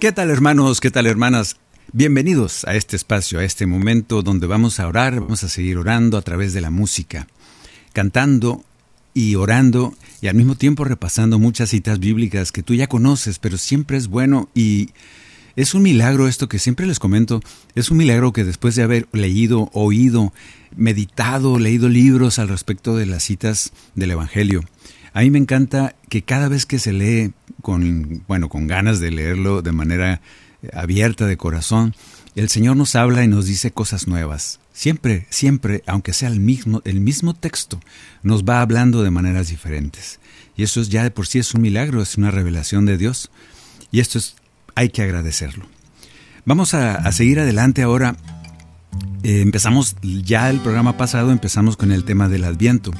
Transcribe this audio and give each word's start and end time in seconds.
¿Qué 0.00 0.12
tal 0.12 0.30
hermanos? 0.30 0.80
¿Qué 0.80 0.92
tal 0.92 1.06
hermanas? 1.06 1.56
Bienvenidos 1.92 2.64
a 2.66 2.76
este 2.76 2.94
espacio, 2.94 3.40
a 3.40 3.44
este 3.44 3.66
momento 3.66 4.22
donde 4.22 4.46
vamos 4.46 4.78
a 4.78 4.86
orar, 4.86 5.18
vamos 5.18 5.42
a 5.42 5.48
seguir 5.48 5.76
orando 5.76 6.16
a 6.16 6.22
través 6.22 6.52
de 6.52 6.60
la 6.60 6.70
música, 6.70 7.26
cantando 7.92 8.62
y 9.12 9.34
orando 9.34 9.96
y 10.20 10.28
al 10.28 10.36
mismo 10.36 10.54
tiempo 10.54 10.84
repasando 10.84 11.40
muchas 11.40 11.70
citas 11.70 11.98
bíblicas 11.98 12.52
que 12.52 12.62
tú 12.62 12.74
ya 12.74 12.86
conoces, 12.86 13.40
pero 13.40 13.58
siempre 13.58 13.96
es 13.96 14.06
bueno 14.06 14.48
y 14.54 14.90
es 15.56 15.74
un 15.74 15.82
milagro 15.82 16.28
esto 16.28 16.48
que 16.48 16.60
siempre 16.60 16.86
les 16.86 17.00
comento, 17.00 17.40
es 17.74 17.90
un 17.90 17.96
milagro 17.96 18.32
que 18.32 18.44
después 18.44 18.76
de 18.76 18.84
haber 18.84 19.08
leído, 19.10 19.68
oído, 19.72 20.32
meditado, 20.76 21.58
leído 21.58 21.88
libros 21.88 22.38
al 22.38 22.46
respecto 22.46 22.94
de 22.94 23.06
las 23.06 23.24
citas 23.24 23.72
del 23.96 24.12
Evangelio, 24.12 24.62
a 25.18 25.22
mí 25.22 25.32
me 25.32 25.40
encanta 25.40 25.96
que 26.08 26.22
cada 26.22 26.46
vez 26.46 26.64
que 26.64 26.78
se 26.78 26.92
lee 26.92 27.32
con, 27.60 28.22
bueno, 28.28 28.48
con 28.48 28.68
ganas 28.68 29.00
de 29.00 29.10
leerlo 29.10 29.62
de 29.62 29.72
manera 29.72 30.20
abierta 30.72 31.26
de 31.26 31.36
corazón, 31.36 31.96
el 32.36 32.48
Señor 32.48 32.76
nos 32.76 32.94
habla 32.94 33.24
y 33.24 33.26
nos 33.26 33.46
dice 33.46 33.72
cosas 33.72 34.06
nuevas. 34.06 34.60
Siempre, 34.72 35.26
siempre, 35.28 35.82
aunque 35.88 36.12
sea 36.12 36.28
el 36.28 36.38
mismo, 36.38 36.82
el 36.84 37.00
mismo 37.00 37.34
texto, 37.34 37.80
nos 38.22 38.44
va 38.44 38.60
hablando 38.60 39.02
de 39.02 39.10
maneras 39.10 39.48
diferentes. 39.48 40.20
Y 40.56 40.62
eso 40.62 40.80
es 40.80 40.88
ya 40.88 41.02
de 41.02 41.10
por 41.10 41.26
sí 41.26 41.40
es 41.40 41.52
un 41.52 41.62
milagro, 41.62 42.00
es 42.00 42.16
una 42.16 42.30
revelación 42.30 42.86
de 42.86 42.96
Dios. 42.96 43.32
Y 43.90 43.98
esto 43.98 44.18
es, 44.18 44.36
hay 44.76 44.90
que 44.90 45.02
agradecerlo. 45.02 45.66
Vamos 46.44 46.74
a, 46.74 46.94
a 46.94 47.10
seguir 47.10 47.40
adelante 47.40 47.82
ahora. 47.82 48.14
Eh, 49.24 49.40
empezamos 49.40 49.96
ya 50.00 50.48
el 50.48 50.60
programa 50.60 50.96
pasado, 50.96 51.32
empezamos 51.32 51.76
con 51.76 51.90
el 51.90 52.04
tema 52.04 52.28
del 52.28 52.44
Adviento. 52.44 52.92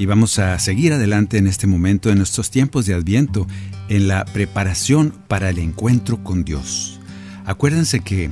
Y 0.00 0.06
vamos 0.06 0.38
a 0.38 0.58
seguir 0.58 0.94
adelante 0.94 1.36
en 1.36 1.46
este 1.46 1.66
momento, 1.66 2.08
en 2.08 2.16
nuestros 2.16 2.50
tiempos 2.50 2.86
de 2.86 2.94
Adviento, 2.94 3.46
en 3.90 4.08
la 4.08 4.24
preparación 4.24 5.12
para 5.28 5.50
el 5.50 5.58
encuentro 5.58 6.24
con 6.24 6.42
Dios. 6.42 6.98
Acuérdense 7.44 8.00
que 8.00 8.30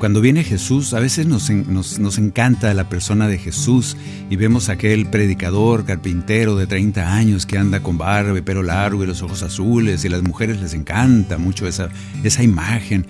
cuando 0.00 0.20
viene 0.20 0.42
Jesús, 0.42 0.92
a 0.92 0.98
veces 0.98 1.26
nos, 1.26 1.48
nos, 1.48 2.00
nos 2.00 2.18
encanta 2.18 2.74
la 2.74 2.88
persona 2.88 3.28
de 3.28 3.38
Jesús 3.38 3.96
y 4.30 4.34
vemos 4.34 4.68
aquel 4.68 5.06
predicador, 5.06 5.84
carpintero 5.84 6.56
de 6.56 6.66
30 6.66 7.14
años 7.14 7.46
que 7.46 7.56
anda 7.56 7.84
con 7.84 7.96
barba 7.96 8.36
y 8.36 8.42
pelo 8.42 8.64
largo 8.64 9.04
y 9.04 9.06
los 9.06 9.22
ojos 9.22 9.44
azules 9.44 10.02
y 10.02 10.08
a 10.08 10.10
las 10.10 10.24
mujeres 10.24 10.60
les 10.60 10.74
encanta 10.74 11.38
mucho 11.38 11.68
esa, 11.68 11.88
esa 12.24 12.42
imagen. 12.42 13.06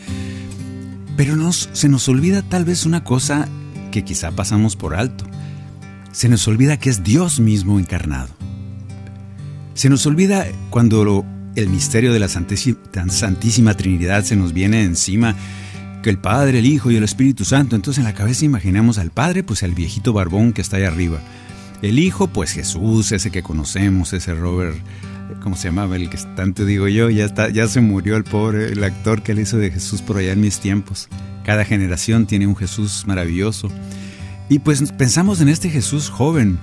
Pero 1.17 1.35
nos, 1.35 1.71
se 1.73 1.89
nos 1.89 2.07
olvida 2.11 2.43
tal 2.43 2.67
vez 2.67 2.85
una 2.85 3.05
cosa 3.05 3.49
que 3.91 4.05
quizá 4.05 4.33
pasamos 4.33 4.77
por 4.77 4.95
alto. 4.95 5.25
Se 6.13 6.29
nos 6.29 6.47
olvida 6.49 6.77
que 6.79 6.91
es 6.91 7.05
Dios 7.05 7.39
mismo 7.39 7.79
encarnado. 7.79 8.31
Se 9.75 9.89
nos 9.89 10.05
olvida 10.07 10.47
cuando 10.69 11.25
el 11.55 11.69
misterio 11.69 12.13
de 12.13 12.19
la 12.19 12.29
Santísima, 12.29 13.75
Trinidad 13.75 14.25
se 14.25 14.37
nos 14.37 14.53
viene 14.53 14.83
encima, 14.83 15.37
que 16.03 16.11
el 16.11 16.19
Padre, 16.19 16.59
el 16.59 16.67
Hijo 16.67 16.91
y 16.91 16.97
el 16.97 17.05
Espíritu 17.05 17.45
Santo. 17.45 17.77
Entonces 17.77 17.99
en 17.99 18.05
la 18.05 18.15
cabeza 18.15 18.45
imaginamos 18.45 18.99
al 18.99 19.11
Padre, 19.11 19.45
pues 19.45 19.63
el 19.63 19.73
viejito 19.73 20.13
barbón 20.13 20.53
que 20.53 20.63
está 20.63 20.79
ahí 20.79 20.85
arriba. 20.85 21.21
El 21.81 21.99
Hijo, 21.99 22.27
pues 22.27 22.53
Jesús, 22.53 23.13
ese 23.13 23.31
que 23.31 23.43
conocemos, 23.43 24.13
ese 24.13 24.35
Robert, 24.35 24.77
¿cómo 25.43 25.55
se 25.57 25.69
llamaba? 25.69 25.95
El 25.97 26.11
que 26.11 26.19
tanto 26.35 26.65
digo 26.65 26.89
yo, 26.89 27.09
ya, 27.09 27.33
ya 27.51 27.69
se 27.69 27.81
murió 27.81 28.17
el 28.17 28.25
pobre, 28.25 28.73
el 28.73 28.83
actor 28.83 29.23
que 29.23 29.33
le 29.33 29.43
hizo 29.43 29.59
de 29.59 29.71
Jesús 29.71 30.03
por 30.03 30.17
allá 30.17 30.33
en 30.33 30.41
mis 30.41 30.59
tiempos. 30.59 31.09
Cada 31.45 31.65
generación 31.65 32.27
tiene 32.27 32.49
un 32.49 32.57
Jesús 32.57 33.05
maravilloso. 33.07 33.71
Y 34.51 34.59
pues 34.59 34.93
pensamos 34.93 35.41
en 35.41 35.49
este 35.49 35.71
Jesús 35.71 36.11
joven. 36.11 36.59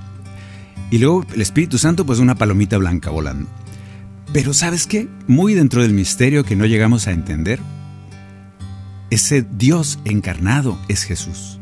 Y 0.92 1.00
luego 1.00 1.26
el 1.34 1.42
Espíritu 1.42 1.80
Santo, 1.80 2.06
pues 2.06 2.20
una 2.20 2.36
palomita 2.36 2.78
blanca 2.78 3.10
volando. 3.10 3.50
Pero 4.34 4.54
¿sabes 4.54 4.86
qué? 4.86 5.08
Muy 5.26 5.54
dentro 5.54 5.82
del 5.82 5.94
misterio 5.94 6.44
que 6.44 6.58
no 6.58 6.66
llegamos 6.66 7.08
a 7.08 7.12
entender, 7.12 7.60
ese 9.10 9.42
Dios 9.42 10.00
encarnado 10.04 10.78
es 10.90 11.04
Jesús. 11.04 11.60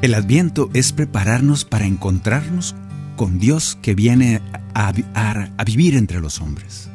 El 0.00 0.14
adviento 0.14 0.70
es 0.72 0.92
prepararnos 0.92 1.66
para 1.66 1.84
encontrarnos 1.84 2.74
con 3.16 3.38
Dios 3.38 3.78
que 3.82 3.94
viene 3.94 4.40
a, 4.74 4.92
vivir 5.64 5.94
entre 5.94 6.20
los 6.20 6.40
hombres. 6.40 6.88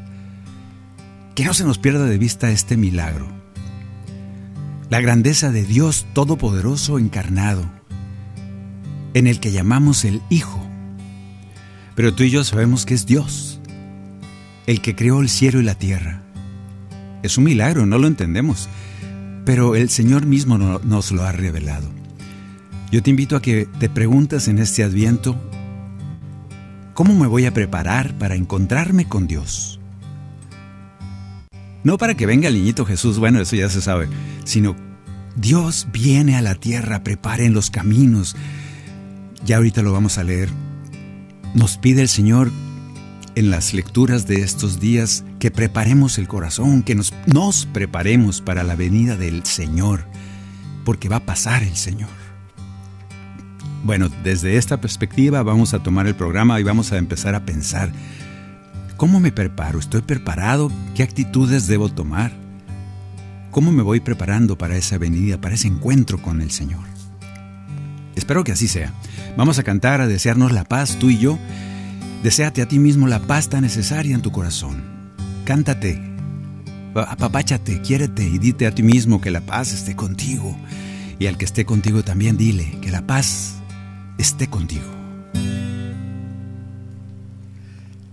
Que 1.35 1.45
no 1.45 1.53
se 1.53 1.65
nos 1.65 1.77
pierda 1.77 2.05
de 2.05 2.17
vista 2.17 2.49
este 2.49 2.77
milagro. 2.77 3.38
La 4.89 5.01
grandeza 5.01 5.51
de 5.51 5.63
Dios 5.65 6.07
Todopoderoso 6.13 6.97
encarnado, 6.97 7.63
en 9.13 9.27
el 9.27 9.39
que 9.39 9.51
llamamos 9.51 10.03
el 10.05 10.21
Hijo. 10.29 10.59
Pero 11.95 12.13
tú 12.13 12.23
y 12.23 12.29
yo 12.31 12.43
sabemos 12.43 12.85
que 12.85 12.93
es 12.95 13.05
Dios, 13.05 13.59
el 14.65 14.81
que 14.81 14.95
creó 14.95 15.21
el 15.21 15.29
cielo 15.29 15.59
y 15.59 15.63
la 15.63 15.75
tierra. 15.75 16.23
Es 17.21 17.37
un 17.37 17.43
milagro, 17.43 17.85
no 17.85 17.97
lo 17.97 18.07
entendemos, 18.07 18.67
pero 19.45 19.75
el 19.75 19.89
Señor 19.89 20.25
mismo 20.25 20.57
no- 20.57 20.79
nos 20.79 21.11
lo 21.11 21.23
ha 21.23 21.31
revelado. 21.31 21.89
Yo 22.91 23.03
te 23.03 23.09
invito 23.11 23.35
a 23.35 23.41
que 23.41 23.67
te 23.79 23.89
preguntes 23.89 24.47
en 24.47 24.57
este 24.57 24.83
adviento, 24.83 25.39
¿cómo 26.95 27.13
me 27.13 27.27
voy 27.27 27.45
a 27.45 27.53
preparar 27.53 28.17
para 28.17 28.35
encontrarme 28.35 29.07
con 29.07 29.27
Dios? 29.27 29.78
No 31.83 31.97
para 31.97 32.15
que 32.15 32.25
venga 32.25 32.47
el 32.47 32.55
niñito 32.55 32.85
Jesús, 32.85 33.19
bueno, 33.19 33.39
eso 33.39 33.55
ya 33.55 33.69
se 33.69 33.81
sabe, 33.81 34.07
sino 34.43 34.75
Dios 35.35 35.87
viene 35.93 36.35
a 36.35 36.41
la 36.41 36.55
tierra, 36.55 37.03
preparen 37.03 37.53
los 37.53 37.69
caminos. 37.69 38.35
Ya 39.45 39.57
ahorita 39.57 39.81
lo 39.81 39.93
vamos 39.93 40.17
a 40.17 40.23
leer. 40.23 40.49
Nos 41.55 41.77
pide 41.77 42.01
el 42.01 42.09
Señor 42.09 42.51
en 43.35 43.49
las 43.49 43.73
lecturas 43.73 44.27
de 44.27 44.41
estos 44.41 44.79
días 44.81 45.23
que 45.39 45.51
preparemos 45.51 46.17
el 46.17 46.27
corazón, 46.27 46.83
que 46.83 46.95
nos, 46.95 47.13
nos 47.25 47.65
preparemos 47.67 48.41
para 48.41 48.63
la 48.63 48.75
venida 48.75 49.15
del 49.15 49.45
Señor, 49.45 50.05
porque 50.83 51.07
va 51.07 51.17
a 51.17 51.25
pasar 51.25 51.63
el 51.63 51.77
Señor. 51.77 52.09
Bueno, 53.83 54.09
desde 54.23 54.57
esta 54.57 54.81
perspectiva 54.81 55.41
vamos 55.41 55.73
a 55.73 55.81
tomar 55.81 56.05
el 56.05 56.15
programa 56.15 56.59
y 56.59 56.63
vamos 56.63 56.91
a 56.91 56.97
empezar 56.97 57.33
a 57.33 57.45
pensar, 57.45 57.93
¿cómo 58.99 59.21
me 59.21 59.31
preparo? 59.31 59.79
¿Estoy 59.79 60.01
preparado? 60.01 60.69
¿Qué 60.93 61.03
actitudes 61.03 61.67
debo 61.67 61.87
tomar? 61.87 62.33
¿Cómo 63.49 63.71
me 63.71 63.81
voy 63.81 64.01
preparando 64.01 64.57
para 64.57 64.75
esa 64.75 64.97
venida, 64.97 65.39
para 65.39 65.55
ese 65.55 65.69
encuentro 65.69 66.21
con 66.21 66.41
el 66.41 66.51
Señor? 66.51 66.83
Espero 68.15 68.43
que 68.43 68.51
así 68.51 68.67
sea. 68.67 68.93
Vamos 69.37 69.57
a 69.57 69.63
cantar, 69.63 70.01
a 70.01 70.07
desearnos 70.07 70.51
la 70.51 70.65
paz, 70.65 70.97
tú 70.99 71.09
y 71.09 71.17
yo. 71.17 71.39
Deséate 72.23 72.61
a 72.61 72.67
ti 72.67 72.77
mismo 72.77 73.07
la 73.07 73.19
paz 73.19 73.47
tan 73.47 73.61
necesaria 73.61 74.13
en 74.13 74.21
tu 74.21 74.33
corazón. 74.33 74.83
Cántate, 75.45 76.01
apapáchate, 76.93 77.81
quiérete 77.81 78.27
y 78.27 78.37
dite 78.37 78.67
a 78.67 78.75
ti 78.75 78.83
mismo 78.83 79.21
que 79.21 79.31
la 79.31 79.41
paz 79.41 79.71
esté 79.71 79.95
contigo. 79.95 80.57
Y 81.19 81.27
al 81.27 81.37
que 81.37 81.45
esté 81.45 81.63
contigo 81.63 82.03
también 82.03 82.35
dile 82.35 82.77
que 82.81 82.91
la 82.91 83.07
paz 83.07 83.55
esté 84.17 84.47
contigo. 84.47 84.99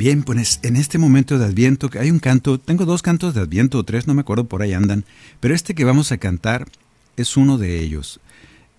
Bien, 0.00 0.22
pues 0.22 0.60
en 0.62 0.76
este 0.76 0.96
momento 0.96 1.38
de 1.38 1.44
Adviento, 1.44 1.90
hay 2.00 2.10
un 2.10 2.20
canto, 2.20 2.58
tengo 2.58 2.86
dos 2.86 3.02
cantos 3.02 3.34
de 3.34 3.42
Adviento 3.42 3.76
o 3.76 3.84
tres, 3.84 4.06
no 4.06 4.14
me 4.14 4.22
acuerdo, 4.22 4.48
por 4.48 4.62
ahí 4.62 4.72
andan, 4.72 5.04
pero 5.40 5.54
este 5.54 5.74
que 5.74 5.84
vamos 5.84 6.10
a 6.10 6.16
cantar 6.16 6.68
es 7.18 7.36
uno 7.36 7.58
de 7.58 7.80
ellos. 7.80 8.18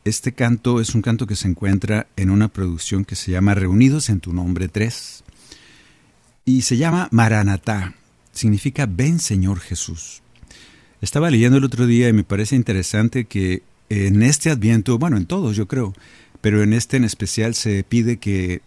Este 0.04 0.32
canto 0.32 0.82
es 0.82 0.96
un 0.96 1.04
canto 1.04 1.28
que 1.28 1.36
se 1.36 1.48
encuentra 1.48 2.08
en 2.16 2.32
una 2.32 2.48
producción 2.48 3.06
que 3.06 3.16
se 3.16 3.32
llama 3.32 3.54
Reunidos 3.54 4.10
en 4.10 4.20
tu 4.20 4.34
nombre 4.34 4.68
3 4.68 5.24
y 6.46 6.64
se 6.64 6.78
llama 6.78 7.08
Maranatá, 7.12 7.94
significa 8.32 8.88
Ven 8.88 9.20
Señor 9.20 9.60
Jesús. 9.60 10.24
Estaba 11.02 11.30
leyendo 11.30 11.60
el 11.60 11.66
otro 11.66 11.86
día 11.86 12.10
y 12.10 12.14
me 12.14 12.24
parece 12.24 12.56
interesante 12.56 13.26
que 13.26 13.62
en 13.90 14.24
este 14.24 14.50
Adviento, 14.50 14.98
bueno, 14.98 15.18
en 15.18 15.28
todos 15.28 15.56
yo 15.56 15.68
creo, 15.68 15.94
pero 16.42 16.64
en 16.64 16.74
este 16.74 16.98
en 16.98 17.04
especial 17.04 17.54
se 17.54 17.84
pide 17.84 18.18
que 18.18 18.64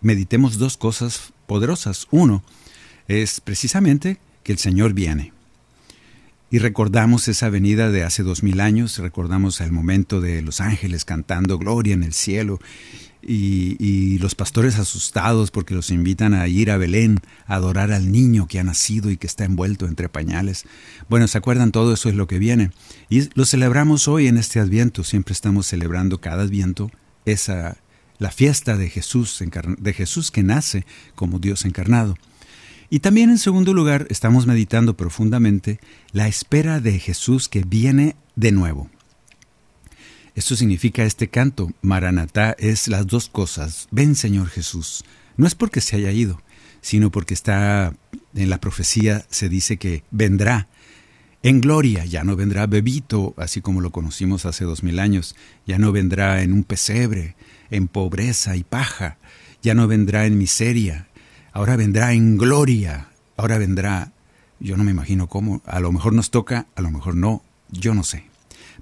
meditemos 0.00 0.58
dos 0.58 0.76
cosas 0.76 1.32
poderosas. 1.46 2.06
Uno 2.10 2.42
es 3.08 3.40
precisamente 3.40 4.18
que 4.42 4.52
el 4.52 4.58
Señor 4.58 4.92
viene. 4.92 5.32
Y 6.48 6.58
recordamos 6.58 7.26
esa 7.26 7.50
venida 7.50 7.90
de 7.90 8.04
hace 8.04 8.22
dos 8.22 8.44
mil 8.44 8.60
años, 8.60 8.98
recordamos 8.98 9.60
el 9.60 9.72
momento 9.72 10.20
de 10.20 10.42
los 10.42 10.60
ángeles 10.60 11.04
cantando 11.04 11.58
gloria 11.58 11.94
en 11.94 12.04
el 12.04 12.12
cielo 12.12 12.60
y, 13.20 13.76
y, 13.84 14.18
los 14.18 14.36
pastores 14.36 14.78
asustados 14.78 15.50
porque 15.50 15.74
los 15.74 15.90
invitan 15.90 16.34
a 16.34 16.46
ir 16.46 16.70
a 16.70 16.76
Belén 16.76 17.18
a 17.46 17.56
adorar 17.56 17.90
al 17.90 18.12
niño 18.12 18.46
que 18.46 18.60
ha 18.60 18.64
nacido 18.64 19.10
y 19.10 19.16
que 19.16 19.26
está 19.26 19.44
envuelto 19.44 19.88
entre 19.88 20.08
pañales. 20.08 20.64
Bueno, 21.08 21.26
¿se 21.26 21.36
acuerdan? 21.36 21.72
Todo 21.72 21.94
eso 21.94 22.08
es 22.08 22.14
lo 22.14 22.28
que 22.28 22.38
viene. 22.38 22.70
Y 23.10 23.28
lo 23.34 23.44
celebramos 23.44 24.06
hoy 24.06 24.28
en 24.28 24.36
este 24.36 24.60
Adviento, 24.60 25.02
siempre 25.02 25.32
estamos 25.32 25.66
celebrando 25.66 26.20
cada 26.20 26.44
Adviento 26.44 26.92
esa, 27.24 27.76
la 28.18 28.30
fiesta 28.30 28.76
de 28.76 28.88
Jesús, 28.90 29.42
de 29.78 29.92
Jesús 29.92 30.30
que 30.30 30.42
nace 30.42 30.86
como 31.14 31.38
Dios 31.38 31.64
encarnado. 31.64 32.16
Y 32.88 33.00
también 33.00 33.30
en 33.30 33.38
segundo 33.38 33.74
lugar 33.74 34.06
estamos 34.10 34.46
meditando 34.46 34.96
profundamente 34.96 35.80
la 36.12 36.28
espera 36.28 36.80
de 36.80 36.98
Jesús 36.98 37.48
que 37.48 37.62
viene 37.62 38.16
de 38.36 38.52
nuevo. 38.52 38.88
Esto 40.34 40.54
significa 40.54 41.04
este 41.04 41.28
canto, 41.28 41.70
Maranatá, 41.80 42.54
es 42.58 42.88
las 42.88 43.06
dos 43.06 43.28
cosas. 43.28 43.88
Ven 43.90 44.14
Señor 44.14 44.48
Jesús. 44.48 45.04
No 45.36 45.46
es 45.46 45.54
porque 45.54 45.80
se 45.80 45.96
haya 45.96 46.12
ido, 46.12 46.40
sino 46.80 47.10
porque 47.10 47.34
está 47.34 47.94
en 48.34 48.50
la 48.50 48.60
profecía 48.60 49.26
se 49.30 49.48
dice 49.48 49.78
que 49.78 50.04
vendrá 50.10 50.68
en 51.42 51.60
gloria, 51.60 52.04
ya 52.04 52.24
no 52.24 52.36
vendrá 52.36 52.66
bebito, 52.66 53.34
así 53.36 53.60
como 53.60 53.80
lo 53.80 53.90
conocimos 53.92 54.46
hace 54.46 54.64
dos 54.64 54.82
mil 54.82 54.98
años, 54.98 55.36
ya 55.66 55.78
no 55.78 55.92
vendrá 55.92 56.42
en 56.42 56.52
un 56.52 56.64
pesebre, 56.64 57.36
en 57.70 57.88
pobreza 57.88 58.56
y 58.56 58.64
paja, 58.64 59.18
ya 59.62 59.74
no 59.74 59.86
vendrá 59.88 60.26
en 60.26 60.38
miseria, 60.38 61.08
ahora 61.52 61.76
vendrá 61.76 62.12
en 62.12 62.36
gloria, 62.36 63.08
ahora 63.36 63.58
vendrá, 63.58 64.12
yo 64.60 64.76
no 64.76 64.84
me 64.84 64.90
imagino 64.90 65.28
cómo, 65.28 65.62
a 65.66 65.80
lo 65.80 65.92
mejor 65.92 66.12
nos 66.12 66.30
toca, 66.30 66.66
a 66.74 66.82
lo 66.82 66.90
mejor 66.90 67.16
no, 67.16 67.42
yo 67.70 67.94
no 67.94 68.04
sé. 68.04 68.24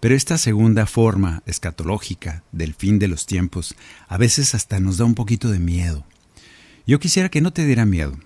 Pero 0.00 0.14
esta 0.14 0.38
segunda 0.38 0.86
forma 0.86 1.42
escatológica 1.46 2.42
del 2.52 2.74
fin 2.74 2.98
de 2.98 3.08
los 3.08 3.26
tiempos 3.26 3.74
a 4.08 4.18
veces 4.18 4.54
hasta 4.54 4.80
nos 4.80 4.98
da 4.98 5.04
un 5.04 5.14
poquito 5.14 5.50
de 5.50 5.58
miedo. 5.58 6.04
Yo 6.86 6.98
quisiera 6.98 7.30
que 7.30 7.40
no 7.40 7.52
te 7.52 7.64
diera 7.64 7.86
miedo. 7.86 8.18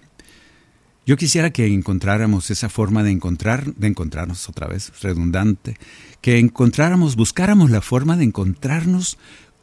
Yo 1.07 1.17
quisiera 1.17 1.51
que 1.51 1.67
encontráramos 1.67 2.51
esa 2.51 2.69
forma 2.69 3.03
de 3.03 3.13
encontrar, 3.13 3.73
de 3.75 3.87
encontrarnos 3.87 4.49
otra 4.49 4.67
vez, 4.67 4.93
redundante, 5.01 5.79
que 6.21 6.39
encontráramos, 6.39 7.17
buscáramos 7.17 7.71
la 7.71 7.81
forma 7.81 8.17
de 8.17 8.25
encontrarnos 8.25 9.17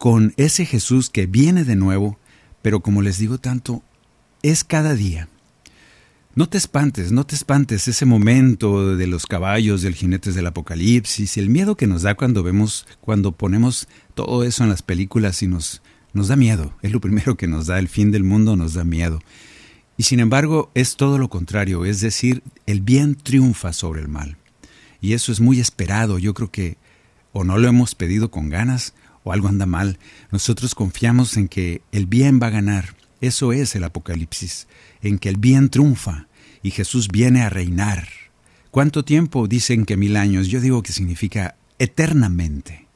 con 0.06 0.36
ese 0.38 0.68
Jesús 0.68 1.10
que 1.10 1.25
viene 1.25 1.63
de 1.63 1.75
nuevo, 1.75 2.19
pero 2.62 2.81
como 2.81 3.02
les 3.02 3.18
digo 3.18 3.40
tanto, 3.40 3.81
es 4.44 4.63
cada 4.63 4.94
día. 4.94 5.30
No 6.36 6.48
te 6.48 6.60
espantes, 6.60 7.12
no 7.12 7.25
te 7.25 7.34
espantes 7.34 7.88
ese 7.88 8.06
momento 8.06 8.96
de 8.96 9.07
los 9.07 9.25
caballos, 9.25 9.81
del 9.81 9.96
jinetes 9.96 10.36
del 10.36 10.46
apocalipsis, 10.46 11.36
y 11.36 11.40
el 11.40 11.50
miedo 11.50 11.75
que 11.75 11.88
nos 11.88 12.04
da 12.04 12.13
cuando 12.13 12.44
vemos, 12.44 12.86
cuando 13.02 13.31
ponemos 13.31 13.88
todo 14.13 14.44
eso 14.44 14.62
en 14.62 14.69
las 14.69 14.84
películas 14.84 15.42
y 15.42 15.48
nos, 15.48 15.81
nos 16.13 16.28
da 16.28 16.36
miedo. 16.36 16.75
Es 16.84 16.92
lo 16.92 17.02
primero 17.02 17.36
que 17.36 17.48
nos 17.48 17.66
da, 17.66 17.80
el 17.80 17.88
fin 17.88 18.12
del 18.12 18.24
mundo 18.24 18.56
nos 18.56 18.75
da 18.75 18.84
miedo. 18.84 19.24
Y 19.98 20.04
sin 20.04 20.19
embargo 20.19 20.69
es 20.75 20.98
todo 20.98 21.18
lo 21.18 21.31
contrario, 21.31 21.84
es 21.84 22.00
decir, 22.00 22.44
el 22.68 22.81
bien 22.81 23.16
triunfa 23.16 23.74
sobre 23.74 24.02
el 24.02 24.07
mal. 24.07 24.38
Y 25.02 25.13
eso 25.13 25.31
es 25.31 25.42
muy 25.42 25.60
esperado, 25.60 26.19
yo 26.19 26.36
creo 26.36 26.52
que 26.52 26.78
o 27.34 27.44
no 27.44 27.57
lo 27.57 27.68
hemos 27.68 27.96
pedido 27.96 28.30
con 28.30 28.50
ganas 28.50 28.94
o 29.25 29.33
algo 29.33 29.50
anda 29.50 29.66
mal. 29.66 30.00
Nosotros 30.31 30.74
confiamos 30.74 31.36
en 31.36 31.50
que 31.50 31.81
el 31.92 32.06
bien 32.06 32.39
va 32.42 32.48
a 32.48 32.51
ganar. 32.51 32.95
Eso 33.19 33.51
es 33.51 33.75
el 33.75 33.83
Apocalipsis, 33.83 34.68
en 35.02 35.19
que 35.19 35.28
el 35.28 35.38
bien 35.38 35.69
triunfa 35.69 36.28
y 36.64 36.71
Jesús 36.71 37.09
viene 37.09 37.42
a 37.42 37.50
reinar. 37.50 38.07
¿Cuánto 38.71 39.04
tiempo? 39.04 39.47
Dicen 39.47 39.85
que 39.85 39.97
mil 39.97 40.16
años. 40.16 40.47
Yo 40.47 40.61
digo 40.61 40.83
que 40.83 40.94
significa 40.94 41.56
eternamente. 41.80 42.88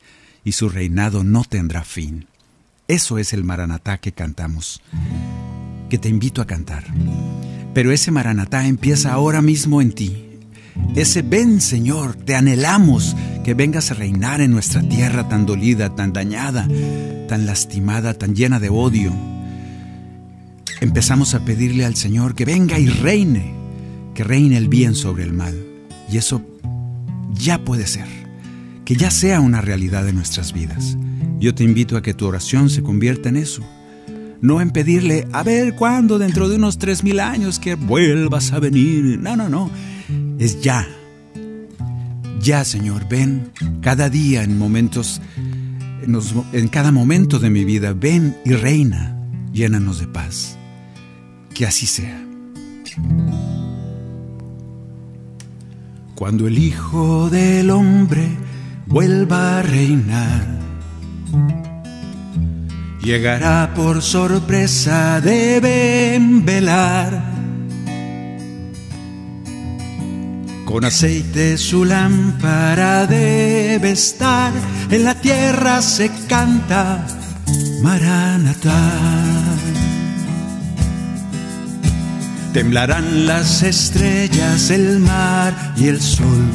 Y 0.43 0.53
su 0.53 0.69
reinado 0.69 1.23
no 1.23 1.43
tendrá 1.43 1.83
fin. 1.83 2.27
Eso 2.87 3.17
es 3.17 3.33
el 3.33 3.43
Maranatá 3.43 3.97
que 3.97 4.11
cantamos, 4.11 4.81
que 5.89 5.97
te 5.97 6.09
invito 6.09 6.41
a 6.41 6.47
cantar. 6.47 6.85
Pero 7.73 7.91
ese 7.91 8.11
Maranatá 8.11 8.65
empieza 8.67 9.13
ahora 9.13 9.41
mismo 9.41 9.81
en 9.81 9.91
ti 9.91 10.28
ese 10.95 11.21
ven 11.21 11.61
Señor, 11.61 12.15
te 12.15 12.35
anhelamos 12.35 13.15
que 13.43 13.53
vengas 13.53 13.91
a 13.91 13.93
reinar 13.93 14.41
en 14.41 14.51
nuestra 14.51 14.81
tierra 14.81 15.29
tan 15.29 15.45
dolida, 15.45 15.95
tan 15.95 16.13
dañada, 16.13 16.67
tan 17.27 17.45
lastimada, 17.45 18.13
tan 18.13 18.35
llena 18.35 18.59
de 18.59 18.69
odio. 18.69 19.13
Empezamos 20.81 21.35
a 21.35 21.45
pedirle 21.45 21.85
al 21.85 21.95
Señor 21.95 22.35
que 22.35 22.45
venga 22.45 22.79
y 22.79 22.87
reine, 22.87 23.53
que 24.13 24.23
reine 24.23 24.57
el 24.57 24.67
bien 24.67 24.95
sobre 24.95 25.23
el 25.23 25.33
mal. 25.33 25.55
Y 26.11 26.17
eso 26.17 26.41
ya 27.33 27.63
puede 27.63 27.87
ser, 27.87 28.07
que 28.83 28.95
ya 28.95 29.11
sea 29.11 29.41
una 29.41 29.61
realidad 29.61 30.03
de 30.05 30.13
nuestras 30.13 30.53
vidas. 30.53 30.97
Yo 31.39 31.55
te 31.55 31.63
invito 31.63 31.97
a 31.97 32.01
que 32.01 32.13
tu 32.13 32.25
oración 32.25 32.69
se 32.69 32.83
convierta 32.83 33.29
en 33.29 33.37
eso. 33.37 33.61
No 34.41 34.61
en 34.61 34.71
pedirle, 34.71 35.27
a 35.33 35.43
ver 35.43 35.75
cuándo 35.75 36.17
dentro 36.17 36.49
de 36.49 36.55
unos 36.55 36.77
tres 36.77 37.03
mil 37.03 37.19
años 37.19 37.59
que 37.59 37.75
vuelvas 37.75 38.53
a 38.53 38.59
venir. 38.59 39.19
No, 39.19 39.35
no, 39.35 39.49
no 39.49 39.69
es 40.39 40.61
ya. 40.61 40.87
Ya, 42.41 42.63
Señor, 42.63 43.07
ven 43.07 43.51
cada 43.81 44.09
día 44.09 44.43
en 44.43 44.57
momentos, 44.57 45.21
en, 46.53 46.67
cada 46.69 46.91
momento 46.91 47.37
de 47.37 47.49
mi 47.49 47.65
vida, 47.65 47.93
ven 47.93 48.37
y 48.45 48.53
reina, 48.53 49.15
llénanos 49.51 49.99
de 49.99 50.07
paz. 50.07 50.57
Que 51.53 51.67
así 51.67 51.85
sea. 51.85 52.25
Cuando 56.15 56.47
el 56.47 56.57
Hijo 56.57 57.29
del 57.29 57.69
Hombre 57.69 58.29
vuelva 58.87 59.59
a 59.59 59.61
reinar, 59.61 60.47
llegará 63.03 63.73
por 63.75 64.01
sorpresa, 64.01 65.19
deben 65.19 66.45
velar 66.45 67.38
Con 70.69 70.85
aceite 70.85 71.57
su 71.57 71.83
lámpara 71.83 73.07
debe 73.07 73.89
estar, 73.89 74.53
en 74.91 75.03
la 75.03 75.15
tierra 75.15 75.81
se 75.81 76.11
canta 76.27 77.07
Maranatha. 77.81 78.91
Temblarán 82.53 83.25
las 83.25 83.63
estrellas, 83.63 84.69
el 84.69 84.99
mar 84.99 85.73
y 85.75 85.87
el 85.87 85.99
sol. 85.99 86.45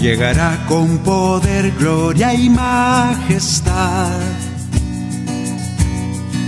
Llegará 0.00 0.64
con 0.66 0.96
poder, 1.00 1.72
gloria 1.72 2.32
y 2.32 2.48
majestad. 2.48 4.47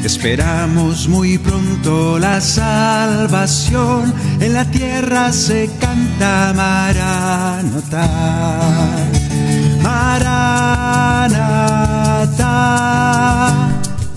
Esperamos 0.05 1.09
muy 1.09 1.37
pronto 1.39 2.19
la 2.19 2.41
salvación, 2.41 4.13
en 4.41 4.55
la 4.55 4.65
tierra 4.65 5.31
se 5.33 5.71
canta 5.79 6.53
Maranatha. 6.57 8.09
Maranatha, 9.83 10.39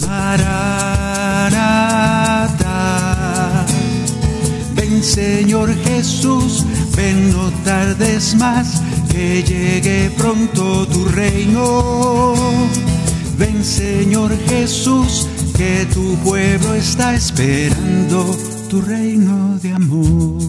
Maranatha. 0.07 0.85
Ven 4.75 5.03
Señor 5.03 5.75
Jesús, 5.83 6.63
ven 6.95 7.31
no 7.33 7.51
tardes 7.65 8.35
más, 8.35 8.81
que 9.11 9.43
llegue 9.43 10.09
pronto 10.17 10.87
tu 10.87 11.05
reino. 11.05 12.33
Ven 13.37 13.63
Señor 13.63 14.31
Jesús, 14.47 15.27
que 15.55 15.85
tu 15.93 16.15
pueblo 16.17 16.73
está 16.75 17.13
esperando 17.13 18.35
tu 18.69 18.81
reino 18.81 19.57
de 19.59 19.71
amor. 19.71 20.41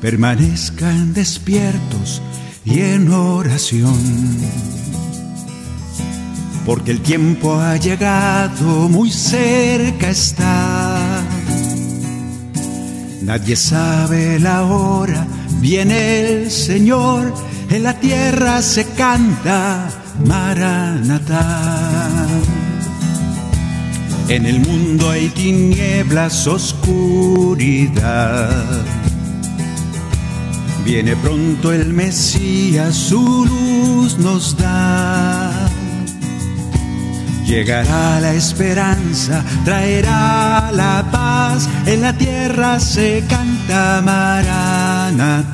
Permanezcan 0.00 1.12
despiertos 1.12 2.20
y 2.64 2.80
en 2.80 3.12
oración, 3.12 3.98
porque 6.66 6.90
el 6.90 7.00
tiempo 7.00 7.54
ha 7.54 7.76
llegado, 7.76 8.88
muy 8.88 9.10
cerca 9.10 10.10
está. 10.10 10.98
Nadie 13.22 13.54
sabe 13.54 14.40
la 14.40 14.64
hora, 14.64 15.26
viene 15.60 16.20
el 16.20 16.50
Señor, 16.50 17.32
en 17.70 17.84
la 17.84 18.00
tierra 18.00 18.60
se 18.60 18.84
canta 18.86 20.01
Maranatha. 20.26 21.46
En 24.28 24.46
el 24.46 24.60
mundo 24.60 25.10
hay 25.10 25.28
tinieblas, 25.28 26.46
oscuridad. 26.46 28.04
Viene 30.84 31.16
pronto 31.16 31.72
el 31.72 31.92
Mesías, 31.92 32.94
su 32.94 33.44
luz 33.44 34.18
nos 34.18 34.56
da. 34.56 35.68
Llegará 37.46 38.20
la 38.20 38.32
esperanza, 38.32 39.44
traerá 39.64 40.70
la 40.72 41.04
paz, 41.12 41.68
en 41.86 42.00
la 42.00 42.16
tierra 42.16 42.80
se 42.80 43.24
canta 43.28 44.00
Maranatha. 44.02 45.52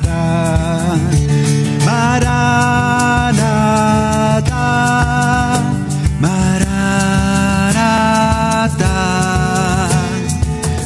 Maranatha. 6.19 6.79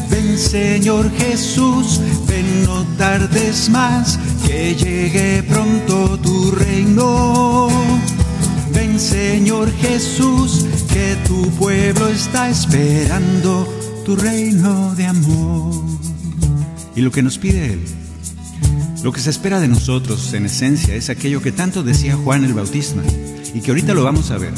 Ven 0.10 0.38
Señor 0.38 1.12
Jesús, 1.17 2.00
ven 2.27 2.63
no 2.63 2.83
tardes 2.98 3.69
más, 3.69 4.19
que 4.45 4.75
llegue 4.75 5.43
pronto 5.43 6.19
tu 6.19 6.51
reino. 6.51 7.69
Ven 8.74 9.00
Señor 9.00 9.72
Jesús, 9.81 10.65
que 10.91 11.15
tu 11.27 11.50
pueblo 11.51 12.07
está 12.10 12.50
esperando 12.50 13.67
tu 14.05 14.15
reino 14.15 14.95
de 14.95 15.05
amor. 15.05 15.83
Y 16.95 17.01
lo 17.01 17.12
que 17.12 17.22
nos 17.24 17.38
pide 17.38 17.74
Él 17.74 18.02
lo 19.03 19.12
que 19.12 19.19
se 19.19 19.31
espera 19.31 19.60
de 19.60 19.67
nosotros, 19.67 20.33
en 20.33 20.45
esencia, 20.45 20.95
es 20.95 21.10
aquello 21.10 21.41
que 21.41 21.51
tanto 21.51 21.83
decía 21.83 22.15
Juan 22.15 22.45
el 22.45 22.53
Bautista 22.53 23.01
y 23.53 23.60
que 23.60 23.72
ahorita 23.72 23.93
lo 23.93 24.01
vamos 24.01 24.31
a 24.31 24.38
ver. 24.38 24.53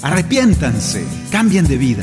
Arrepiéntanse, 0.00 1.04
cambien 1.30 1.68
de 1.68 1.76
vida. 1.76 2.02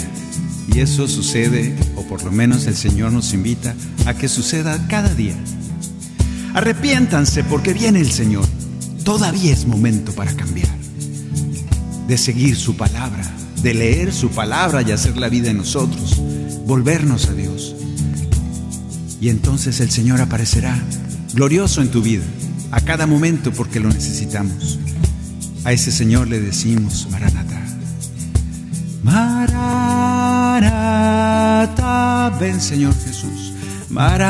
Y 0.72 0.80
eso 0.80 1.08
sucede, 1.08 1.76
o 1.96 2.04
por 2.04 2.24
lo 2.24 2.32
menos 2.32 2.68
el 2.68 2.76
Señor 2.76 3.12
nos 3.12 3.34
invita 3.34 3.74
a 4.06 4.14
que 4.14 4.28
suceda 4.28 4.88
cada 4.88 5.12
día. 5.16 5.36
Arrepiéntanse 6.54 7.44
porque 7.44 7.74
viene 7.74 8.00
el 8.00 8.12
Señor. 8.12 8.46
Todavía 9.04 9.54
es 9.54 9.66
momento 9.66 10.12
para 10.12 10.36
cambiar. 10.36 10.70
De 12.08 12.18
seguir 12.20 12.56
su 12.56 12.78
palabra, 12.78 13.24
de 13.64 13.74
leer 13.74 14.14
su 14.14 14.30
palabra 14.30 14.84
y 14.84 14.92
hacer 14.92 15.18
la 15.18 15.30
vida 15.30 15.50
en 15.50 15.58
nosotros. 15.58 16.22
Volvernos 16.68 17.28
a 17.28 17.34
Dios. 17.34 17.76
Y 19.20 19.30
entonces 19.30 19.80
el 19.80 19.90
Señor 19.90 20.22
aparecerá 20.22 20.80
glorioso 21.38 21.82
en 21.84 21.90
tu 21.92 22.02
vida, 22.02 22.26
a 22.72 22.82
cada 22.82 23.06
momento 23.06 23.52
porque 23.52 23.80
lo 23.80 23.90
necesitamos. 23.90 24.80
A 25.66 25.72
ese 25.72 25.92
Señor 25.92 26.28
le 26.28 26.40
decimos, 26.40 27.08
Maranatha. 27.12 27.62
Maranatha, 29.04 29.46
ven 32.40 32.60
Señor 32.60 32.96
Jesús. 33.06 33.54
Maranatha. 33.92 34.24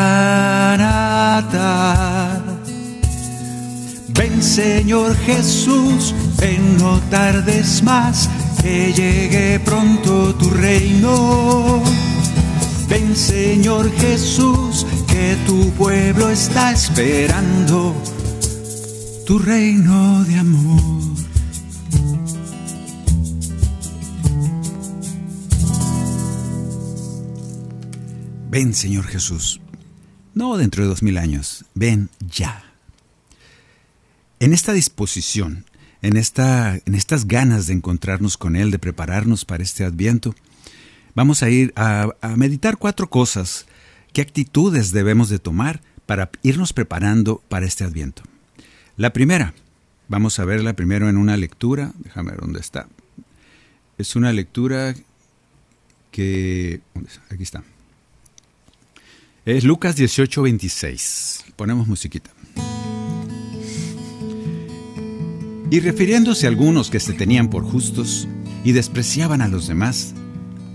Ven 4.10 4.44
Señor 4.44 5.16
Jesús, 5.16 6.14
ven 6.38 6.78
no 6.78 7.00
tardes 7.10 7.84
más, 7.84 8.30
que 8.62 8.92
llegue 8.92 9.62
pronto 9.62 10.36
tu 10.36 10.50
reino. 10.50 11.82
Ven 12.90 13.16
Señor 13.16 13.90
Jesús, 13.94 14.86
que 15.18 15.36
tu 15.48 15.72
pueblo 15.72 16.30
está 16.30 16.72
esperando 16.72 17.96
tu 19.26 19.40
reino 19.40 20.24
de 20.26 20.36
amor. 20.36 21.16
Ven 28.52 28.76
Señor 28.76 29.08
Jesús, 29.08 29.60
no 30.36 30.56
dentro 30.56 30.84
de 30.84 30.90
dos 30.90 31.02
mil 31.02 31.18
años, 31.18 31.66
ven 31.74 32.10
ya. 32.20 32.64
En 34.40 34.54
esta 34.54 34.72
disposición, 34.72 35.66
en, 36.04 36.16
esta, 36.16 36.76
en 36.86 36.94
estas 36.94 37.26
ganas 37.26 37.66
de 37.66 37.74
encontrarnos 37.74 38.38
con 38.38 38.56
Él, 38.56 38.70
de 38.70 38.78
prepararnos 38.78 39.46
para 39.46 39.64
este 39.64 39.84
adviento, 39.84 40.36
vamos 41.16 41.42
a 41.42 41.50
ir 41.50 41.74
a, 41.76 42.10
a 42.22 42.36
meditar 42.36 42.78
cuatro 42.78 43.10
cosas 43.10 43.66
¿Qué 44.14 44.22
actitudes 44.22 44.92
debemos 44.92 45.30
de 45.30 45.40
tomar 45.40 45.82
para 46.06 46.30
irnos 46.44 46.74
preparando 46.74 47.42
para 47.50 47.66
este 47.66 47.84
adviento? 47.84 48.24
La 48.96 49.14
primera, 49.14 49.54
vamos 50.08 50.40
a 50.40 50.46
verla 50.46 50.74
primero 50.74 51.10
en 51.10 51.18
una 51.18 51.38
lectura, 51.38 51.94
déjame 52.00 52.32
ver 52.32 52.40
dónde 52.40 52.60
está. 52.60 52.88
Es 53.98 54.16
una 54.16 54.32
lectura 54.34 54.96
que... 56.12 56.82
Aquí 57.30 57.44
está. 57.44 57.64
Es 59.46 59.64
Lucas 59.64 59.96
18, 59.96 60.42
26. 60.42 61.46
Ponemos 61.56 61.88
musiquita. 61.88 62.32
Y 65.70 65.80
refiriéndose 65.80 66.46
a 66.46 66.50
algunos 66.50 66.90
que 66.90 67.00
se 67.00 67.14
tenían 67.14 67.50
por 67.50 67.64
justos 67.64 68.28
y 68.64 68.72
despreciaban 68.72 69.42
a 69.42 69.48
los 69.48 69.68
demás, 69.68 70.14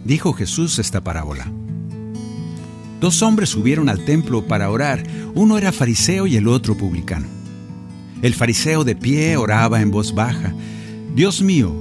dijo 0.04 0.32
Jesús 0.32 0.78
esta 0.78 1.02
parábola. 1.02 1.50
Dos 3.02 3.20
hombres 3.22 3.48
subieron 3.48 3.88
al 3.88 4.04
templo 4.04 4.46
para 4.46 4.70
orar. 4.70 5.02
Uno 5.34 5.58
era 5.58 5.72
fariseo 5.72 6.28
y 6.28 6.36
el 6.36 6.46
otro 6.46 6.76
publicano. 6.76 7.26
El 8.22 8.32
fariseo 8.32 8.84
de 8.84 8.94
pie 8.94 9.36
oraba 9.36 9.82
en 9.82 9.90
voz 9.90 10.14
baja. 10.14 10.54
Dios 11.12 11.42
mío, 11.42 11.74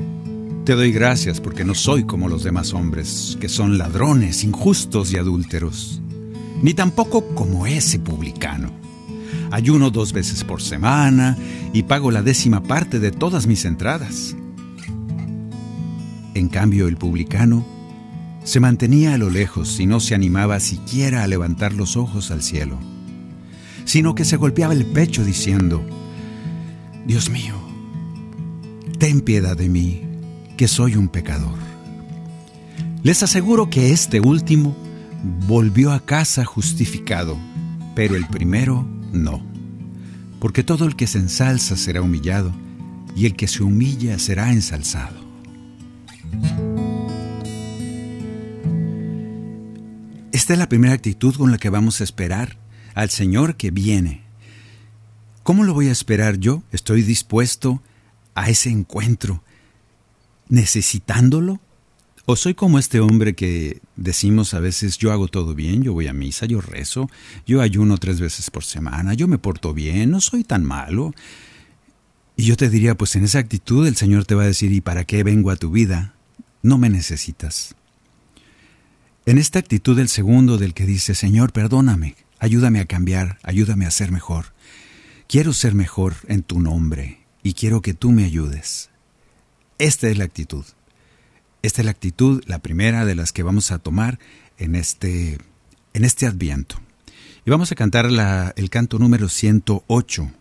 te 0.65 0.73
doy 0.73 0.91
gracias 0.91 1.39
porque 1.39 1.63
no 1.63 1.75
soy 1.75 2.05
como 2.05 2.27
los 2.27 2.43
demás 2.43 2.73
hombres, 2.73 3.37
que 3.39 3.49
son 3.49 3.77
ladrones, 3.77 4.43
injustos 4.43 5.13
y 5.13 5.17
adúlteros, 5.17 6.01
ni 6.63 6.73
tampoco 6.73 7.27
como 7.35 7.67
ese 7.67 7.99
publicano. 7.99 8.71
Ayuno 9.51 9.91
dos 9.91 10.13
veces 10.13 10.43
por 10.43 10.59
semana 10.59 11.37
y 11.71 11.83
pago 11.83 12.09
la 12.09 12.23
décima 12.23 12.63
parte 12.63 12.99
de 12.99 13.11
todas 13.11 13.45
mis 13.45 13.65
entradas. 13.65 14.35
En 16.33 16.49
cambio, 16.49 16.87
el 16.87 16.97
publicano 16.97 17.63
se 18.43 18.59
mantenía 18.59 19.13
a 19.13 19.17
lo 19.17 19.29
lejos 19.29 19.79
y 19.79 19.85
no 19.85 19.99
se 19.99 20.15
animaba 20.15 20.59
siquiera 20.59 21.23
a 21.23 21.27
levantar 21.27 21.73
los 21.73 21.95
ojos 21.95 22.31
al 22.31 22.41
cielo, 22.41 22.79
sino 23.85 24.15
que 24.15 24.25
se 24.25 24.37
golpeaba 24.37 24.73
el 24.73 24.85
pecho 24.85 25.23
diciendo, 25.23 25.83
Dios 27.05 27.29
mío, 27.29 27.55
ten 28.97 29.21
piedad 29.21 29.55
de 29.55 29.69
mí, 29.69 30.01
que 30.57 30.67
soy 30.67 30.95
un 30.95 31.07
pecador. 31.07 31.57
Les 33.03 33.23
aseguro 33.23 33.69
que 33.69 33.91
este 33.91 34.19
último 34.19 34.75
volvió 35.47 35.91
a 35.91 35.99
casa 36.05 36.45
justificado, 36.45 37.37
pero 37.95 38.15
el 38.15 38.27
primero 38.27 38.87
no. 39.11 39.43
porque 40.39 40.63
todo 40.63 40.85
el 40.85 40.95
que 40.95 41.05
se 41.05 41.19
ensalza 41.19 41.77
será 41.77 42.01
humillado, 42.01 42.51
y 43.15 43.27
el 43.27 43.35
que 43.35 43.47
se 43.47 43.61
humilla 43.61 44.17
será 44.17 44.51
ensalzado. 44.51 45.20
Esta 50.41 50.53
es 50.53 50.59
la 50.59 50.69
primera 50.69 50.95
actitud 50.95 51.35
con 51.35 51.51
la 51.51 51.59
que 51.59 51.69
vamos 51.69 52.01
a 52.01 52.03
esperar 52.03 52.57
al 52.95 53.11
Señor 53.11 53.57
que 53.57 53.69
viene. 53.69 54.23
¿Cómo 55.43 55.63
lo 55.63 55.75
voy 55.75 55.87
a 55.87 55.91
esperar 55.91 56.39
yo? 56.39 56.63
¿Estoy 56.71 57.03
dispuesto 57.03 57.83
a 58.33 58.49
ese 58.49 58.71
encuentro 58.71 59.43
necesitándolo? 60.49 61.61
¿O 62.25 62.35
soy 62.35 62.55
como 62.55 62.79
este 62.79 62.99
hombre 62.99 63.35
que 63.35 63.81
decimos 63.95 64.55
a 64.55 64.59
veces 64.59 64.97
yo 64.97 65.11
hago 65.11 65.27
todo 65.27 65.53
bien, 65.53 65.83
yo 65.83 65.93
voy 65.93 66.07
a 66.07 66.13
misa, 66.13 66.47
yo 66.47 66.59
rezo, 66.59 67.07
yo 67.45 67.61
ayuno 67.61 67.99
tres 67.99 68.19
veces 68.19 68.49
por 68.49 68.63
semana, 68.63 69.13
yo 69.13 69.27
me 69.27 69.37
porto 69.37 69.75
bien, 69.75 70.09
no 70.09 70.21
soy 70.21 70.43
tan 70.43 70.65
malo? 70.65 71.13
Y 72.35 72.45
yo 72.45 72.57
te 72.57 72.71
diría, 72.71 72.97
pues 72.97 73.15
en 73.15 73.25
esa 73.25 73.37
actitud 73.37 73.85
el 73.85 73.95
Señor 73.95 74.25
te 74.25 74.33
va 74.33 74.41
a 74.41 74.47
decir, 74.47 74.71
¿y 74.71 74.81
para 74.81 75.03
qué 75.03 75.23
vengo 75.23 75.51
a 75.51 75.55
tu 75.55 75.69
vida? 75.69 76.15
No 76.63 76.79
me 76.79 76.89
necesitas. 76.89 77.75
En 79.25 79.37
esta 79.37 79.59
actitud 79.59 79.99
el 79.99 80.09
segundo 80.09 80.57
del 80.57 80.73
que 80.73 80.87
dice, 80.87 81.13
Señor, 81.13 81.53
perdóname, 81.53 82.15
ayúdame 82.39 82.79
a 82.79 82.85
cambiar, 82.85 83.37
ayúdame 83.43 83.85
a 83.85 83.91
ser 83.91 84.11
mejor. 84.11 84.47
Quiero 85.27 85.53
ser 85.53 85.75
mejor 85.75 86.15
en 86.27 86.41
tu 86.41 86.59
nombre 86.59 87.19
y 87.43 87.53
quiero 87.53 87.83
que 87.83 87.93
tú 87.93 88.11
me 88.11 88.25
ayudes. 88.25 88.89
Esta 89.77 90.09
es 90.09 90.17
la 90.17 90.23
actitud. 90.23 90.65
Esta 91.61 91.81
es 91.81 91.85
la 91.85 91.91
actitud, 91.91 92.43
la 92.47 92.59
primera 92.59 93.05
de 93.05 93.13
las 93.13 93.31
que 93.31 93.43
vamos 93.43 93.71
a 93.71 93.77
tomar 93.77 94.17
en 94.57 94.75
este, 94.75 95.37
en 95.93 96.03
este 96.03 96.25
adviento. 96.25 96.77
Y 97.45 97.51
vamos 97.51 97.71
a 97.71 97.75
cantar 97.75 98.07
el 98.55 98.69
canto 98.71 98.97
número 98.97 99.29
108. 99.29 100.31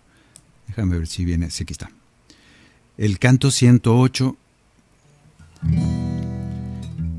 Déjame 0.68 0.98
ver 0.98 1.06
si 1.06 1.26
viene, 1.26 1.50
sí, 1.50 1.64
aquí 1.64 1.74
está. 1.74 1.90
El 2.96 3.18
canto 3.18 3.50
108 3.50 4.36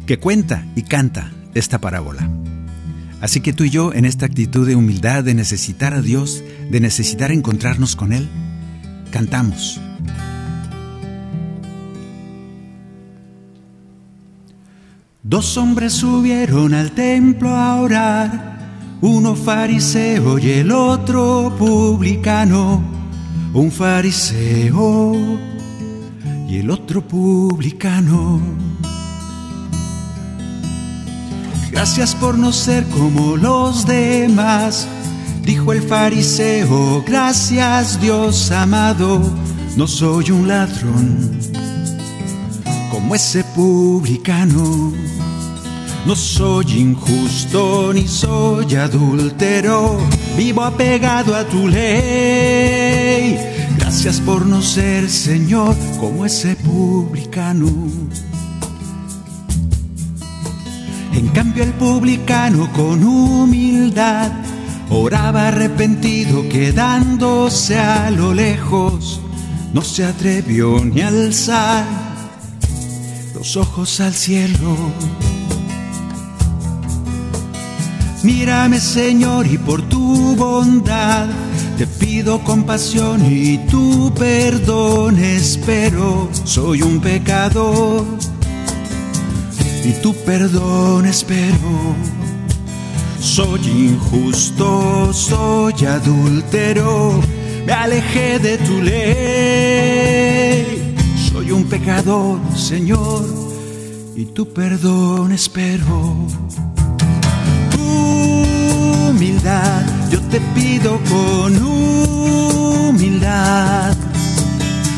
que 0.07 0.17
cuenta 0.17 0.65
y 0.75 0.81
canta 0.81 1.31
esta 1.53 1.79
parábola. 1.79 2.29
Así 3.21 3.41
que 3.41 3.53
tú 3.53 3.63
y 3.63 3.69
yo, 3.69 3.93
en 3.93 4.05
esta 4.05 4.25
actitud 4.25 4.67
de 4.67 4.75
humildad, 4.75 5.23
de 5.23 5.35
necesitar 5.35 5.93
a 5.93 6.01
Dios, 6.01 6.43
de 6.71 6.79
necesitar 6.79 7.31
encontrarnos 7.31 7.95
con 7.95 8.13
Él, 8.13 8.27
cantamos. 9.11 9.79
Dos 15.21 15.55
hombres 15.57 15.93
subieron 15.93 16.73
al 16.73 16.91
templo 16.91 17.55
a 17.55 17.79
orar, 17.79 18.97
uno 19.01 19.35
fariseo 19.35 20.39
y 20.39 20.49
el 20.49 20.71
otro 20.71 21.55
publicano. 21.57 22.81
Un 23.53 23.71
fariseo 23.71 25.15
y 26.49 26.57
el 26.57 26.71
otro 26.71 27.07
publicano. 27.07 28.41
Gracias 31.71 32.13
por 32.15 32.37
no 32.37 32.51
ser 32.51 32.85
como 32.87 33.37
los 33.37 33.85
demás, 33.85 34.87
dijo 35.43 35.73
el 35.73 35.81
fariseo, 35.81 37.03
gracias 37.07 37.99
Dios 37.99 38.51
amado, 38.51 39.21
no 39.75 39.87
soy 39.87 40.31
un 40.31 40.47
ladrón 40.47 41.39
como 42.91 43.15
ese 43.15 43.43
publicano. 43.43 44.93
No 46.05 46.15
soy 46.15 46.65
injusto 46.79 47.93
ni 47.93 48.07
soy 48.07 48.75
adúltero, 48.75 49.99
vivo 50.35 50.63
apegado 50.63 51.35
a 51.35 51.43
tu 51.43 51.67
ley. 51.67 53.37
Gracias 53.77 54.19
por 54.19 54.45
no 54.45 54.61
ser 54.61 55.09
Señor 55.09 55.75
como 55.99 56.25
ese 56.25 56.55
publicano. 56.55 57.69
En 61.13 61.27
cambio 61.29 61.63
el 61.63 61.73
publicano 61.73 62.71
con 62.73 63.03
humildad 63.03 64.31
oraba 64.89 65.49
arrepentido 65.49 66.47
quedándose 66.49 67.77
a 67.77 68.09
lo 68.11 68.33
lejos, 68.33 69.21
no 69.73 69.81
se 69.81 70.05
atrevió 70.05 70.83
ni 70.83 71.01
a 71.01 71.09
alzar 71.09 71.85
los 73.33 73.57
ojos 73.57 73.99
al 73.99 74.13
cielo. 74.13 74.75
Mírame 78.23 78.79
Señor 78.79 79.47
y 79.47 79.57
por 79.57 79.81
tu 79.89 80.35
bondad 80.35 81.27
te 81.77 81.87
pido 81.87 82.43
compasión 82.43 83.25
y 83.25 83.57
tu 83.69 84.13
perdón 84.13 85.17
espero. 85.17 86.29
Soy 86.43 86.83
un 86.83 86.99
pecador 86.99 88.05
y 89.83 89.93
tu 90.01 90.13
perdón 90.25 91.05
espero. 91.05 91.95
Soy 93.19 93.61
injusto, 93.67 95.13
soy 95.13 95.85
adúltero, 95.85 97.19
me 97.65 97.73
alejé 97.73 98.39
de 98.39 98.57
tu 98.57 98.81
ley. 98.81 100.15
Soy 101.31 101.51
un 101.51 101.65
pecador, 101.65 102.39
Señor, 102.55 103.25
y 104.15 104.25
tu 104.25 104.51
perdón 104.51 105.31
espero 105.31 106.27
humildad, 109.21 109.83
yo 110.09 110.19
te 110.31 110.41
pido 110.55 110.99
con 111.09 111.55
humildad. 112.89 113.95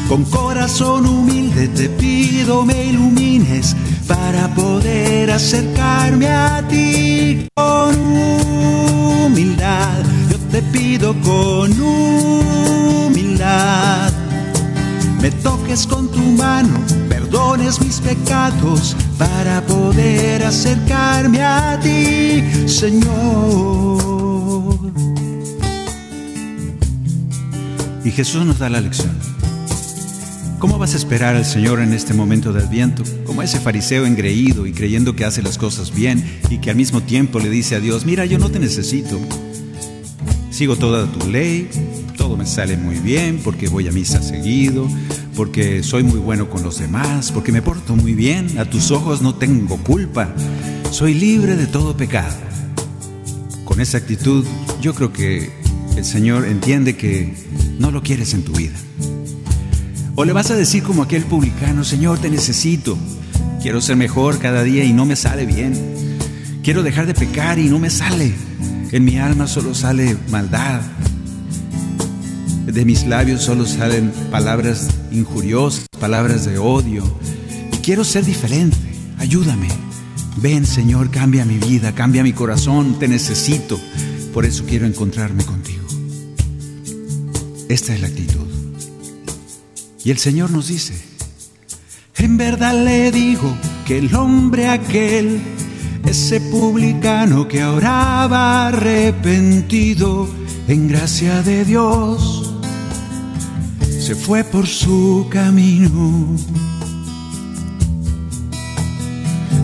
Con 0.07 0.23
corazón 0.25 1.05
humilde 1.05 1.67
te 1.69 1.89
pido 1.89 2.63
me 2.65 2.85
ilumines 2.85 3.75
para 4.07 4.47
poder 4.53 5.31
acercarme 5.31 6.27
a 6.27 6.61
ti 6.67 7.47
con 7.55 7.95
humildad. 9.25 10.03
Yo 10.29 10.37
te 10.51 10.61
pido 10.61 11.15
con 11.21 11.71
humildad. 13.01 13.13
Me 15.21 15.31
toques 15.31 15.87
con 15.87 16.09
tu 16.09 16.19
mano, 16.19 16.79
perdones 17.07 17.79
mis 17.81 17.99
pecados 18.01 18.95
para 19.17 19.61
poder 19.61 20.43
acercarme 20.43 21.41
a 21.41 21.79
ti, 21.81 22.43
Señor. 22.67 23.83
Y 28.03 28.11
Jesús 28.11 28.45
nos 28.45 28.59
da 28.59 28.69
la 28.69 28.81
lección. 28.81 29.32
¿Cómo 30.63 30.77
vas 30.77 30.93
a 30.93 30.97
esperar 30.97 31.35
al 31.35 31.43
Señor 31.43 31.81
en 31.81 31.91
este 31.91 32.13
momento 32.13 32.53
de 32.53 32.61
Adviento? 32.63 33.03
Como 33.25 33.43
ese 33.43 33.59
fariseo 33.59 34.05
engreído 34.05 34.65
y 34.65 34.71
creyendo 34.71 35.13
que 35.13 35.25
hace 35.25 35.41
las 35.41 35.57
cosas 35.57 35.93
bien 35.93 36.39
y 36.49 36.59
que 36.59 36.69
al 36.69 36.77
mismo 36.77 37.01
tiempo 37.03 37.39
le 37.39 37.49
dice 37.49 37.75
a 37.75 37.81
Dios, 37.81 38.05
mira, 38.05 38.23
yo 38.23 38.39
no 38.39 38.49
te 38.49 38.59
necesito. 38.59 39.19
Sigo 40.51 40.77
toda 40.77 41.05
tu 41.11 41.29
ley, 41.29 41.67
todo 42.15 42.37
me 42.37 42.45
sale 42.45 42.77
muy 42.77 42.95
bien 42.95 43.41
porque 43.43 43.67
voy 43.67 43.89
a 43.89 43.91
misa 43.91 44.21
seguido, 44.23 44.87
porque 45.35 45.83
soy 45.83 46.03
muy 46.03 46.19
bueno 46.19 46.49
con 46.49 46.63
los 46.63 46.79
demás, 46.79 47.33
porque 47.33 47.51
me 47.51 47.61
porto 47.61 47.97
muy 47.97 48.13
bien, 48.13 48.57
a 48.57 48.63
tus 48.63 48.91
ojos 48.91 49.21
no 49.21 49.35
tengo 49.35 49.75
culpa, 49.79 50.33
soy 50.91 51.13
libre 51.13 51.57
de 51.57 51.67
todo 51.67 51.97
pecado. 51.97 52.37
Con 53.65 53.81
esa 53.81 53.97
actitud 53.97 54.45
yo 54.81 54.95
creo 54.95 55.11
que 55.11 55.51
el 55.97 56.05
Señor 56.05 56.45
entiende 56.45 56.95
que 56.95 57.33
no 57.79 57.91
lo 57.91 58.01
quieres 58.01 58.33
en 58.33 58.43
tu 58.43 58.53
vida. 58.53 58.79
O 60.15 60.25
le 60.25 60.33
vas 60.33 60.51
a 60.51 60.55
decir 60.55 60.83
como 60.83 61.03
aquel 61.03 61.23
publicano, 61.23 61.83
Señor, 61.83 62.19
te 62.19 62.29
necesito, 62.29 62.97
quiero 63.61 63.81
ser 63.81 63.95
mejor 63.95 64.39
cada 64.39 64.63
día 64.63 64.83
y 64.83 64.93
no 64.93 65.05
me 65.05 65.15
sale 65.15 65.45
bien, 65.45 65.73
quiero 66.63 66.83
dejar 66.83 67.07
de 67.07 67.13
pecar 67.13 67.57
y 67.57 67.65
no 67.65 67.79
me 67.79 67.89
sale, 67.89 68.33
en 68.91 69.05
mi 69.05 69.17
alma 69.17 69.47
solo 69.47 69.73
sale 69.73 70.15
maldad, 70.29 70.81
de 72.65 72.85
mis 72.85 73.05
labios 73.05 73.43
solo 73.43 73.65
salen 73.65 74.11
palabras 74.31 74.87
injuriosas, 75.11 75.85
palabras 75.99 76.45
de 76.45 76.57
odio. 76.57 77.03
Quiero 77.83 78.03
ser 78.03 78.25
diferente. 78.25 78.77
Ayúdame. 79.17 79.67
Ven, 80.37 80.65
Señor, 80.65 81.11
cambia 81.11 81.45
mi 81.45 81.57
vida, 81.59 81.93
cambia 81.93 82.23
mi 82.23 82.33
corazón. 82.33 82.97
Te 82.97 83.07
necesito. 83.07 83.79
Por 84.33 84.45
eso 84.45 84.63
quiero 84.65 84.85
encontrarme 84.85 85.43
contigo. 85.43 85.85
Esta 87.69 87.93
es 87.93 88.01
la 88.01 88.07
actitud. 88.07 88.42
Y 90.05 90.11
el 90.11 90.17
Señor 90.17 90.51
nos 90.51 90.67
dice, 90.67 90.93
en 92.17 92.35
verdad 92.35 92.73
le 92.83 93.09
digo 93.09 93.55
que 93.85 93.99
el 93.99 94.13
hombre 94.13 94.67
aquel, 94.67 95.39
ese 96.05 96.41
publicano 96.41 97.47
que 97.47 97.63
oraba 97.63 98.67
arrepentido 98.67 100.27
en 100.67 100.89
gracia 100.89 101.41
de 101.41 101.63
Dios, 101.63 102.53
se 103.97 104.13
fue 104.13 104.43
por 104.43 104.67
su 104.67 105.27
camino. 105.29 106.35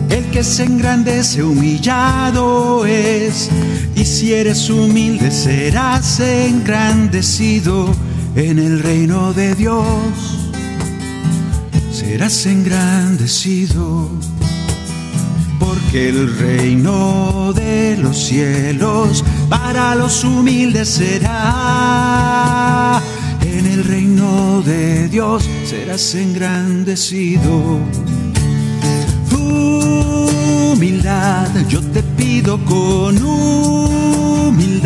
El 0.08 0.24
que 0.30 0.42
se 0.42 0.64
engrandece 0.64 1.42
humillado 1.42 2.86
es, 2.86 3.50
y 3.94 4.06
si 4.06 4.32
eres 4.32 4.70
humilde 4.70 5.30
serás 5.30 6.18
engrandecido. 6.20 7.94
En 8.36 8.58
el 8.58 8.80
reino 8.80 9.32
de 9.32 9.54
Dios 9.54 10.50
serás 11.92 12.46
engrandecido, 12.46 14.08
porque 15.58 16.08
el 16.08 16.36
reino 16.38 17.52
de 17.54 17.96
los 17.96 18.16
cielos 18.16 19.24
para 19.48 19.94
los 19.94 20.24
humildes 20.24 20.88
será. 20.88 21.30
En 23.42 23.66
el 23.66 23.84
reino 23.84 24.62
de 24.62 25.08
Dios 25.08 25.48
serás 25.64 26.14
engrandecido. 26.14 27.78
Humildad, 30.72 31.48
yo 31.68 31.80
te 31.80 32.02
pido 32.02 32.58
con 32.64 33.22
humildad. 33.22 34.80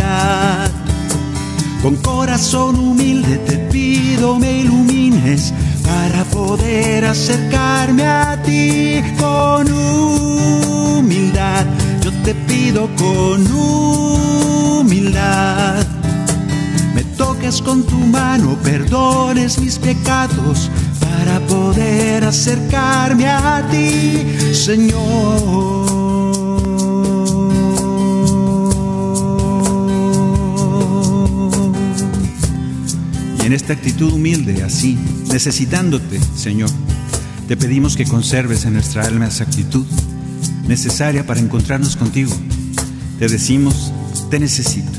Con 1.85 1.97
corazón 1.97 2.79
humilde 2.79 3.37
te 3.37 3.59
pido 3.59 4.39
me 4.39 4.61
ilumines 4.61 5.53
para 5.83 6.25
poder 6.25 7.05
acercarme 7.05 8.07
a 8.07 8.43
ti 8.43 9.03
con 9.19 9.71
humildad. 9.71 11.67
Yo 12.03 12.11
te 12.25 12.35
pido 12.35 12.89
con 12.97 13.47
humildad. 14.81 15.85
Me 16.95 17.05
toques 17.19 17.61
con 17.61 17.83
tu 17.83 17.99
mano, 17.99 18.57
perdones 18.63 19.59
mis 19.59 19.79
pecados 19.79 20.71
para 20.99 21.39
poder 21.41 22.25
acercarme 22.25 23.27
a 23.29 23.63
ti, 23.71 24.55
Señor. 24.55 25.84
Esta 33.65 33.73
actitud 33.73 34.13
humilde, 34.13 34.63
así, 34.63 34.99
necesitándote, 35.33 36.21
Señor, 36.37 36.69
te 37.49 37.57
pedimos 37.57 37.97
que 37.97 38.05
conserves 38.05 38.67
en 38.67 38.75
nuestra 38.75 39.07
alma 39.07 39.29
esa 39.29 39.45
actitud 39.45 39.87
necesaria 40.69 41.27
para 41.27 41.41
encontrarnos 41.41 41.97
contigo. 41.97 42.31
Te 43.19 43.27
decimos, 43.27 43.91
te 44.31 44.39
necesito. 44.39 44.99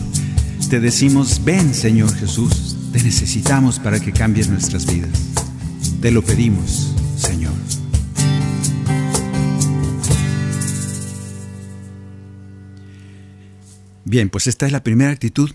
Te 0.67 0.79
decimos, 0.79 1.43
ven, 1.45 1.75
Señor 1.75 2.11
Jesús, 2.15 2.75
te 2.91 3.03
necesitamos 3.03 3.77
para 3.77 3.99
que 3.99 4.11
cambies 4.11 4.49
nuestras 4.49 4.87
vidas. 4.87 5.11
Te 6.01 6.09
lo 6.09 6.23
pedimos, 6.23 6.91
Señor. 7.19 7.53
Bien, 14.05 14.31
pues 14.31 14.47
esta 14.47 14.65
es 14.65 14.71
la 14.71 14.81
primera 14.81 15.11
actitud, 15.11 15.51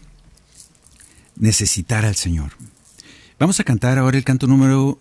necesitar 1.34 2.04
al 2.04 2.14
Señor. 2.14 2.52
Vamos 3.40 3.58
a 3.58 3.64
cantar 3.64 3.96
ahora 3.96 4.18
el 4.18 4.24
canto 4.24 4.46
número... 4.46 5.00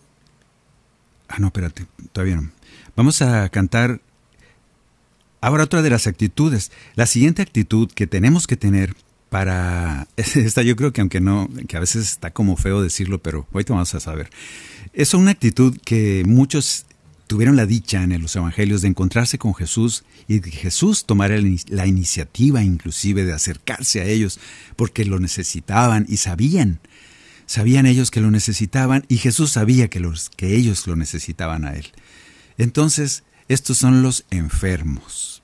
Ah, 1.28 1.39
no, 1.39 1.47
espérate, 1.47 1.86
todavía 2.13 2.38
no. 2.38 2.49
Vamos 2.95 3.21
a 3.21 3.49
cantar 3.49 3.99
ahora 5.41 5.65
otra 5.65 5.82
de 5.82 5.89
las 5.89 6.08
actitudes. 6.08 6.71
La 6.95 7.06
siguiente 7.06 7.41
actitud 7.41 7.91
que 7.91 8.08
tenemos 8.08 8.47
que 8.47 8.56
tener 8.56 8.95
para... 9.30 10.08
Esta 10.15 10.62
yo 10.62 10.78
creo 10.78 10.93
que 10.93 11.02
aunque 11.02 11.19
no, 11.19 11.49
que 11.67 11.75
a 11.75 11.82
veces 11.82 12.10
está 12.10 12.32
como 12.32 12.56
feo 12.56 12.82
decirlo, 12.82 13.21
pero 13.21 13.45
ahorita 13.52 13.73
vamos 13.73 13.93
a 13.93 13.99
saber. 13.99 14.30
Es 14.93 15.13
una 15.13 15.32
actitud 15.32 15.78
que 15.84 16.23
muchos 16.25 16.86
tuvieron 17.28 17.58
la 17.58 17.65
dicha 17.65 18.02
en 18.02 18.21
los 18.21 18.38
evangelios 18.38 18.82
de 18.82 18.88
encontrarse 18.88 19.38
con 19.38 19.54
Jesús 19.54 20.06
y 20.30 20.39
Jesús 20.39 21.06
tomara 21.06 21.36
la 21.67 21.88
iniciativa 21.88 22.63
inclusive 22.63 23.25
de 23.25 23.34
acercarse 23.34 23.99
a 23.99 24.06
ellos 24.06 24.39
porque 24.78 25.04
lo 25.04 25.19
necesitaban 25.19 26.06
y 26.08 26.17
sabían 26.17 26.80
Sabían 27.49 27.88
ellos 27.88 28.12
que 28.12 28.21
lo 28.21 28.29
necesitaban 28.29 29.05
y 29.07 29.17
Jesús 29.17 29.53
sabía 29.53 29.88
que, 29.89 29.99
los, 29.99 30.29
que 30.29 30.55
ellos 30.55 30.85
lo 30.85 30.95
necesitaban 30.95 31.65
a 31.65 31.73
Él. 31.73 31.88
Entonces, 32.59 33.23
estos 33.47 33.79
son 33.79 34.03
los 34.03 34.23
enfermos. 34.29 35.41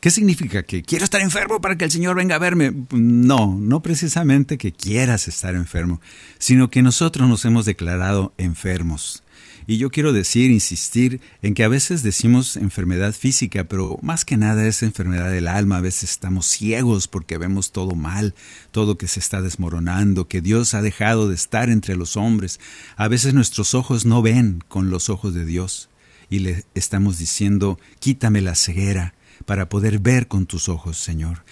¿Qué 0.00 0.10
significa? 0.10 0.64
¿Que 0.64 0.82
quiero 0.82 1.04
estar 1.04 1.20
enfermo 1.20 1.60
para 1.60 1.78
que 1.78 1.84
el 1.84 1.92
Señor 1.92 2.16
venga 2.16 2.34
a 2.34 2.40
verme? 2.40 2.72
No, 2.90 3.56
no 3.56 3.80
precisamente 3.80 4.58
que 4.58 4.72
quieras 4.72 5.28
estar 5.28 5.54
enfermo, 5.54 6.00
sino 6.40 6.68
que 6.68 6.82
nosotros 6.82 7.28
nos 7.28 7.44
hemos 7.44 7.64
declarado 7.64 8.34
enfermos. 8.38 9.22
Y 9.66 9.78
yo 9.78 9.90
quiero 9.90 10.12
decir, 10.12 10.50
insistir 10.50 11.20
en 11.42 11.54
que 11.54 11.64
a 11.64 11.68
veces 11.68 12.04
decimos 12.04 12.56
enfermedad 12.56 13.12
física, 13.12 13.64
pero 13.64 13.98
más 14.00 14.24
que 14.24 14.36
nada 14.36 14.64
es 14.66 14.82
enfermedad 14.82 15.30
del 15.30 15.48
alma. 15.48 15.78
A 15.78 15.80
veces 15.80 16.10
estamos 16.10 16.46
ciegos 16.46 17.08
porque 17.08 17.36
vemos 17.36 17.72
todo 17.72 17.96
mal, 17.96 18.34
todo 18.70 18.96
que 18.96 19.08
se 19.08 19.18
está 19.18 19.42
desmoronando, 19.42 20.28
que 20.28 20.40
Dios 20.40 20.74
ha 20.74 20.82
dejado 20.82 21.28
de 21.28 21.34
estar 21.34 21.68
entre 21.68 21.96
los 21.96 22.16
hombres. 22.16 22.60
A 22.96 23.08
veces 23.08 23.34
nuestros 23.34 23.74
ojos 23.74 24.06
no 24.06 24.22
ven 24.22 24.62
con 24.68 24.90
los 24.90 25.08
ojos 25.08 25.34
de 25.34 25.44
Dios 25.44 25.88
y 26.30 26.40
le 26.40 26.64
estamos 26.74 27.18
diciendo, 27.18 27.80
quítame 27.98 28.42
la 28.42 28.54
ceguera 28.54 29.14
para 29.46 29.68
poder 29.68 29.98
ver 29.98 30.28
con 30.28 30.46
tus 30.46 30.68
ojos, 30.68 30.96
Señor. 30.98 31.42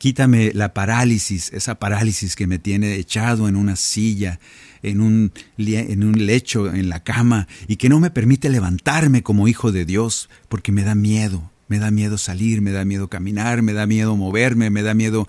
Quítame 0.00 0.52
la 0.54 0.72
parálisis, 0.72 1.52
esa 1.52 1.74
parálisis 1.74 2.34
que 2.34 2.46
me 2.46 2.58
tiene 2.58 2.94
echado 2.94 3.48
en 3.48 3.54
una 3.54 3.76
silla, 3.76 4.40
en 4.82 5.02
un, 5.02 5.30
lecho, 5.58 6.72
en 6.72 6.88
la 6.88 7.04
cama, 7.04 7.48
y 7.68 7.76
que 7.76 7.90
no 7.90 8.00
me 8.00 8.08
permite 8.10 8.48
levantarme 8.48 9.22
como 9.22 9.46
hijo 9.46 9.72
de 9.72 9.84
Dios, 9.84 10.30
porque 10.48 10.72
me 10.72 10.84
da 10.84 10.94
miedo, 10.94 11.50
me 11.68 11.78
da 11.78 11.90
miedo 11.90 12.16
salir, 12.16 12.62
me 12.62 12.70
da 12.70 12.86
miedo 12.86 13.08
caminar, 13.08 13.60
me 13.60 13.74
da 13.74 13.86
miedo 13.86 14.16
moverme, 14.16 14.70
me 14.70 14.80
da 14.80 14.94
miedo 14.94 15.28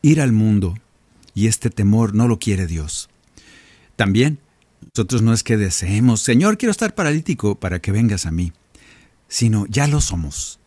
ir 0.00 0.22
al 0.22 0.32
mundo. 0.32 0.78
Y 1.34 1.46
este 1.46 1.68
temor 1.68 2.14
no 2.14 2.28
lo 2.28 2.38
quiere 2.38 2.66
Dios. 2.66 3.10
También, 3.94 4.38
nosotros 4.94 5.20
no 5.20 5.34
es 5.34 5.42
que 5.42 5.58
deseemos, 5.58 6.22
Señor, 6.22 6.56
quiero 6.56 6.70
estar 6.70 6.94
paralítico 6.94 7.60
para 7.60 7.78
que 7.80 7.92
vengas 7.92 8.24
a 8.24 8.30
mí, 8.30 8.54
sino 9.28 9.66
ya 9.66 9.86
lo 9.86 10.00
somos 10.00 10.57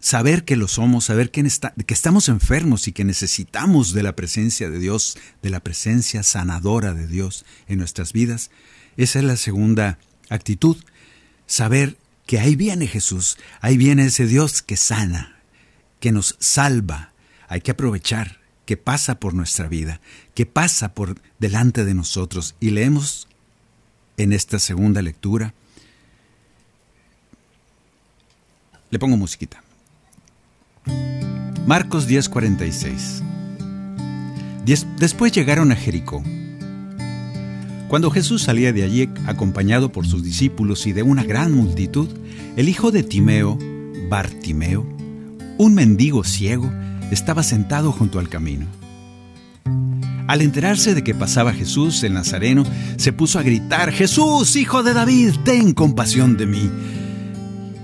saber 0.00 0.44
que 0.44 0.56
lo 0.56 0.68
somos, 0.68 1.06
saber 1.06 1.30
que, 1.30 1.42
que, 1.42 1.94
estamos 1.94 2.28
enfermos 2.28 2.88
y 2.88 2.92
que 2.92 3.04
necesitamos 3.04 3.92
de 3.92 4.02
la 4.02 4.14
presencia 4.14 4.70
de 4.70 4.78
Dios, 4.78 5.18
de 5.42 5.50
la 5.50 5.60
presencia 5.60 6.22
sanadora 6.22 6.94
de 6.94 7.06
Dios 7.06 7.44
en 7.66 7.78
nuestras 7.78 8.12
vidas, 8.12 8.50
esa 8.96 9.18
es 9.18 9.24
la 9.24 9.36
segunda 9.36 9.98
actitud, 10.28 10.76
saber 11.46 11.96
que 12.26 12.38
ahí 12.38 12.56
viene 12.56 12.86
Jesús, 12.86 13.38
ahí 13.60 13.76
viene 13.76 14.06
ese 14.06 14.26
Dios 14.26 14.62
que 14.62 14.76
sana, 14.76 15.40
que 16.00 16.12
nos 16.12 16.36
salva, 16.38 17.12
hay 17.48 17.60
que 17.60 17.70
aprovechar, 17.70 18.38
que 18.66 18.76
pasa 18.76 19.18
por 19.18 19.32
nuestra 19.32 19.66
vida, 19.66 20.00
que 20.34 20.44
pasa 20.44 20.92
por 20.92 21.20
delante 21.38 21.84
de 21.84 21.94
nosotros 21.94 22.54
y 22.60 22.70
leemos 22.70 23.26
en 24.18 24.34
esta 24.34 24.58
segunda 24.58 25.00
lectura. 25.00 25.54
Le 28.90 28.98
pongo 28.98 29.16
musiquita. 29.16 29.62
Marcos 31.66 32.08
10:46 32.08 33.22
Después 34.98 35.32
llegaron 35.32 35.72
a 35.72 35.76
Jericó. 35.76 36.22
Cuando 37.88 38.10
Jesús 38.10 38.42
salía 38.42 38.72
de 38.72 38.82
allí 38.82 39.08
acompañado 39.26 39.90
por 39.90 40.06
sus 40.06 40.22
discípulos 40.22 40.86
y 40.86 40.92
de 40.92 41.02
una 41.02 41.24
gran 41.24 41.52
multitud, 41.54 42.08
el 42.56 42.68
hijo 42.68 42.90
de 42.90 43.02
Timeo, 43.02 43.58
Bartimeo, 44.10 44.86
un 45.56 45.74
mendigo 45.74 46.22
ciego, 46.22 46.70
estaba 47.10 47.42
sentado 47.42 47.92
junto 47.92 48.18
al 48.18 48.28
camino. 48.28 48.66
Al 50.26 50.42
enterarse 50.42 50.94
de 50.94 51.02
que 51.02 51.14
pasaba 51.14 51.54
Jesús 51.54 52.02
el 52.04 52.12
Nazareno, 52.12 52.64
se 52.98 53.14
puso 53.14 53.38
a 53.38 53.42
gritar, 53.42 53.90
Jesús, 53.90 54.56
hijo 54.56 54.82
de 54.82 54.92
David, 54.92 55.32
ten 55.42 55.72
compasión 55.72 56.36
de 56.36 56.44
mí. 56.44 56.70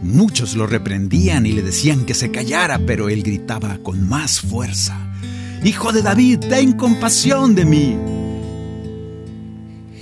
Muchos 0.05 0.55
lo 0.55 0.67
reprendían 0.67 1.47
y 1.47 1.53
le 1.53 1.63
decían 1.63 2.05
que 2.05 2.15
se 2.15 2.31
callara, 2.31 2.79
pero 2.87 3.09
él 3.09 3.23
gritaba 3.23 3.79
con 3.79 4.09
más 4.09 4.41
fuerza, 4.41 5.05
Hijo 5.65 5.93
de 5.93 6.03
David, 6.03 6.41
ten 6.41 6.73
compasión 6.75 7.55
de 7.55 7.65
mí. 7.65 7.97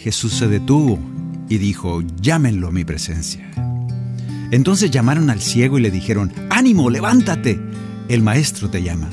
Jesús 0.01 0.33
se 0.33 0.49
detuvo 0.49 0.99
y 1.49 1.59
dijo, 1.59 2.03
llámenlo 2.21 2.67
a 2.67 2.73
mi 2.73 2.85
presencia. 2.85 3.49
Entonces 4.51 4.91
llamaron 4.91 5.31
al 5.31 5.41
ciego 5.41 5.79
y 5.79 5.83
le 5.83 5.93
dijeron, 5.93 6.33
ánimo, 6.51 6.91
levántate, 6.91 7.61
el 8.09 8.23
maestro 8.23 8.71
te 8.71 8.83
llama. 8.83 9.09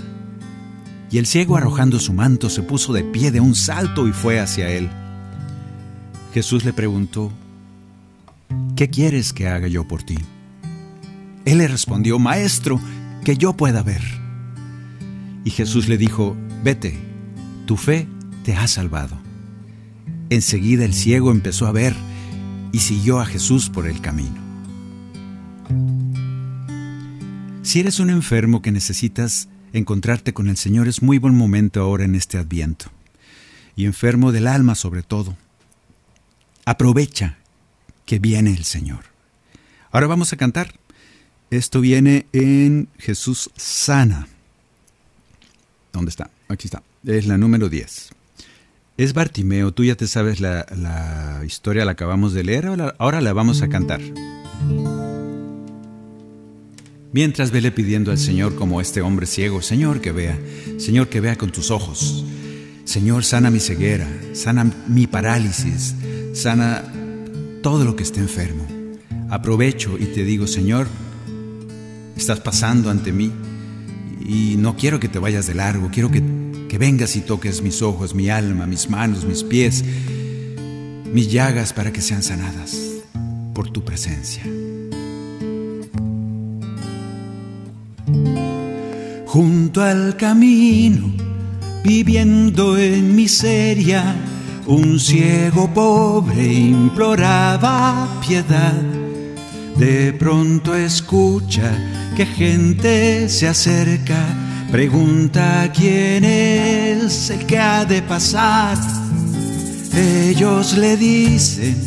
Y 1.12 1.19
el 1.19 1.28
ciego 1.28 1.56
arrojando 1.56 1.99
su 1.99 2.13
manto 2.13 2.49
se 2.49 2.63
puso 2.63 2.93
de 2.93 3.04
pie 3.04 3.30
de 3.30 3.41
un 3.41 3.54
salto 3.54 4.08
y 4.08 4.12
fue 4.12 4.39
hacia 4.39 4.69
él. 4.69 4.89
Jesús 6.34 6.65
le 6.65 6.73
preguntó, 6.73 7.32
¿qué 8.75 8.89
quieres 8.89 9.34
que 9.34 9.47
haga 9.47 9.67
yo 9.67 9.88
por 9.88 10.02
ti? 10.02 10.17
Él 11.45 11.60
le 11.60 11.67
respondió, 11.67 12.19
Maestro, 12.19 12.80
que 13.23 13.38
yo 13.38 13.54
pueda 13.54 13.84
ver. 13.84 14.04
Y 15.43 15.52
Jesús 15.52 15.88
le 15.88 15.97
dijo, 15.97 16.36
Vete, 16.63 16.97
tu 17.65 17.78
fe 17.78 18.08
te 18.43 18.56
ha 18.56 18.67
salvado. 18.67 19.17
Enseguida 20.30 20.86
el 20.86 20.93
ciego 20.93 21.32
empezó 21.32 21.65
a 21.67 21.71
ver 21.71 21.95
y 22.71 22.80
siguió 22.80 23.19
a 23.19 23.25
Jesús 23.25 23.69
por 23.69 23.88
el 23.88 24.02
camino. 24.02 24.49
Si 27.62 27.80
eres 27.80 27.99
un 27.99 28.10
enfermo 28.10 28.62
que 28.62 28.71
necesitas 28.71 29.47
encontrarte 29.73 30.34
con 30.34 30.49
el 30.49 30.58
Señor, 30.58 30.88
es 30.88 31.02
muy 31.02 31.19
buen 31.19 31.36
momento 31.36 31.82
ahora 31.82 32.06
en 32.06 32.15
este 32.15 32.38
adviento. 32.38 32.88
Y 33.75 33.86
enfermo 33.86 34.32
del 34.32 34.47
alma 34.47 34.75
sobre 34.75 35.04
todo. 35.04 35.38
Aprovecha 36.65 37.38
que 38.06 38.19
viene 38.19 38.52
el 38.52 38.63
Señor. 38.63 39.06
Ahora 39.91 40.08
vamos 40.08 40.34
a 40.34 40.38
cantar. 40.38 40.73
Esto 41.51 41.81
viene 41.81 42.27
en 42.31 42.89
Jesús 42.99 43.49
sana. 43.55 44.27
¿Dónde 45.91 46.09
está? 46.09 46.29
Aquí 46.47 46.67
está. 46.67 46.83
Es 47.03 47.25
la 47.25 47.39
número 47.39 47.69
10. 47.69 48.09
Es 48.97 49.13
Bartimeo. 49.13 49.71
Tú 49.71 49.83
ya 49.83 49.95
te 49.95 50.07
sabes 50.07 50.41
la, 50.41 51.41
historia, 51.45 51.85
la 51.85 51.91
acabamos 51.91 52.33
de 52.33 52.43
leer. 52.43 52.67
ahora 52.99 53.21
la 53.21 53.33
vamos 53.33 53.63
a 53.63 53.69
cantar. 53.69 53.99
Mientras 57.12 57.49
vele 57.49 57.71
pidiendo 57.71 58.12
al 58.12 58.19
Señor 58.19 58.53
como 58.53 58.79
este 58.79 59.01
hombre 59.01 59.25
ciego, 59.25 59.63
Señor 59.63 60.01
que 60.01 60.12
vea, 60.12 60.38
Señor 60.77 61.09
que 61.09 61.21
vea 61.21 61.38
con 61.38 61.51
tus 61.51 61.71
ojos, 61.71 62.23
Señor 62.85 63.23
sana 63.23 63.49
mi 63.49 63.59
ceguera, 63.59 64.07
sana 64.33 64.71
mi 64.88 65.07
parálisis, 65.07 65.95
sana 66.33 66.83
todo 67.63 67.83
lo 67.83 67.95
que 67.95 68.03
esté 68.03 68.19
enfermo. 68.19 68.67
Aprovecho 69.31 69.97
y 69.97 70.05
te 70.05 70.23
digo, 70.23 70.45
Señor, 70.45 70.88
estás 72.19 72.39
pasando 72.39 72.89
ante 72.89 73.12
mí 73.12 73.32
y 74.25 74.55
no 74.58 74.75
quiero 74.75 74.99
que 74.99 75.08
te 75.08 75.19
vayas 75.19 75.47
de 75.47 75.55
largo, 75.55 75.89
quiero 75.91 76.12
que, 76.12 76.23
que 76.67 76.77
vengas 76.77 77.15
y 77.15 77.21
toques 77.21 77.62
mis 77.62 77.82
ojos, 77.82 78.13
mi 78.13 78.29
alma, 78.29 78.67
mis 78.67 78.89
manos, 78.89 79.25
mis 79.25 79.43
pies, 79.43 79.84
mis 81.12 81.32
llagas 81.32 81.73
para 81.73 81.91
que 81.91 82.01
sean 82.01 82.23
sanadas 82.23 82.77
por 83.53 83.69
tu 83.71 83.84
presencia. 83.84 84.43
junto 89.29 89.84
al 89.84 90.17
camino, 90.17 91.13
viviendo 91.84 92.79
en 92.79 93.15
miseria, 93.15 94.15
un 94.65 94.99
ciego 94.99 95.71
pobre 95.71 96.51
imploraba 96.51 98.08
piedad. 98.25 98.82
De 99.77 100.13
pronto 100.13 100.73
escucha 100.73 101.71
que 102.19 102.25
gente 102.25 103.29
se 103.29 103.47
acerca, 103.47 104.21
pregunta 104.69 105.71
quién 105.73 106.25
es 106.25 107.29
el 107.29 107.45
que 107.45 107.58
ha 107.58 107.86
de 107.86 108.01
pasar. 108.01 108.77
Ellos 109.95 110.77
le 110.77 110.97
dicen, 110.97 111.77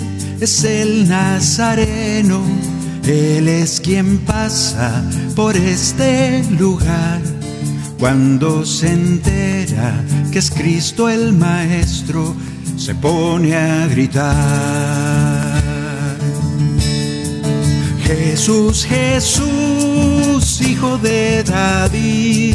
es 0.40 0.64
el 0.64 1.06
Nazareno 1.06 2.40
él 3.06 3.46
es 3.46 3.78
quien 3.78 4.20
pasa 4.20 5.04
por 5.36 5.54
este 5.54 6.42
lugar. 6.58 7.20
Cuando 7.98 8.64
se 8.64 8.90
entera 8.90 10.02
que 10.30 10.38
es 10.38 10.50
Cristo 10.50 11.10
el 11.10 11.34
Maestro, 11.34 12.34
se 12.78 12.94
pone 12.94 13.54
a 13.54 13.86
gritar. 13.86 15.62
Jesús, 18.06 18.84
Hijo 20.60 20.98
de 20.98 21.42
David, 21.42 22.54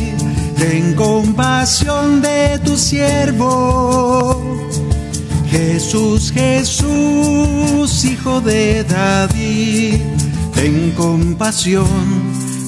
ten 0.57 0.93
compasión 0.93 2.21
de 2.21 2.59
tu 2.59 2.77
siervo. 2.77 4.67
Jesús, 5.49 6.31
Jesús, 6.31 8.05
hijo 8.05 8.39
de 8.41 8.83
David, 8.83 9.95
ten 10.53 10.91
compasión 10.91 11.87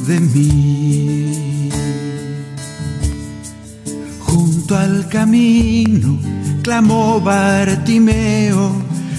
de 0.08 0.20
mí. 0.20 1.70
Junto 4.20 4.78
al 4.78 5.08
camino 5.10 6.18
clamó 6.64 7.22
Bartimeo, 7.22 8.72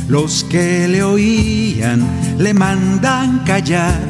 los 0.09 0.45
que 0.45 0.89
le 0.89 1.03
oían 1.03 2.05
le 2.39 2.53
mandan 2.55 3.45
callar, 3.45 4.01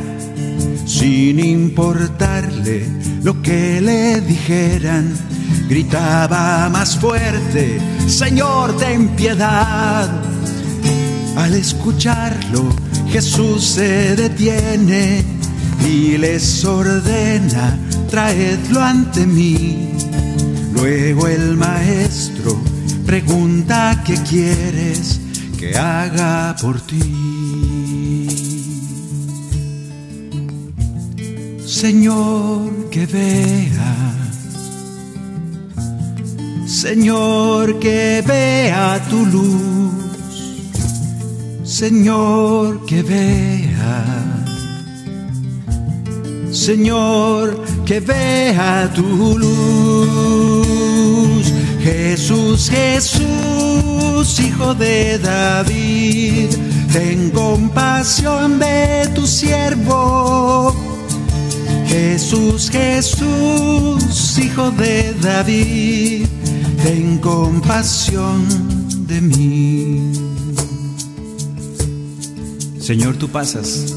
sin 1.00 1.40
importarle 1.40 2.86
lo 3.22 3.40
que 3.40 3.80
le 3.80 4.20
dijeran, 4.20 5.14
gritaba 5.66 6.68
más 6.68 6.94
fuerte, 6.98 7.80
Señor, 8.06 8.76
ten 8.76 9.08
piedad. 9.16 10.10
Al 11.36 11.54
escucharlo, 11.54 12.68
Jesús 13.08 13.64
se 13.64 14.14
detiene 14.14 15.24
y 15.88 16.18
les 16.18 16.62
ordena, 16.66 17.78
traedlo 18.10 18.82
ante 18.82 19.26
mí. 19.26 19.92
Luego 20.74 21.28
el 21.28 21.56
maestro 21.56 22.60
pregunta 23.06 24.02
qué 24.04 24.16
quieres 24.28 25.18
que 25.58 25.78
haga 25.78 26.54
por 26.60 26.78
ti. 26.82 27.29
Señor, 31.70 32.90
que 32.90 33.06
vea. 33.06 33.94
Señor, 36.66 37.78
que 37.78 38.22
vea 38.26 39.00
tu 39.08 39.24
luz 39.24 40.00
Señor, 41.62 42.84
que 42.84 43.02
vea. 43.02 44.04
Señor, 46.50 47.64
que 47.86 48.00
vea 48.00 48.90
tu 48.92 49.38
luz. 49.38 50.66
Jesús, 51.84 52.68
Jesús, 52.68 54.40
Hijo 54.40 54.74
de 54.74 55.18
David, 55.18 56.50
ten 56.92 57.30
compasión 57.30 58.58
de 58.58 59.08
tu 59.14 59.24
siervo. 59.24 60.89
Jesús, 61.90 62.70
Jesús, 62.70 64.38
Hijo 64.38 64.70
de 64.70 65.12
David, 65.20 66.24
ten 66.84 67.18
compasión 67.18 68.46
de 69.08 69.20
mí. 69.20 70.12
Señor, 72.78 73.16
tú 73.16 73.28
pasas. 73.28 73.92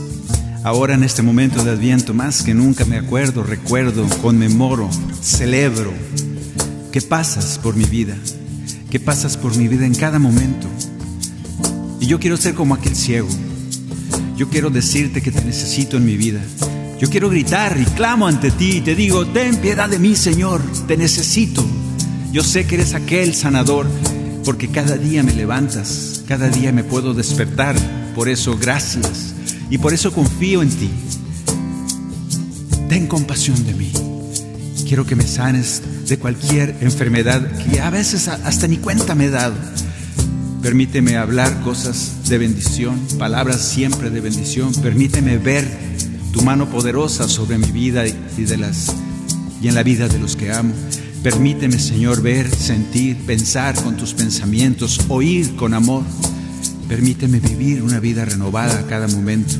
Ahora 0.63 0.95
en 0.95 1.03
este 1.03 1.21
momento 1.21 1.63
de 1.63 1.69
Adviento, 1.69 2.15
más 2.15 2.41
que 2.41 2.56
nunca 2.56 2.84
me 2.84 2.97
acuerdo, 2.97 3.43
recuerdo, 3.43 4.08
conmemoro, 4.23 4.89
celebro 5.21 5.93
que 6.91 7.01
pasas 7.01 7.60
por 7.60 7.75
mi 7.75 7.86
vida, 7.86 8.17
que 8.89 8.99
pasas 8.99 9.38
por 9.38 9.56
mi 9.56 9.67
vida 9.67 9.86
en 9.86 9.93
cada 9.93 10.17
momento. 10.17 10.67
Y 11.99 12.08
yo 12.08 12.19
quiero 12.19 12.38
ser 12.38 12.56
como 12.56 12.73
aquel 12.73 12.95
ciego. 12.95 13.29
Yo 14.36 14.49
quiero 14.49 14.71
decirte 14.71 15.21
que 15.21 15.32
te 15.32 15.45
necesito 15.45 15.97
en 15.97 16.06
mi 16.06 16.17
vida. 16.17 16.41
Yo 17.04 17.10
quiero 17.10 17.30
gritar 17.30 17.78
y 17.78 17.84
clamo 17.84 18.28
ante 18.28 18.50
ti 18.50 18.78
y 18.78 18.82
te 18.82 18.96
digo, 18.96 19.28
ten 19.28 19.58
piedad 19.58 19.89
de 19.89 20.00
mí, 20.00 20.16
Señor, 20.16 20.62
te 20.88 20.96
necesito. 20.96 21.62
Yo 22.32 22.46
sé 22.46 22.66
que 22.66 22.76
eres 22.76 22.94
aquel 22.94 23.36
sanador, 23.36 23.88
porque 24.46 24.70
cada 24.70 24.96
día 24.96 25.22
me 25.22 25.34
levantas, 25.34 26.24
cada 26.30 26.48
día 26.48 26.72
me 26.72 26.86
puedo 26.86 27.13
despertar 27.13 27.76
por 28.16 28.30
eso 28.30 28.58
gracias 28.58 29.34
y 29.70 29.80
por 29.80 29.94
eso 29.94 30.13
confío 30.13 30.62
en 30.62 30.70
ti. 30.70 30.89
Ten 32.88 33.08
compasión 33.08 33.62
de 33.66 33.74
mí. 33.74 33.92
Quiero 34.88 35.06
que 35.06 35.18
me 35.18 35.28
sanes 35.28 35.82
de 36.08 36.18
cualquier 36.18 36.78
enfermedad 36.80 37.42
que 37.63 37.82
a 37.82 37.89
veces 37.89 38.30
hasta 38.30 38.66
ni 38.66 38.78
cuenta 38.78 39.13
me 39.13 39.26
he 39.26 39.30
dado. 39.30 39.56
Permíteme 40.62 41.18
hablar 41.18 41.60
cosas 41.63 42.30
de 42.30 42.38
bendición, 42.38 42.98
palabras 43.20 43.60
siempre 43.60 44.10
de 44.10 44.22
bendición. 44.22 44.74
Permíteme 44.76 45.38
ver 45.38 45.92
tu 46.34 46.41
mano 46.41 46.67
poderosa 46.67 47.30
sobre 47.30 47.60
mi 47.60 47.72
vida 47.72 48.06
y, 48.08 48.43
de 48.43 48.58
las, 48.58 48.93
y 49.62 49.67
en 49.67 49.76
la 49.76 49.84
vida 49.84 50.08
de 50.08 50.17
los 50.17 50.36
que 50.36 50.52
amo. 50.52 50.74
Permíteme, 51.22 51.78
Señor, 51.80 52.22
ver, 52.22 52.50
sentir, 52.54 53.15
pensar 53.26 53.76
con 53.82 53.96
tus 53.96 54.13
pensamientos, 54.13 55.00
oír 55.08 55.56
con 55.56 55.74
amor. 55.76 56.04
Permíteme 56.89 57.39
vivir 57.39 57.84
una 57.84 58.00
vida 58.00 58.26
renovada 58.26 58.80
a 58.80 58.88
cada 58.88 59.08
momento. 59.08 59.54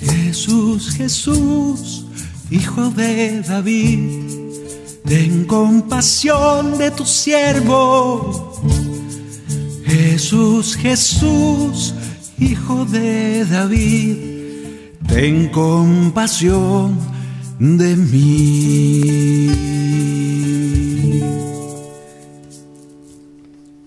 Jesús, 0.00 0.90
Jesús, 0.90 2.06
Hijo 2.50 2.90
de 2.90 3.42
David, 3.42 4.20
ten 5.04 5.44
compasión 5.44 6.78
de 6.78 6.92
tu 6.92 7.04
siervo. 7.04 8.62
Jesús, 9.84 10.76
Jesús, 10.76 11.94
Hijo 12.38 12.84
de 12.84 13.44
David, 13.44 14.35
ten 15.08 15.48
compasión 15.48 16.98
de 17.58 17.96
mí. 17.96 19.50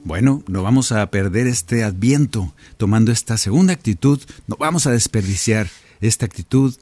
Bueno, 0.03 0.43
no 0.47 0.63
vamos 0.63 0.91
a 0.91 1.09
perder 1.11 1.47
este 1.47 1.83
adviento 1.83 2.53
tomando 2.77 3.11
esta 3.11 3.37
segunda 3.37 3.73
actitud, 3.73 4.19
no 4.47 4.55
vamos 4.57 4.87
a 4.87 4.91
desperdiciar 4.91 5.69
esta 6.01 6.25
actitud. 6.25 6.75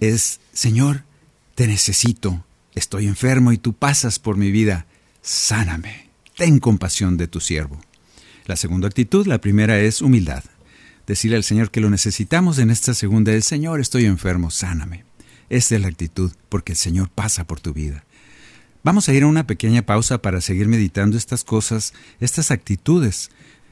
Es, 0.00 0.40
Señor, 0.52 1.04
te 1.54 1.66
necesito, 1.66 2.44
estoy 2.74 3.06
enfermo 3.06 3.52
y 3.52 3.58
tú 3.58 3.72
pasas 3.72 4.18
por 4.18 4.36
mi 4.36 4.50
vida, 4.50 4.86
sáname, 5.22 6.10
ten 6.36 6.58
compasión 6.58 7.16
de 7.16 7.26
tu 7.26 7.40
siervo. 7.40 7.80
La 8.46 8.56
segunda 8.56 8.86
actitud, 8.86 9.26
la 9.26 9.38
primera 9.38 9.78
es 9.80 10.00
humildad. 10.00 10.44
Decirle 11.08 11.38
al 11.38 11.44
Señor 11.44 11.70
que 11.70 11.80
lo 11.80 11.88
necesitamos. 11.88 12.58
En 12.58 12.68
esta 12.68 12.92
segunda 12.92 13.32
es, 13.32 13.46
Señor, 13.46 13.80
estoy 13.80 14.04
enfermo, 14.04 14.50
sáname. 14.50 15.04
Esta 15.48 15.74
es 15.74 15.80
la 15.80 15.88
actitud, 15.88 16.32
porque 16.50 16.72
el 16.72 16.76
Señor 16.76 17.08
pasa 17.08 17.44
por 17.44 17.60
tu 17.60 17.72
vida. 17.72 18.04
Vamos 18.84 19.08
a 19.08 19.14
ir 19.14 19.22
a 19.22 19.26
una 19.26 19.46
pequeña 19.46 19.80
pausa 19.80 20.20
para 20.20 20.42
seguir 20.42 20.68
meditando 20.68 21.16
estas 21.16 21.44
cosas, 21.44 21.94
estas 22.20 22.50
actitudes 22.50 23.30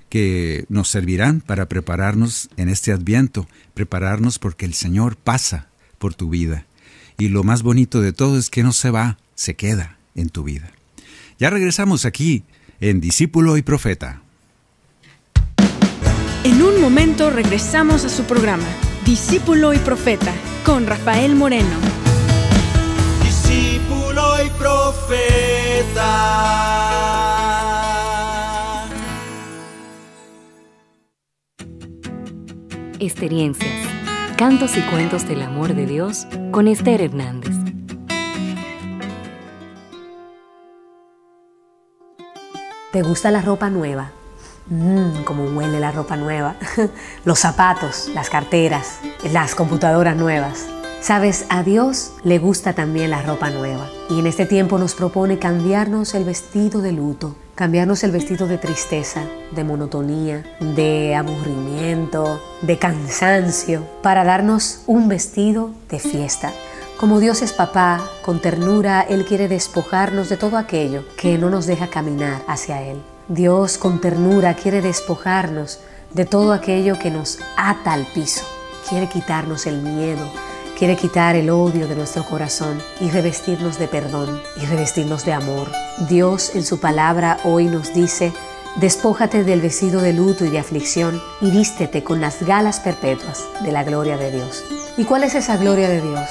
que 0.09 0.64
nos 0.70 0.88
servirán 0.88 1.42
para 1.42 1.68
prepararnos 1.68 2.49
en 2.57 2.70
este 2.70 2.90
adviento, 2.90 3.46
prepararnos 3.75 4.38
porque 4.38 4.64
el 4.64 4.72
Señor 4.72 5.16
pasa 5.16 5.68
por 5.99 6.14
tu 6.14 6.31
vida. 6.31 6.64
Y 7.18 7.29
lo 7.29 7.44
más 7.44 7.62
bonito 7.62 8.01
de 8.01 8.14
todo 8.14 8.38
es 8.38 8.49
que 8.49 8.62
no 8.62 8.72
se 8.72 8.90
va, 8.90 9.18
se 9.35 9.57
queda 9.57 9.99
en 10.14 10.31
tu 10.31 10.42
vida. 10.42 10.72
Ya 11.38 11.51
regresamos 11.51 12.07
aquí 12.07 12.44
en 12.81 13.03
Discípulo 13.03 13.59
y 13.59 13.62
Profeta. 13.62 14.22
En 16.47 16.63
un 16.63 16.81
momento 16.81 17.29
regresamos 17.29 18.05
a 18.05 18.09
su 18.09 18.23
programa, 18.23 18.69
Discípulo 19.05 19.75
y 19.75 19.79
Profeta, 19.79 20.33
con 20.65 20.87
Rafael 20.87 21.35
Moreno. 21.35 21.77
Discípulo 23.21 24.23
y 24.47 24.51
Profeta. 24.51 26.05
Experiencias, 33.01 33.89
cantos 34.37 34.77
y 34.77 34.83
cuentos 34.83 35.27
del 35.27 35.43
amor 35.43 35.75
de 35.75 35.87
Dios 35.87 36.29
con 36.53 36.69
Esther 36.69 37.01
Hernández. 37.01 37.57
¿Te 42.93 43.03
gusta 43.03 43.33
la 43.33 43.43
ropa 43.43 43.69
nueva? 43.69 44.13
Mmm, 44.69 45.23
cómo 45.25 45.45
huele 45.45 45.79
la 45.79 45.93
ropa 45.93 46.17
nueva. 46.17 46.57
Los 47.25 47.39
zapatos, 47.39 48.11
las 48.15 48.31
carteras, 48.31 48.99
las 49.33 49.55
computadoras 49.55 50.17
nuevas. 50.17 50.67
Sabes, 51.01 51.47
a 51.51 51.63
Dios 51.63 52.15
le 52.25 52.39
gusta 52.39 52.73
también 52.73 53.11
la 53.11 53.23
ropa 53.23 53.51
nueva. 53.51 53.89
Y 54.11 54.19
en 54.19 54.27
este 54.27 54.45
tiempo 54.45 54.77
nos 54.79 54.95
propone 54.95 55.39
cambiarnos 55.39 56.15
el 56.15 56.25
vestido 56.25 56.83
de 56.83 56.91
luto, 56.91 57.37
cambiarnos 57.55 58.03
el 58.03 58.11
vestido 58.11 58.49
de 58.49 58.59
tristeza, 58.59 59.23
de 59.55 59.63
monotonía, 59.63 60.43
de 60.59 61.15
aburrimiento, 61.15 62.43
de 62.63 62.77
cansancio, 62.79 63.87
para 64.03 64.25
darnos 64.25 64.83
un 64.87 65.07
vestido 65.07 65.71
de 65.89 66.01
fiesta. 66.01 66.53
Como 66.99 67.21
Dios 67.21 67.41
es 67.43 67.53
papá, 67.53 68.01
con 68.25 68.41
ternura 68.41 69.03
Él 69.03 69.27
quiere 69.27 69.47
despojarnos 69.47 70.29
de 70.29 70.39
todo 70.39 70.57
aquello 70.57 71.05
que 71.17 71.39
no 71.39 71.51
nos 71.51 71.67
deja 71.67 71.87
caminar 71.87 72.43
hacia 72.49 72.83
Él. 72.83 73.01
Dios 73.29 73.77
con 73.77 74.01
ternura 74.01 74.55
quiere 74.55 74.81
despojarnos 74.83 75.81
de 76.12 76.27
todo 76.27 76.53
aquello 76.53 76.97
que 76.97 77.11
nos 77.11 77.41
ata 77.57 77.93
al 77.93 78.07
piso. 78.07 78.47
Quiere 78.89 79.09
quitarnos 79.09 79.67
el 79.67 79.83
miedo, 79.83 80.31
quiere 80.79 80.95
quitar 80.95 81.35
el 81.35 81.51
odio 81.51 81.89
de 81.89 81.97
nuestro 81.97 82.25
corazón 82.25 82.81
y 83.01 83.11
revestirnos 83.11 83.81
de 83.81 83.89
perdón 83.89 84.41
y 84.62 84.67
revestirnos 84.67 85.25
de 85.25 85.33
amor. 85.33 85.73
Dios 86.09 86.55
en 86.55 86.65
su 86.65 86.79
palabra 86.79 87.39
hoy 87.43 87.65
nos 87.65 87.93
dice, 87.93 88.33
despójate 88.77 89.43
del 89.43 89.61
vestido 89.61 90.01
de 90.01 90.12
luto 90.12 90.45
y 90.45 90.51
de 90.51 90.61
aflicción 90.61 91.21
y 91.41 91.51
vístete 91.51 92.05
con 92.05 92.21
las 92.21 92.45
galas 92.45 92.79
perpetuas 92.79 93.43
de 93.65 93.73
la 93.73 93.83
gloria 93.83 94.17
de 94.17 94.31
Dios. 94.31 94.62
¿Y 94.97 95.03
cuál 95.03 95.25
es 95.25 95.35
esa 95.35 95.57
gloria 95.57 95.89
de 95.89 96.01
Dios? 96.01 96.31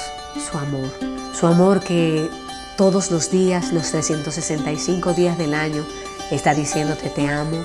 Su 0.50 0.56
amor. 0.56 0.90
Su 1.38 1.46
amor 1.46 1.80
que 1.80 2.30
todos 2.78 3.10
los 3.10 3.30
días, 3.30 3.70
los 3.74 3.90
365 3.90 5.12
días 5.12 5.36
del 5.36 5.52
año, 5.52 5.84
está 6.30 6.54
diciéndote 6.54 7.08
te 7.10 7.28
amo, 7.28 7.64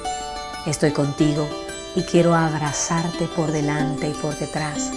estoy 0.65 0.91
contigo 0.91 1.47
y 1.95 2.03
quiero 2.03 2.35
abrazarte 2.35 3.27
por 3.35 3.51
delante 3.51 4.09
y 4.09 4.13
por 4.13 4.37
detrás. 4.37 4.91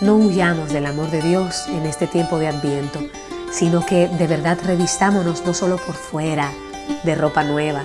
No 0.00 0.16
huyamos 0.16 0.72
del 0.72 0.86
amor 0.86 1.10
de 1.10 1.22
Dios 1.22 1.66
en 1.68 1.86
este 1.86 2.06
tiempo 2.06 2.38
de 2.38 2.48
adviento, 2.48 3.00
sino 3.52 3.84
que 3.86 4.08
de 4.08 4.26
verdad 4.26 4.58
revistámonos 4.64 5.44
no 5.44 5.54
solo 5.54 5.76
por 5.76 5.94
fuera 5.94 6.52
de 7.04 7.14
ropa 7.14 7.44
nueva, 7.44 7.82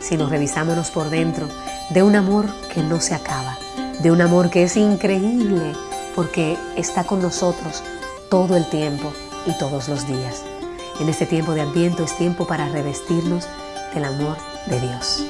sino 0.00 0.28
revisámonos 0.28 0.90
por 0.90 1.10
dentro 1.10 1.48
de 1.90 2.02
un 2.02 2.16
amor 2.16 2.46
que 2.72 2.82
no 2.82 3.00
se 3.00 3.14
acaba, 3.14 3.56
de 4.00 4.10
un 4.10 4.20
amor 4.20 4.50
que 4.50 4.64
es 4.64 4.76
increíble 4.76 5.72
porque 6.14 6.56
está 6.76 7.04
con 7.04 7.22
nosotros 7.22 7.82
todo 8.30 8.56
el 8.56 8.68
tiempo 8.68 9.12
y 9.46 9.56
todos 9.58 9.88
los 9.88 10.06
días. 10.06 10.42
En 11.00 11.08
este 11.08 11.26
tiempo 11.26 11.52
de 11.52 11.60
adviento 11.60 12.02
es 12.02 12.16
tiempo 12.16 12.46
para 12.46 12.68
revestirnos 12.68 13.46
del 13.98 14.04
amor 14.04 14.36
de 14.66 14.80
Dios. 14.80 15.26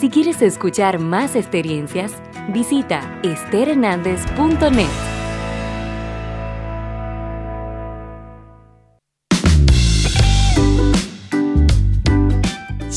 Si 0.00 0.08
quieres 0.08 0.40
escuchar 0.40 0.98
más 0.98 1.36
experiencias, 1.36 2.14
visita 2.48 3.20
esterhernandez.net. 3.22 5.21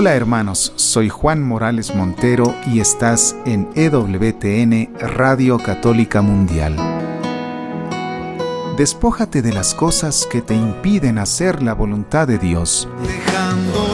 Hola 0.00 0.14
hermanos, 0.14 0.72
soy 0.76 1.10
Juan 1.10 1.42
Morales 1.42 1.94
Montero 1.94 2.56
y 2.66 2.80
estás 2.80 3.36
en 3.44 3.68
EWTN 3.74 4.96
Radio 4.98 5.58
Católica 5.58 6.22
Mundial. 6.22 6.74
Despójate 8.78 9.42
de 9.42 9.52
las 9.52 9.74
cosas 9.74 10.26
que 10.32 10.40
te 10.40 10.54
impiden 10.54 11.18
hacer 11.18 11.62
la 11.62 11.74
voluntad 11.74 12.26
de 12.26 12.38
Dios. 12.38 12.88
Dejándolo 13.02 13.89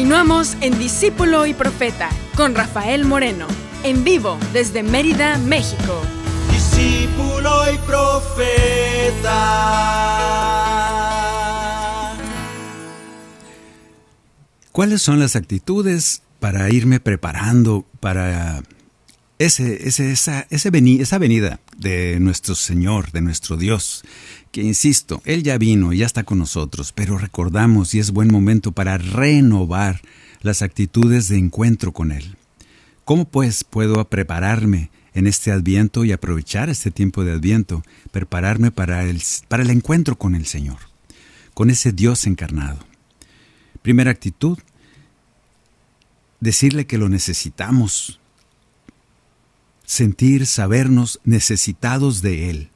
Continuamos 0.00 0.56
en 0.62 0.78
Discípulo 0.78 1.44
y 1.44 1.52
Profeta 1.52 2.08
con 2.34 2.54
Rafael 2.54 3.04
Moreno, 3.04 3.46
en 3.84 4.02
vivo 4.02 4.38
desde 4.54 4.82
Mérida, 4.82 5.36
México. 5.36 6.00
Discípulo 6.50 7.70
y 7.70 7.76
Profeta. 7.86 8.16
¿Cuáles 14.72 15.02
son 15.02 15.20
las 15.20 15.36
actitudes 15.36 16.22
para 16.38 16.70
irme 16.70 16.98
preparando 16.98 17.84
para 18.00 18.62
ese, 19.38 19.86
ese, 19.86 20.12
esa, 20.12 20.46
ese 20.48 20.70
esa 21.02 21.18
venida 21.18 21.60
de 21.80 22.20
nuestro 22.20 22.54
Señor, 22.54 23.10
de 23.10 23.22
nuestro 23.22 23.56
Dios? 23.56 24.04
que 24.50 24.62
insisto, 24.62 25.22
Él 25.24 25.42
ya 25.42 25.58
vino 25.58 25.92
y 25.92 25.98
ya 25.98 26.06
está 26.06 26.24
con 26.24 26.38
nosotros, 26.38 26.92
pero 26.92 27.18
recordamos 27.18 27.94
y 27.94 28.00
es 28.00 28.10
buen 28.10 28.30
momento 28.30 28.72
para 28.72 28.98
renovar 28.98 30.00
las 30.42 30.62
actitudes 30.62 31.28
de 31.28 31.38
encuentro 31.38 31.92
con 31.92 32.10
Él. 32.12 32.36
¿Cómo 33.04 33.26
pues 33.26 33.64
puedo 33.64 34.04
prepararme 34.08 34.90
en 35.14 35.26
este 35.26 35.52
adviento 35.52 36.04
y 36.04 36.12
aprovechar 36.12 36.68
este 36.68 36.90
tiempo 36.90 37.24
de 37.24 37.32
adviento, 37.32 37.82
prepararme 38.10 38.70
para 38.70 39.04
el, 39.04 39.22
para 39.48 39.62
el 39.62 39.70
encuentro 39.70 40.16
con 40.16 40.34
el 40.34 40.46
Señor, 40.46 40.78
con 41.54 41.70
ese 41.70 41.92
Dios 41.92 42.26
encarnado? 42.26 42.78
Primera 43.82 44.10
actitud, 44.10 44.58
decirle 46.40 46.86
que 46.86 46.98
lo 46.98 47.08
necesitamos, 47.08 48.19
sentir, 49.90 50.46
sabernos 50.46 51.18
necesitados 51.24 52.22
de 52.22 52.48
Él, 52.48 52.70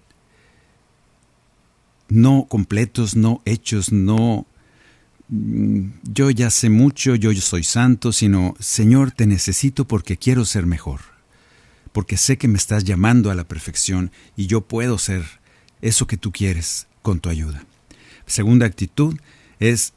no 2.08 2.46
completos, 2.48 3.14
no 3.14 3.40
hechos, 3.44 3.92
no 3.92 4.46
mm, 5.28 5.90
yo 6.02 6.30
ya 6.30 6.50
sé 6.50 6.70
mucho, 6.70 7.14
yo 7.14 7.32
soy 7.34 7.62
santo, 7.62 8.10
sino 8.10 8.56
Señor, 8.58 9.12
te 9.12 9.28
necesito 9.28 9.84
porque 9.84 10.16
quiero 10.16 10.44
ser 10.44 10.66
mejor, 10.66 11.02
porque 11.92 12.16
sé 12.16 12.36
que 12.36 12.48
me 12.48 12.58
estás 12.58 12.82
llamando 12.82 13.30
a 13.30 13.36
la 13.36 13.44
perfección 13.44 14.10
y 14.34 14.48
yo 14.48 14.62
puedo 14.62 14.98
ser 14.98 15.22
eso 15.82 16.08
que 16.08 16.16
tú 16.16 16.32
quieres 16.32 16.88
con 17.02 17.20
tu 17.20 17.28
ayuda. 17.28 17.64
Segunda 18.26 18.66
actitud 18.66 19.16
es 19.60 19.92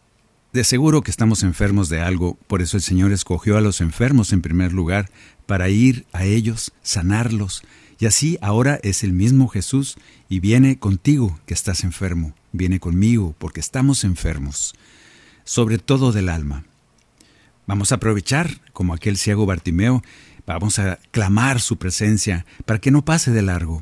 de 0.54 0.64
seguro 0.64 1.02
que 1.02 1.10
estamos 1.10 1.42
enfermos 1.42 1.90
de 1.90 2.00
algo, 2.00 2.38
por 2.46 2.62
eso 2.62 2.78
el 2.78 2.84
Señor 2.84 3.12
escogió 3.12 3.58
a 3.58 3.62
los 3.62 3.82
enfermos 3.82 4.34
en 4.34 4.42
primer 4.42 4.72
lugar, 4.72 5.10
para 5.48 5.70
ir 5.70 6.06
a 6.14 6.26
ellos, 6.26 6.72
sanarlos, 6.84 7.64
y 8.00 8.06
así 8.06 8.38
ahora 8.42 8.80
es 8.84 9.04
el 9.04 9.14
mismo 9.14 9.48
Jesús 9.48 9.98
y 10.30 10.40
viene 10.40 10.78
contigo 10.78 11.40
que 11.48 11.56
estás 11.56 11.84
enfermo, 11.84 12.36
viene 12.52 12.80
conmigo 12.80 13.34
porque 13.40 13.60
estamos 13.60 14.04
enfermos, 14.04 14.76
sobre 15.44 15.80
todo 15.80 16.12
del 16.12 16.30
alma. 16.30 16.66
Vamos 17.66 17.92
a 17.92 17.96
aprovechar, 17.96 18.62
como 18.72 18.94
aquel 18.94 19.18
ciego 19.18 19.46
Bartimeo, 19.46 20.04
vamos 20.46 20.78
a 20.80 21.00
clamar 21.12 21.60
su 21.60 21.78
presencia 21.78 22.46
para 22.66 22.80
que 22.80 22.92
no 22.92 23.04
pase 23.04 23.32
de 23.32 23.42
largo. 23.42 23.82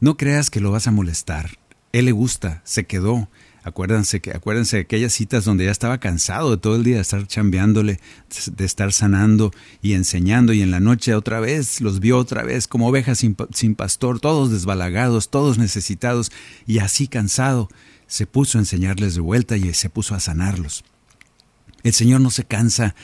No 0.00 0.16
creas 0.16 0.50
que 0.50 0.60
lo 0.60 0.70
vas 0.70 0.86
a 0.86 0.92
molestar. 0.92 1.58
Él 1.92 2.04
le 2.04 2.12
gusta, 2.12 2.60
se 2.64 2.84
quedó, 2.84 3.28
Acuérdense 3.62 4.20
que 4.20 4.30
acuérdense 4.30 4.76
de 4.76 4.82
aquellas 4.82 5.12
citas 5.12 5.44
donde 5.44 5.66
ya 5.66 5.70
estaba 5.70 5.98
cansado 5.98 6.50
de 6.50 6.56
todo 6.56 6.76
el 6.76 6.82
día 6.82 6.96
de 6.96 7.02
estar 7.02 7.26
chambeándole, 7.26 8.00
de 8.46 8.64
estar 8.64 8.92
sanando 8.92 9.52
y 9.82 9.92
enseñando 9.92 10.52
y 10.54 10.62
en 10.62 10.70
la 10.70 10.80
noche 10.80 11.14
otra 11.14 11.40
vez 11.40 11.80
los 11.82 12.00
vio 12.00 12.16
otra 12.16 12.42
vez 12.42 12.66
como 12.66 12.88
ovejas 12.88 13.18
sin, 13.18 13.36
sin 13.52 13.74
pastor, 13.74 14.18
todos 14.18 14.50
desbalagados, 14.50 15.28
todos 15.28 15.58
necesitados 15.58 16.32
y 16.66 16.78
así 16.78 17.06
cansado 17.06 17.68
se 18.06 18.26
puso 18.26 18.56
a 18.56 18.62
enseñarles 18.62 19.14
de 19.14 19.20
vuelta 19.20 19.56
y 19.56 19.74
se 19.74 19.90
puso 19.90 20.14
a 20.14 20.20
sanarlos. 20.20 20.84
El 21.82 21.92
Señor 21.92 22.20
no 22.20 22.30
se 22.30 22.44
cansa 22.44 22.94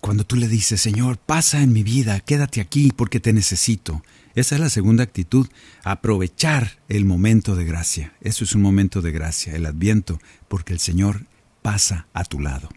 cuando 0.00 0.24
tú 0.24 0.36
le 0.36 0.48
dices, 0.48 0.80
Señor, 0.80 1.18
pasa 1.18 1.62
en 1.62 1.72
mi 1.72 1.82
vida, 1.82 2.20
quédate 2.20 2.60
aquí 2.60 2.92
porque 2.94 3.20
te 3.20 3.32
necesito. 3.32 4.02
Esa 4.34 4.56
es 4.56 4.60
la 4.60 4.70
segunda 4.70 5.02
actitud, 5.02 5.48
aprovechar 5.82 6.78
el 6.88 7.04
momento 7.04 7.56
de 7.56 7.64
gracia. 7.64 8.12
Eso 8.20 8.44
es 8.44 8.54
un 8.54 8.62
momento 8.62 9.00
de 9.00 9.12
gracia, 9.12 9.54
el 9.54 9.66
adviento, 9.66 10.20
porque 10.48 10.72
el 10.72 10.78
Señor 10.78 11.22
pasa 11.62 12.06
a 12.12 12.24
tu 12.24 12.40
lado. 12.40 12.68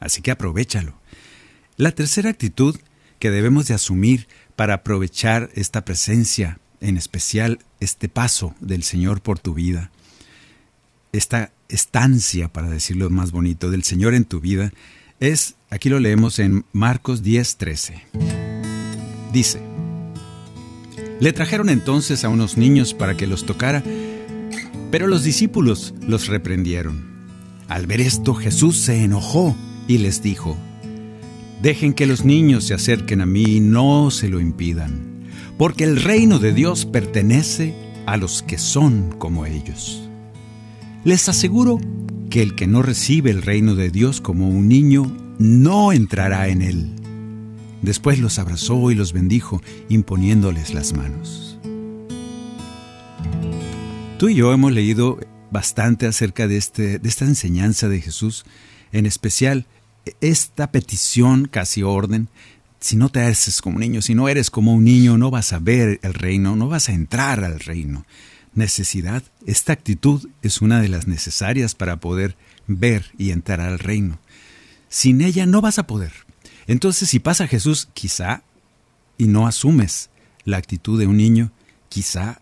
Así 0.00 0.20
que 0.20 0.30
aprovechalo. 0.30 0.94
La 1.76 1.92
tercera 1.92 2.30
actitud 2.30 2.76
que 3.18 3.30
debemos 3.30 3.68
de 3.68 3.74
asumir 3.74 4.28
para 4.56 4.74
aprovechar 4.74 5.50
esta 5.54 5.84
presencia, 5.84 6.58
en 6.80 6.96
especial 6.96 7.60
este 7.80 8.08
paso 8.08 8.54
del 8.60 8.82
Señor 8.82 9.22
por 9.22 9.38
tu 9.38 9.54
vida, 9.54 9.90
esta 11.12 11.52
estancia, 11.68 12.52
para 12.52 12.68
decirlo 12.68 13.08
más 13.10 13.30
bonito, 13.30 13.70
del 13.70 13.84
Señor 13.84 14.14
en 14.14 14.24
tu 14.24 14.40
vida, 14.40 14.72
es, 15.20 15.54
aquí 15.74 15.88
lo 15.88 15.98
leemos 15.98 16.38
en 16.38 16.64
Marcos 16.72 17.24
10:13. 17.24 18.00
Dice, 19.32 19.60
le 21.18 21.32
trajeron 21.32 21.68
entonces 21.68 22.24
a 22.24 22.28
unos 22.28 22.56
niños 22.56 22.94
para 22.94 23.16
que 23.16 23.26
los 23.26 23.44
tocara, 23.44 23.82
pero 24.92 25.08
los 25.08 25.24
discípulos 25.24 25.92
los 26.06 26.28
reprendieron. 26.28 27.04
Al 27.66 27.88
ver 27.88 28.00
esto 28.00 28.34
Jesús 28.34 28.76
se 28.76 29.02
enojó 29.02 29.56
y 29.88 29.98
les 29.98 30.22
dijo, 30.22 30.56
Dejen 31.60 31.92
que 31.92 32.06
los 32.06 32.24
niños 32.24 32.64
se 32.64 32.74
acerquen 32.74 33.20
a 33.20 33.26
mí 33.26 33.56
y 33.56 33.60
no 33.60 34.12
se 34.12 34.28
lo 34.28 34.38
impidan, 34.38 35.24
porque 35.58 35.82
el 35.82 36.00
reino 36.00 36.38
de 36.38 36.52
Dios 36.52 36.86
pertenece 36.86 37.74
a 38.06 38.16
los 38.16 38.44
que 38.44 38.58
son 38.58 39.12
como 39.18 39.44
ellos. 39.44 40.08
Les 41.04 41.28
aseguro 41.28 41.80
que 42.30 42.42
el 42.42 42.54
que 42.54 42.68
no 42.68 42.82
recibe 42.82 43.32
el 43.32 43.42
reino 43.42 43.74
de 43.74 43.90
Dios 43.90 44.20
como 44.20 44.48
un 44.48 44.68
niño 44.68 45.23
no 45.38 45.92
entrará 45.92 46.48
en 46.48 46.62
él. 46.62 46.90
Después 47.82 48.18
los 48.18 48.38
abrazó 48.38 48.90
y 48.90 48.94
los 48.94 49.12
bendijo, 49.12 49.62
imponiéndoles 49.88 50.72
las 50.72 50.94
manos. 50.94 51.58
Tú 54.18 54.28
y 54.28 54.34
yo 54.34 54.52
hemos 54.52 54.72
leído 54.72 55.18
bastante 55.50 56.06
acerca 56.06 56.48
de, 56.48 56.56
este, 56.56 56.98
de 56.98 57.08
esta 57.08 57.24
enseñanza 57.24 57.88
de 57.88 58.00
Jesús, 58.00 58.44
en 58.92 59.06
especial 59.06 59.66
esta 60.20 60.70
petición, 60.70 61.46
casi 61.46 61.82
orden, 61.82 62.28
si 62.80 62.96
no 62.96 63.08
te 63.08 63.22
haces 63.22 63.62
como 63.62 63.78
niño, 63.78 64.02
si 64.02 64.14
no 64.14 64.28
eres 64.28 64.50
como 64.50 64.74
un 64.74 64.84
niño, 64.84 65.16
no 65.16 65.30
vas 65.30 65.52
a 65.52 65.58
ver 65.58 66.00
el 66.02 66.12
reino, 66.12 66.54
no 66.54 66.68
vas 66.68 66.88
a 66.88 66.92
entrar 66.92 67.42
al 67.42 67.60
reino. 67.60 68.04
Necesidad, 68.54 69.22
esta 69.46 69.72
actitud 69.72 70.28
es 70.42 70.60
una 70.60 70.80
de 70.80 70.88
las 70.88 71.08
necesarias 71.08 71.74
para 71.74 71.96
poder 71.96 72.36
ver 72.66 73.06
y 73.16 73.30
entrar 73.30 73.60
al 73.60 73.78
reino. 73.78 74.18
Sin 74.94 75.22
ella 75.22 75.44
no 75.44 75.60
vas 75.60 75.80
a 75.80 75.88
poder. 75.88 76.12
Entonces, 76.68 77.08
si 77.08 77.18
pasa 77.18 77.48
Jesús, 77.48 77.88
quizá, 77.94 78.44
y 79.18 79.26
no 79.26 79.48
asumes 79.48 80.08
la 80.44 80.56
actitud 80.56 81.00
de 81.00 81.08
un 81.08 81.16
niño, 81.16 81.50
quizá 81.88 82.40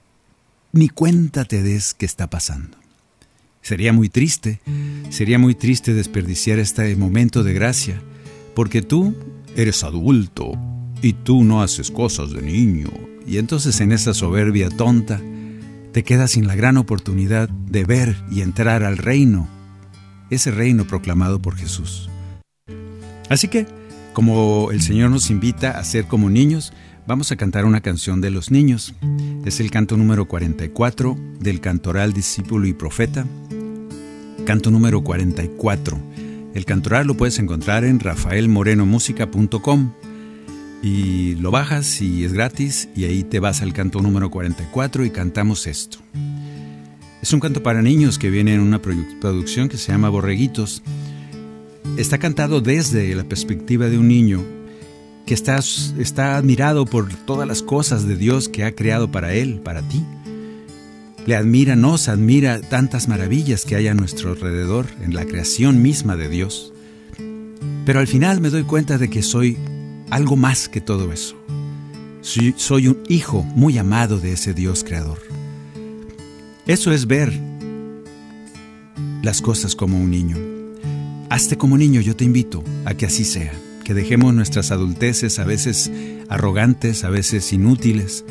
ni 0.71 0.91
cuenta 0.91 1.47
te 1.47 1.63
des 1.63 1.95
que 1.95 2.05
está 2.05 2.29
pasando. 2.29 2.77
Sería 3.63 3.95
muy 3.95 4.11
triste, 4.11 4.61
sería 5.09 5.39
muy 5.39 5.55
triste 5.55 5.95
desperdiciar 5.95 6.59
este 6.59 6.95
momento 6.95 7.43
de 7.43 7.55
gracia, 7.55 8.03
porque 8.55 8.83
tú 8.83 9.17
eres 9.57 9.83
adulto 9.83 10.53
y 11.01 11.15
tú 11.15 11.45
no 11.45 11.63
haces 11.63 11.91
cosas 11.91 12.33
de 12.33 12.43
niño, 12.43 12.91
y 13.27 13.39
entonces 13.39 13.81
en 13.81 13.93
esa 13.93 14.13
soberbia 14.13 14.69
tonta 14.69 15.23
te 15.93 16.05
quedas 16.05 16.33
sin 16.33 16.47
la 16.47 16.55
gran 16.55 16.77
oportunidad 16.77 17.49
de 17.49 17.85
ver 17.85 18.23
y 18.31 18.43
entrar 18.43 18.83
al 18.83 18.99
reino, 18.99 19.49
ese 20.29 20.51
reino 20.51 20.87
proclamado 20.87 21.41
por 21.41 21.57
Jesús. 21.57 22.11
Así 23.33 23.49
que, 23.49 23.67
como 24.13 24.73
el 24.73 24.83
Señor 24.83 25.11
nos 25.11 25.31
invita 25.31 25.79
a 25.79 25.85
ser 25.85 26.05
como 26.05 26.29
niños, 26.29 26.75
vamos 27.07 27.33
a 27.33 27.37
cantar 27.37 27.65
una 27.65 27.81
canción 27.81 28.21
de 28.21 28.31
los 28.31 28.51
niños. 28.51 28.95
Es 29.47 29.59
el 29.59 29.71
canto 29.71 29.97
número 29.97 30.29
44 30.29 31.17
del 31.41 31.63
cantoral 31.63 32.13
Discípulo 32.13 32.67
y 32.67 32.75
Profeta. 32.75 33.25
Canto 34.45 34.71
número 34.71 35.03
44. 35.03 35.99
El 36.53 36.67
cantoral 36.67 37.07
lo 37.07 37.17
puedes 37.17 37.39
encontrar 37.39 37.85
en 37.85 38.01
rafaelmorenomusica.com 38.01 39.95
y 40.83 41.35
lo 41.37 41.51
bajas 41.51 42.03
y 42.03 42.27
es 42.27 42.35
gratis 42.35 42.91
y 42.95 43.05
ahí 43.05 43.25
te 43.25 43.41
vas 43.41 43.63
al 43.63 43.73
canto 43.73 44.03
número 44.03 44.31
44 44.31 45.07
y 45.07 45.11
cantamos 45.11 45.67
esto. 45.67 45.97
Es 47.23 47.33
un 47.33 47.41
canto 47.41 47.63
para 47.63 47.81
niños 47.81 48.19
que 48.19 48.29
viene 48.29 48.53
en 48.53 48.61
una 48.61 48.83
producción 48.83 49.71
que 49.71 49.79
se 49.79 49.91
llama 49.91 50.11
Borreguitos 50.11 50.83
está 51.97 52.19
cantado 52.19 52.61
desde 52.61 53.15
la 53.15 53.25
perspectiva 53.25 53.89
de 53.89 53.99
un 53.99 54.09
niño 54.09 54.43
que 55.27 55.35
está, 55.35 55.59
está 55.99 56.37
admirado 56.37 56.87
por 56.87 57.13
todas 57.15 57.47
las 57.47 57.63
cosas 57.63 58.07
de 58.07 58.17
Dios 58.17 58.49
que 58.49 58.65
ha 58.65 58.75
creado 58.75 59.11
para 59.11 59.35
él, 59.35 59.61
para 59.61 59.83
ti. 59.83 60.05
Le 61.27 61.37
admira, 61.37 61.77
nos 61.77 62.09
admira 62.09 62.61
tantas 62.61 63.07
maravillas 63.07 63.65
que 63.65 63.77
hay 63.77 63.87
a 63.87 63.95
nuestro 63.95 64.31
alrededor 64.31 64.87
en 65.01 65.15
la 65.15 65.25
creación 65.25 65.81
misma 65.81 66.17
de 66.17 66.29
Dios. 66.29 66.73
Pero 67.85 68.01
al 68.01 68.09
final 68.09 68.41
me 68.41 68.51
doy 68.51 68.65
cuenta 68.65 68.99
de 68.99 69.09
que 69.09 69.23
soy 69.23 69.57
algo 70.11 70.37
más 70.37 70.69
que 70.69 70.81
todo 70.81 71.13
eso. 71.13 71.37
Soy, 72.21 72.55
soy 72.57 72.89
un 72.89 72.99
hijo 73.09 73.43
muy 73.43 73.79
amado 73.79 74.19
de 74.19 74.33
ese 74.33 74.55
Dios 74.55 74.83
creador. 74.85 75.19
Eso 76.67 76.93
es 76.93 77.07
ver 77.07 77.33
las 79.23 79.41
cosas 79.41 79.77
como 79.77 79.99
un 79.99 80.11
niño. 80.11 80.52
Hazte 81.33 81.57
como 81.57 81.79
niño, 81.79 82.03
yo 82.03 82.15
te 82.15 82.25
invito 82.25 82.63
a 82.85 82.93
que 82.93 83.07
así 83.07 83.25
sea, 83.25 83.55
que 83.85 83.95
dejemos 83.95 84.35
nuestras 84.35 84.71
adulteces 84.71 85.39
a 85.39 85.45
veces 85.45 85.91
arrogantes, 86.29 87.05
a 87.05 87.09
veces 87.09 87.55
inútiles, 87.55 88.27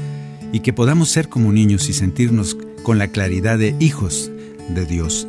y 0.51 0.59
que 0.59 0.71
podamos 0.71 1.09
ser 1.09 1.27
como 1.27 1.51
niños 1.51 1.89
y 1.89 1.93
sentirnos 1.93 2.55
con 2.83 2.99
la 2.99 3.07
claridad 3.07 3.57
de 3.57 3.75
hijos 3.79 4.29
de 4.69 4.85
Dios, 4.85 5.27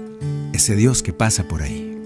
ese 0.53 0.77
Dios 0.77 1.03
que 1.03 1.15
pasa 1.15 1.49
por 1.49 1.63
ahí. 1.63 1.97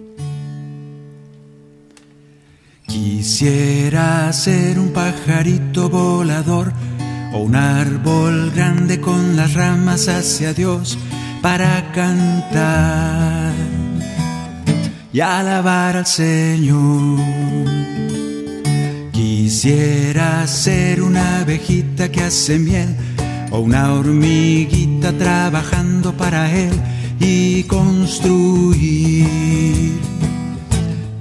Quisiera 2.87 4.33
ser 4.33 4.79
un 4.79 4.93
pajarito 4.93 5.91
volador 5.91 6.73
o 7.33 7.39
un 7.39 7.57
árbol 7.57 8.53
grande 8.55 9.01
con 9.01 9.35
las 9.35 9.55
ramas 9.55 10.07
hacia 10.07 10.55
Dios 10.55 10.97
para 11.43 11.91
cantar 11.91 13.76
y 15.17 15.21
alabar 15.23 15.97
al 15.97 16.05
Señor. 16.05 17.19
Quisiera 19.13 20.47
ser 20.47 21.01
una 21.01 21.41
abejita 21.41 22.11
que 22.11 22.21
hace 22.21 22.59
miel 22.59 22.95
o 23.51 23.61
una 23.61 23.95
hormiguita 23.95 25.13
trabajando 25.13 26.15
para 26.15 26.53
Él 26.53 26.75
y 27.19 27.63
construir 27.63 29.27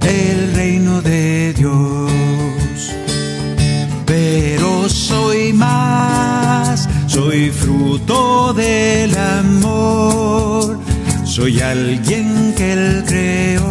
el 0.02 0.54
reino 0.54 1.00
de 1.00 1.54
Dios. 1.54 2.92
Pero 4.04 4.90
soy 4.90 5.54
más, 5.54 6.86
soy 7.06 7.48
fruto 7.48 8.52
del 8.52 9.16
amor, 9.16 10.78
soy 11.24 11.60
alguien 11.62 12.52
que 12.54 12.72
Él 12.74 13.04
creó 13.06 13.65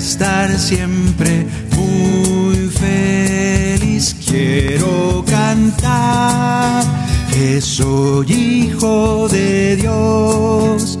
estar 0.00 0.58
siempre 0.58 1.46
muy 1.76 2.68
feliz. 2.68 4.16
Quiero 4.26 5.22
cantar 5.26 6.82
que 7.30 7.60
soy 7.60 8.32
hijo 8.32 9.28
de 9.28 9.76
Dios 9.76 10.98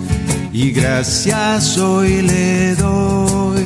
y 0.52 0.70
gracias 0.72 1.78
hoy 1.78 2.20
le 2.20 2.74
doy 2.74 3.64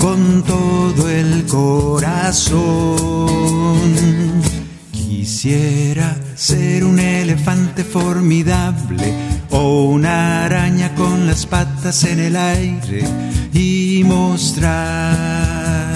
con 0.00 0.42
todo 0.42 1.08
el 1.08 1.46
corazón. 1.46 2.58
Quisiera 4.90 6.16
ser 6.34 6.84
un 6.84 6.98
elefante 6.98 7.84
formidable 7.84 9.23
o 9.54 9.84
una 9.84 10.44
araña 10.44 10.94
con 10.96 11.26
las 11.28 11.46
patas 11.46 12.02
en 12.04 12.18
el 12.18 12.36
aire 12.36 13.04
y 13.52 14.02
mostrar 14.04 15.94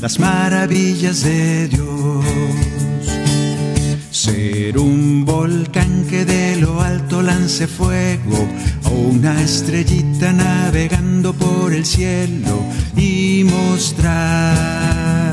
las 0.00 0.18
maravillas 0.18 1.22
de 1.22 1.68
Dios. 1.68 2.24
Ser 4.10 4.78
un 4.78 5.24
volcán 5.24 6.04
que 6.10 6.26
de 6.26 6.56
lo 6.56 6.82
alto 6.82 7.22
lance 7.22 7.66
fuego 7.66 8.46
o 8.84 8.90
una 8.90 9.40
estrellita 9.40 10.32
navegando 10.32 11.32
por 11.32 11.72
el 11.72 11.86
cielo 11.86 12.62
y 12.94 13.44
mostrar 13.44 15.32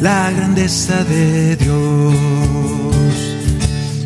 la 0.00 0.30
grandeza 0.32 1.04
de 1.04 1.54
Dios. 1.56 2.69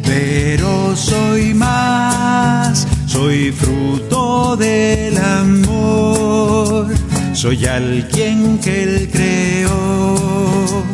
Pero 0.04 0.96
soy 0.96 1.54
más, 1.54 2.86
soy 3.06 3.52
fruto 3.52 4.56
del 4.56 5.16
amor, 5.18 6.88
soy 7.32 7.66
alguien 7.66 8.58
que 8.58 8.82
Él 8.82 9.08
creó 9.12 10.84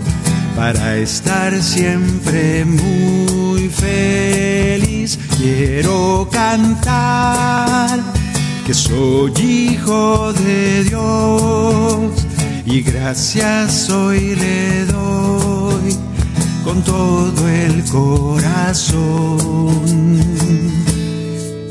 para 0.56 0.96
estar 0.96 1.62
siempre 1.62 2.64
muy 2.64 3.68
feliz. 3.68 5.18
Quiero 5.38 6.28
cantar 6.30 7.98
que 8.66 8.74
soy 8.74 9.32
hijo 9.40 10.32
de 10.32 10.84
Dios 10.84 12.26
y 12.66 12.82
gracias 12.82 13.90
hoy 13.90 14.36
le 14.36 14.84
doy 14.84 16.09
con 16.64 16.82
todo 16.82 17.48
el 17.48 17.84
corazón. 17.84 19.38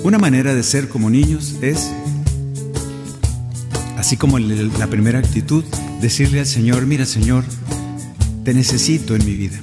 Una 0.04 0.18
manera 0.18 0.56
de 0.56 0.64
ser 0.64 0.90
como 0.90 1.10
niños 1.10 1.56
es, 1.62 1.92
así 3.98 4.18
como 4.18 4.40
la 4.40 4.88
primera 4.88 5.20
actitud, 5.20 5.64
decirle 6.02 6.40
al 6.40 6.46
Señor, 6.46 6.86
mira 6.86 7.06
Señor, 7.06 7.44
te 8.44 8.54
necesito 8.54 9.16
en 9.16 9.26
mi 9.26 9.36
vida. 9.36 9.60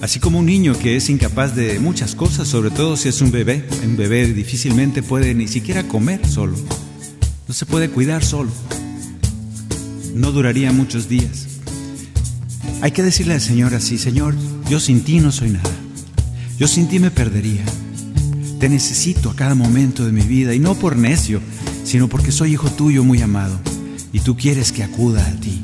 Así 0.00 0.20
como 0.20 0.38
un 0.38 0.46
niño 0.46 0.78
que 0.78 0.96
es 0.96 1.08
incapaz 1.08 1.54
de 1.54 1.78
muchas 1.78 2.14
cosas, 2.14 2.48
sobre 2.48 2.70
todo 2.70 2.96
si 2.96 3.08
es 3.08 3.20
un 3.20 3.30
bebé, 3.30 3.64
un 3.84 3.96
bebé 3.96 4.26
difícilmente 4.26 5.02
puede 5.02 5.34
ni 5.34 5.48
siquiera 5.48 5.86
comer 5.88 6.26
solo, 6.26 6.56
no 7.48 7.54
se 7.54 7.66
puede 7.66 7.88
cuidar 7.90 8.24
solo, 8.24 8.50
no 10.14 10.32
duraría 10.32 10.72
muchos 10.72 11.08
días. 11.08 11.53
Hay 12.84 12.92
que 12.92 13.02
decirle 13.02 13.32
al 13.32 13.40
Señor 13.40 13.74
así, 13.74 13.96
Señor, 13.96 14.34
yo 14.68 14.78
sin 14.78 15.04
ti 15.04 15.18
no 15.18 15.32
soy 15.32 15.48
nada, 15.48 15.70
yo 16.58 16.68
sin 16.68 16.86
ti 16.86 16.98
me 16.98 17.10
perdería, 17.10 17.64
te 18.60 18.68
necesito 18.68 19.30
a 19.30 19.34
cada 19.34 19.54
momento 19.54 20.04
de 20.04 20.12
mi 20.12 20.20
vida 20.20 20.54
y 20.54 20.58
no 20.58 20.74
por 20.74 20.94
necio, 20.94 21.40
sino 21.82 22.08
porque 22.08 22.30
soy 22.30 22.52
hijo 22.52 22.68
tuyo 22.68 23.02
muy 23.02 23.22
amado 23.22 23.58
y 24.12 24.20
tú 24.20 24.36
quieres 24.36 24.70
que 24.70 24.84
acuda 24.84 25.26
a 25.26 25.40
ti. 25.40 25.62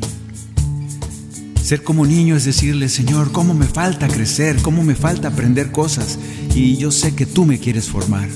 Ser 1.63 1.83
como 1.83 2.07
niño 2.07 2.37
es 2.37 2.47
decirle, 2.47 2.89
Señor, 2.89 3.33
¿cómo 3.33 3.53
me 3.53 3.67
falta 3.67 4.09
crecer? 4.09 4.57
¿Cómo 4.63 4.83
me 4.83 4.95
falta 4.95 5.29
aprender 5.29 5.73
cosas? 5.73 6.19
Y 6.55 6.79
yo 6.79 6.91
sé 6.91 7.15
que 7.15 7.27
tú 7.27 7.45
me 7.45 7.59
quieres 7.59 7.85
formar. 7.85 8.31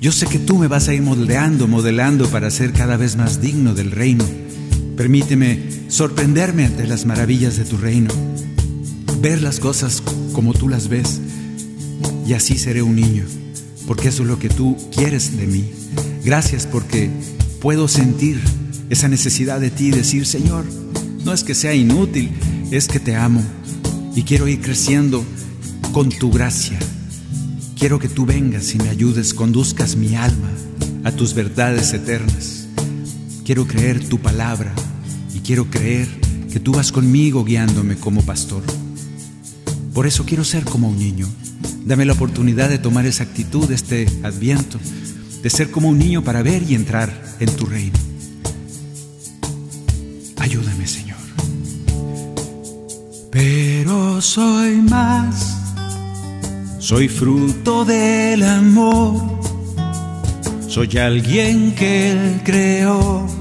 Yo 0.00 0.12
sé 0.12 0.26
que 0.26 0.38
tú 0.38 0.56
me 0.56 0.68
vas 0.68 0.86
a 0.86 0.94
ir 0.94 1.02
moldeando, 1.02 1.66
modelando 1.66 2.28
para 2.28 2.48
ser 2.52 2.72
cada 2.72 2.96
vez 2.96 3.16
más 3.16 3.40
digno 3.42 3.74
del 3.74 3.90
reino. 3.90 4.24
Permíteme 5.00 5.58
sorprenderme 5.88 6.66
ante 6.66 6.86
las 6.86 7.06
maravillas 7.06 7.56
de 7.56 7.64
tu 7.64 7.78
reino, 7.78 8.10
ver 9.22 9.40
las 9.40 9.58
cosas 9.58 10.02
como 10.34 10.52
tú 10.52 10.68
las 10.68 10.88
ves, 10.88 11.22
y 12.26 12.34
así 12.34 12.58
seré 12.58 12.82
un 12.82 12.96
niño, 12.96 13.24
porque 13.86 14.08
eso 14.08 14.24
es 14.24 14.28
lo 14.28 14.38
que 14.38 14.50
tú 14.50 14.76
quieres 14.94 15.38
de 15.38 15.46
mí. 15.46 15.64
Gracias 16.22 16.66
porque 16.66 17.08
puedo 17.62 17.88
sentir 17.88 18.42
esa 18.90 19.08
necesidad 19.08 19.58
de 19.58 19.70
ti 19.70 19.86
y 19.86 19.92
decir, 19.92 20.26
Señor, 20.26 20.66
no 21.24 21.32
es 21.32 21.44
que 21.44 21.54
sea 21.54 21.74
inútil, 21.74 22.32
es 22.70 22.86
que 22.86 23.00
te 23.00 23.16
amo 23.16 23.42
y 24.14 24.24
quiero 24.24 24.48
ir 24.48 24.60
creciendo 24.60 25.24
con 25.92 26.10
tu 26.10 26.30
gracia. 26.30 26.78
Quiero 27.78 27.98
que 27.98 28.10
tú 28.10 28.26
vengas 28.26 28.74
y 28.74 28.76
me 28.76 28.90
ayudes, 28.90 29.32
conduzcas 29.32 29.96
mi 29.96 30.14
alma 30.14 30.50
a 31.04 31.10
tus 31.10 31.32
verdades 31.32 31.94
eternas. 31.94 32.66
Quiero 33.46 33.66
creer 33.66 34.06
tu 34.06 34.18
palabra 34.18 34.74
quiero 35.50 35.68
creer 35.68 36.06
que 36.52 36.60
tú 36.60 36.70
vas 36.70 36.92
conmigo 36.92 37.42
guiándome 37.42 37.96
como 37.96 38.22
pastor. 38.22 38.62
Por 39.92 40.06
eso 40.06 40.24
quiero 40.24 40.44
ser 40.44 40.62
como 40.62 40.88
un 40.88 40.96
niño. 40.96 41.26
Dame 41.84 42.04
la 42.04 42.12
oportunidad 42.12 42.68
de 42.68 42.78
tomar 42.78 43.04
esa 43.04 43.24
actitud, 43.24 43.68
este 43.72 44.06
adviento, 44.22 44.78
de 45.42 45.50
ser 45.50 45.72
como 45.72 45.88
un 45.88 45.98
niño 45.98 46.22
para 46.22 46.44
ver 46.44 46.62
y 46.62 46.76
entrar 46.76 47.12
en 47.40 47.50
tu 47.56 47.66
reino. 47.66 47.98
Ayúdame, 50.38 50.86
Señor. 50.86 51.18
Pero 53.32 54.22
soy 54.22 54.76
más, 54.82 55.56
soy 56.78 57.08
fruto 57.08 57.84
del 57.84 58.44
amor, 58.44 59.40
soy 60.68 60.96
alguien 60.96 61.74
que 61.74 62.12
Él 62.12 62.40
creó 62.44 63.39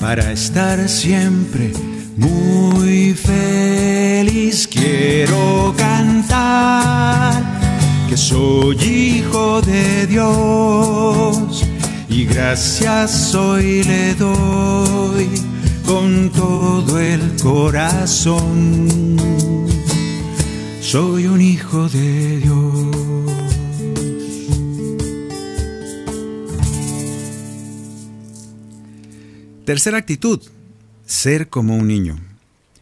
para 0.00 0.32
estar 0.32 0.88
siempre 0.88 1.72
muy 2.16 3.14
feliz. 3.14 4.68
Quiero 4.68 5.74
cantar 5.76 7.42
que 8.08 8.16
soy 8.16 8.76
hijo 8.76 9.60
de 9.62 10.06
Dios 10.06 11.64
y 12.08 12.24
gracias 12.24 13.34
hoy 13.34 13.82
le 13.84 14.14
doy 14.14 15.28
con 15.84 16.30
todo 16.30 16.98
el 16.98 17.20
corazón. 17.42 18.88
Soy 20.80 21.26
un 21.26 21.40
hijo 21.40 21.88
de 21.88 22.38
Dios. 22.38 22.65
Tercera 29.66 29.98
actitud, 29.98 30.40
ser 31.06 31.48
como 31.48 31.76
un 31.76 31.88
niño. 31.88 32.20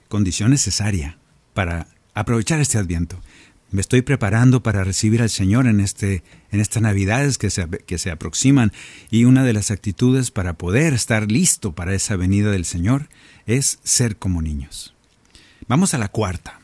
Condición 0.08 0.50
necesaria 0.50 1.16
para 1.54 1.86
aprovechar 2.12 2.60
este 2.60 2.76
adviento. 2.76 3.18
Me 3.70 3.80
estoy 3.80 4.02
preparando 4.02 4.62
para 4.62 4.84
recibir 4.84 5.22
al 5.22 5.30
Señor 5.30 5.66
en, 5.66 5.80
este, 5.80 6.22
en 6.50 6.60
estas 6.60 6.82
Navidades 6.82 7.38
que 7.38 7.48
se, 7.48 7.66
que 7.66 7.96
se 7.96 8.10
aproximan 8.10 8.70
y 9.10 9.24
una 9.24 9.44
de 9.44 9.54
las 9.54 9.70
actitudes 9.70 10.30
para 10.30 10.58
poder 10.58 10.92
estar 10.92 11.32
listo 11.32 11.72
para 11.72 11.94
esa 11.94 12.16
venida 12.16 12.50
del 12.50 12.66
Señor 12.66 13.08
es 13.46 13.78
ser 13.82 14.18
como 14.18 14.42
niños. 14.42 14.94
Vamos 15.66 15.94
a 15.94 15.98
la 15.98 16.08
cuarta. 16.08 16.60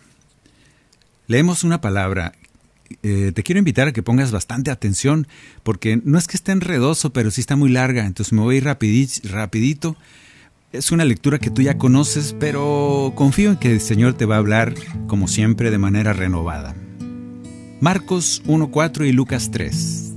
Leemos 1.28 1.64
una 1.64 1.80
palabra. 1.80 2.34
Eh, 3.02 3.32
te 3.34 3.42
quiero 3.42 3.58
invitar 3.58 3.88
a 3.88 3.92
que 3.92 4.02
pongas 4.02 4.32
bastante 4.32 4.70
atención 4.70 5.26
porque 5.62 6.00
no 6.04 6.18
es 6.18 6.26
que 6.26 6.36
esté 6.36 6.52
enredoso, 6.52 7.12
pero 7.12 7.30
sí 7.30 7.40
está 7.40 7.56
muy 7.56 7.70
larga, 7.70 8.04
entonces 8.04 8.32
me 8.32 8.42
voy 8.42 8.56
a 8.56 8.58
ir 8.58 8.64
rapidito. 8.64 9.96
Es 10.72 10.92
una 10.92 11.04
lectura 11.04 11.38
que 11.38 11.50
tú 11.50 11.62
ya 11.62 11.78
conoces, 11.78 12.34
pero 12.38 13.12
confío 13.16 13.50
en 13.50 13.56
que 13.56 13.72
el 13.72 13.80
Señor 13.80 14.14
te 14.14 14.24
va 14.24 14.36
a 14.36 14.38
hablar, 14.38 14.74
como 15.08 15.26
siempre, 15.26 15.70
de 15.70 15.78
manera 15.78 16.12
renovada. 16.12 16.76
Marcos 17.80 18.42
1.4 18.46 19.08
y 19.08 19.12
Lucas 19.12 19.50
3. 19.50 20.12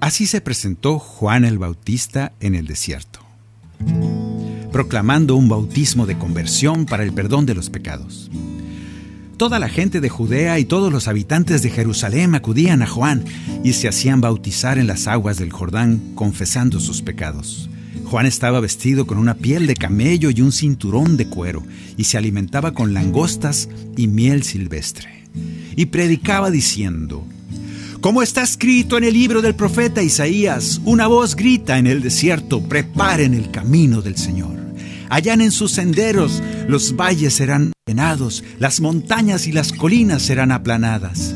Así 0.00 0.26
se 0.26 0.40
presentó 0.40 0.98
Juan 0.98 1.44
el 1.44 1.58
Bautista 1.58 2.32
en 2.40 2.54
el 2.54 2.66
desierto, 2.66 3.20
proclamando 4.72 5.36
un 5.36 5.50
bautismo 5.50 6.06
de 6.06 6.16
conversión 6.16 6.86
para 6.86 7.02
el 7.02 7.12
perdón 7.12 7.44
de 7.44 7.54
los 7.54 7.68
pecados. 7.68 8.30
Toda 9.40 9.58
la 9.58 9.70
gente 9.70 10.02
de 10.02 10.10
Judea 10.10 10.58
y 10.58 10.66
todos 10.66 10.92
los 10.92 11.08
habitantes 11.08 11.62
de 11.62 11.70
Jerusalén 11.70 12.34
acudían 12.34 12.82
a 12.82 12.86
Juan 12.86 13.24
y 13.64 13.72
se 13.72 13.88
hacían 13.88 14.20
bautizar 14.20 14.76
en 14.76 14.86
las 14.86 15.06
aguas 15.06 15.38
del 15.38 15.50
Jordán, 15.50 16.12
confesando 16.14 16.78
sus 16.78 17.00
pecados. 17.00 17.70
Juan 18.04 18.26
estaba 18.26 18.60
vestido 18.60 19.06
con 19.06 19.16
una 19.16 19.32
piel 19.32 19.66
de 19.66 19.76
camello 19.76 20.28
y 20.28 20.42
un 20.42 20.52
cinturón 20.52 21.16
de 21.16 21.26
cuero, 21.26 21.62
y 21.96 22.04
se 22.04 22.18
alimentaba 22.18 22.74
con 22.74 22.92
langostas 22.92 23.70
y 23.96 24.08
miel 24.08 24.42
silvestre. 24.42 25.24
Y 25.74 25.86
predicaba 25.86 26.50
diciendo, 26.50 27.24
como 28.02 28.20
está 28.20 28.42
escrito 28.42 28.98
en 28.98 29.04
el 29.04 29.14
libro 29.14 29.40
del 29.40 29.54
profeta 29.54 30.02
Isaías, 30.02 30.82
una 30.84 31.06
voz 31.06 31.34
grita 31.34 31.78
en 31.78 31.86
el 31.86 32.02
desierto, 32.02 32.62
preparen 32.62 33.32
el 33.32 33.50
camino 33.50 34.02
del 34.02 34.18
Señor. 34.18 34.59
En 35.18 35.50
sus 35.50 35.72
senderos, 35.72 36.42
los 36.68 36.96
valles 36.96 37.34
serán 37.34 37.72
llenados, 37.86 38.44
las 38.58 38.80
montañas 38.80 39.46
y 39.46 39.52
las 39.52 39.72
colinas 39.72 40.22
serán 40.22 40.52
aplanadas. 40.52 41.34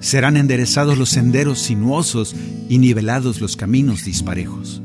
Serán 0.00 0.36
enderezados 0.36 0.98
los 0.98 1.08
senderos 1.08 1.58
sinuosos 1.58 2.34
y 2.68 2.78
nivelados 2.78 3.40
los 3.40 3.56
caminos 3.56 4.04
disparejos. 4.04 4.82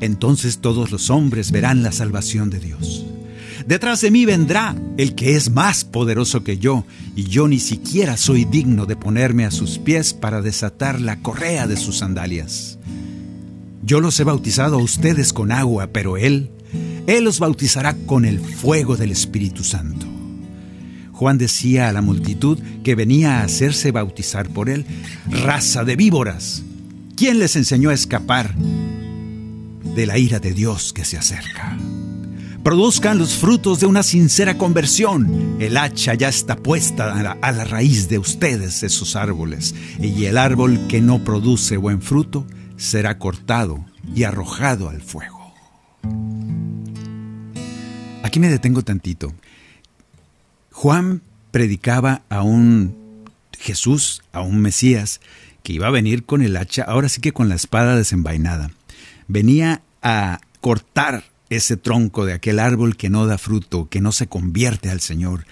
Entonces 0.00 0.58
todos 0.58 0.90
los 0.90 1.10
hombres 1.10 1.50
verán 1.50 1.82
la 1.82 1.92
salvación 1.92 2.48
de 2.50 2.60
Dios. 2.60 3.04
Detrás 3.66 4.00
de 4.00 4.10
mí 4.10 4.24
vendrá 4.24 4.74
el 4.96 5.14
que 5.14 5.36
es 5.36 5.50
más 5.50 5.84
poderoso 5.84 6.42
que 6.42 6.58
yo, 6.58 6.84
y 7.14 7.24
yo 7.24 7.46
ni 7.46 7.58
siquiera 7.58 8.16
soy 8.16 8.44
digno 8.46 8.86
de 8.86 8.96
ponerme 8.96 9.44
a 9.44 9.50
sus 9.50 9.78
pies 9.78 10.14
para 10.14 10.40
desatar 10.40 11.00
la 11.00 11.20
correa 11.20 11.66
de 11.66 11.76
sus 11.76 11.98
sandalias. 11.98 12.78
Yo 13.82 14.00
los 14.00 14.18
he 14.20 14.24
bautizado 14.24 14.78
a 14.78 14.82
ustedes 14.82 15.32
con 15.32 15.52
agua, 15.52 15.88
pero 15.92 16.16
Él, 16.16 16.50
Él 17.06 17.24
los 17.24 17.38
bautizará 17.38 17.94
con 18.06 18.24
el 18.24 18.40
fuego 18.40 18.96
del 18.96 19.12
Espíritu 19.12 19.64
Santo. 19.64 20.06
Juan 21.12 21.38
decía 21.38 21.88
a 21.88 21.92
la 21.92 22.02
multitud 22.02 22.58
que 22.82 22.94
venía 22.94 23.40
a 23.40 23.44
hacerse 23.44 23.90
bautizar 23.92 24.48
por 24.48 24.70
Él, 24.70 24.86
raza 25.28 25.84
de 25.84 25.96
víboras. 25.96 26.62
¿Quién 27.16 27.38
les 27.38 27.56
enseñó 27.56 27.90
a 27.90 27.94
escapar 27.94 28.54
de 29.94 30.06
la 30.06 30.18
ira 30.18 30.38
de 30.38 30.52
Dios 30.52 30.92
que 30.92 31.04
se 31.04 31.18
acerca. 31.18 31.76
Produzcan 32.62 33.18
los 33.18 33.34
frutos 33.34 33.80
de 33.80 33.86
una 33.86 34.02
sincera 34.02 34.58
conversión. 34.58 35.56
El 35.60 35.76
hacha 35.76 36.14
ya 36.14 36.28
está 36.28 36.56
puesta 36.56 37.18
a 37.18 37.52
la, 37.52 37.64
raíz 37.64 38.08
de 38.08 38.18
ustedes, 38.18 38.82
esos 38.82 39.16
árboles, 39.16 39.74
y 39.98 40.26
el 40.26 40.36
árbol 40.36 40.78
que 40.88 41.00
no 41.00 41.24
produce 41.24 41.76
buen 41.78 42.02
fruto 42.02 42.46
será 42.76 43.18
cortado 43.18 43.84
y 44.14 44.24
arrojado 44.24 44.88
al 44.88 45.00
fuego. 45.00 45.39
Aquí 48.30 48.38
me 48.38 48.48
detengo 48.48 48.84
tantito. 48.84 49.34
Juan 50.70 51.20
predicaba 51.50 52.22
a 52.28 52.42
un 52.42 53.24
Jesús, 53.58 54.22
a 54.30 54.40
un 54.40 54.60
Mesías, 54.60 55.20
que 55.64 55.72
iba 55.72 55.88
a 55.88 55.90
venir 55.90 56.24
con 56.24 56.40
el 56.40 56.56
hacha, 56.56 56.84
ahora 56.84 57.08
sí 57.08 57.20
que 57.20 57.32
con 57.32 57.48
la 57.48 57.56
espada 57.56 57.96
desenvainada 57.96 58.70
venía 59.26 59.82
a 60.00 60.40
cortar 60.60 61.24
ese 61.48 61.76
tronco 61.76 62.24
de 62.24 62.34
aquel 62.34 62.60
árbol 62.60 62.96
que 62.96 63.10
no 63.10 63.26
da 63.26 63.36
fruto, 63.36 63.88
que 63.88 64.00
no 64.00 64.12
se 64.12 64.28
convierte 64.28 64.90
al 64.90 65.00
Señor. 65.00 65.44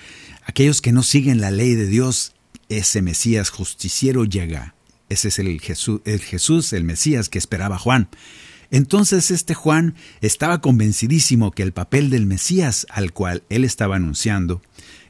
Aquellos 0.47 0.81
que 0.81 0.93
no 0.93 1.03
siguen 1.03 1.41
la 1.41 1.51
ley 1.51 1.75
de 1.75 1.89
Dios, 1.89 2.33
ese 2.69 3.03
Mesías 3.03 3.51
justiciero 3.51 4.25
llega. 4.25 4.77
Ese 5.09 5.27
es 5.27 5.41
el 5.41 5.61
Jesús, 5.61 6.01
el 6.05 6.21
Jesús, 6.21 6.73
el 6.73 6.85
Mesías 6.85 7.29
que 7.29 7.39
esperaba 7.39 7.77
Juan. 7.77 8.09
Entonces 8.71 9.31
este 9.31 9.55
Juan 9.55 9.95
estaba 10.21 10.61
convencidísimo 10.61 11.53
que 11.53 11.63
el 11.63 11.73
papel 11.73 12.11
del 12.11 12.27
Mesías 12.27 12.87
al 12.91 13.13
cual 13.13 13.43
él 13.49 13.65
estaba 13.65 13.97
anunciando, 13.97 14.61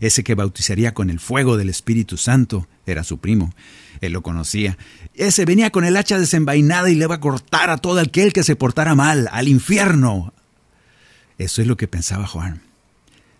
ese 0.01 0.23
que 0.23 0.37
bautizaría 0.37 0.95
con 0.95 1.11
el 1.11 1.19
fuego 1.19 1.57
del 1.57 1.69
Espíritu 1.69 2.17
Santo, 2.17 2.69
era 2.87 3.03
su 3.03 3.19
primo. 3.19 3.53
Él 4.01 4.13
lo 4.13 4.23
conocía. 4.23 4.79
Ese 5.15 5.45
venía 5.45 5.71
con 5.71 5.85
el 5.85 5.97
hacha 5.97 6.19
desenvainada 6.19 6.89
y 6.89 6.95
le 6.95 7.05
iba 7.05 7.17
a 7.17 7.21
cortar 7.21 7.71
a 7.71 7.79
todo 7.79 7.99
aquel 7.99 8.33
que 8.33 8.45
se 8.45 8.55
portara 8.55 8.95
mal, 8.95 9.29
al 9.33 9.49
infierno. 9.49 10.33
Eso 11.37 11.61
es 11.63 11.69
lo 11.69 11.77
que 11.77 11.89
pensaba 11.89 12.27
Juan. 12.27 12.63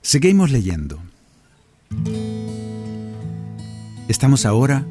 Seguimos 0.03 0.51
leyendo. 0.51 1.01
Estamos 4.09 4.47
ahora 4.47 4.85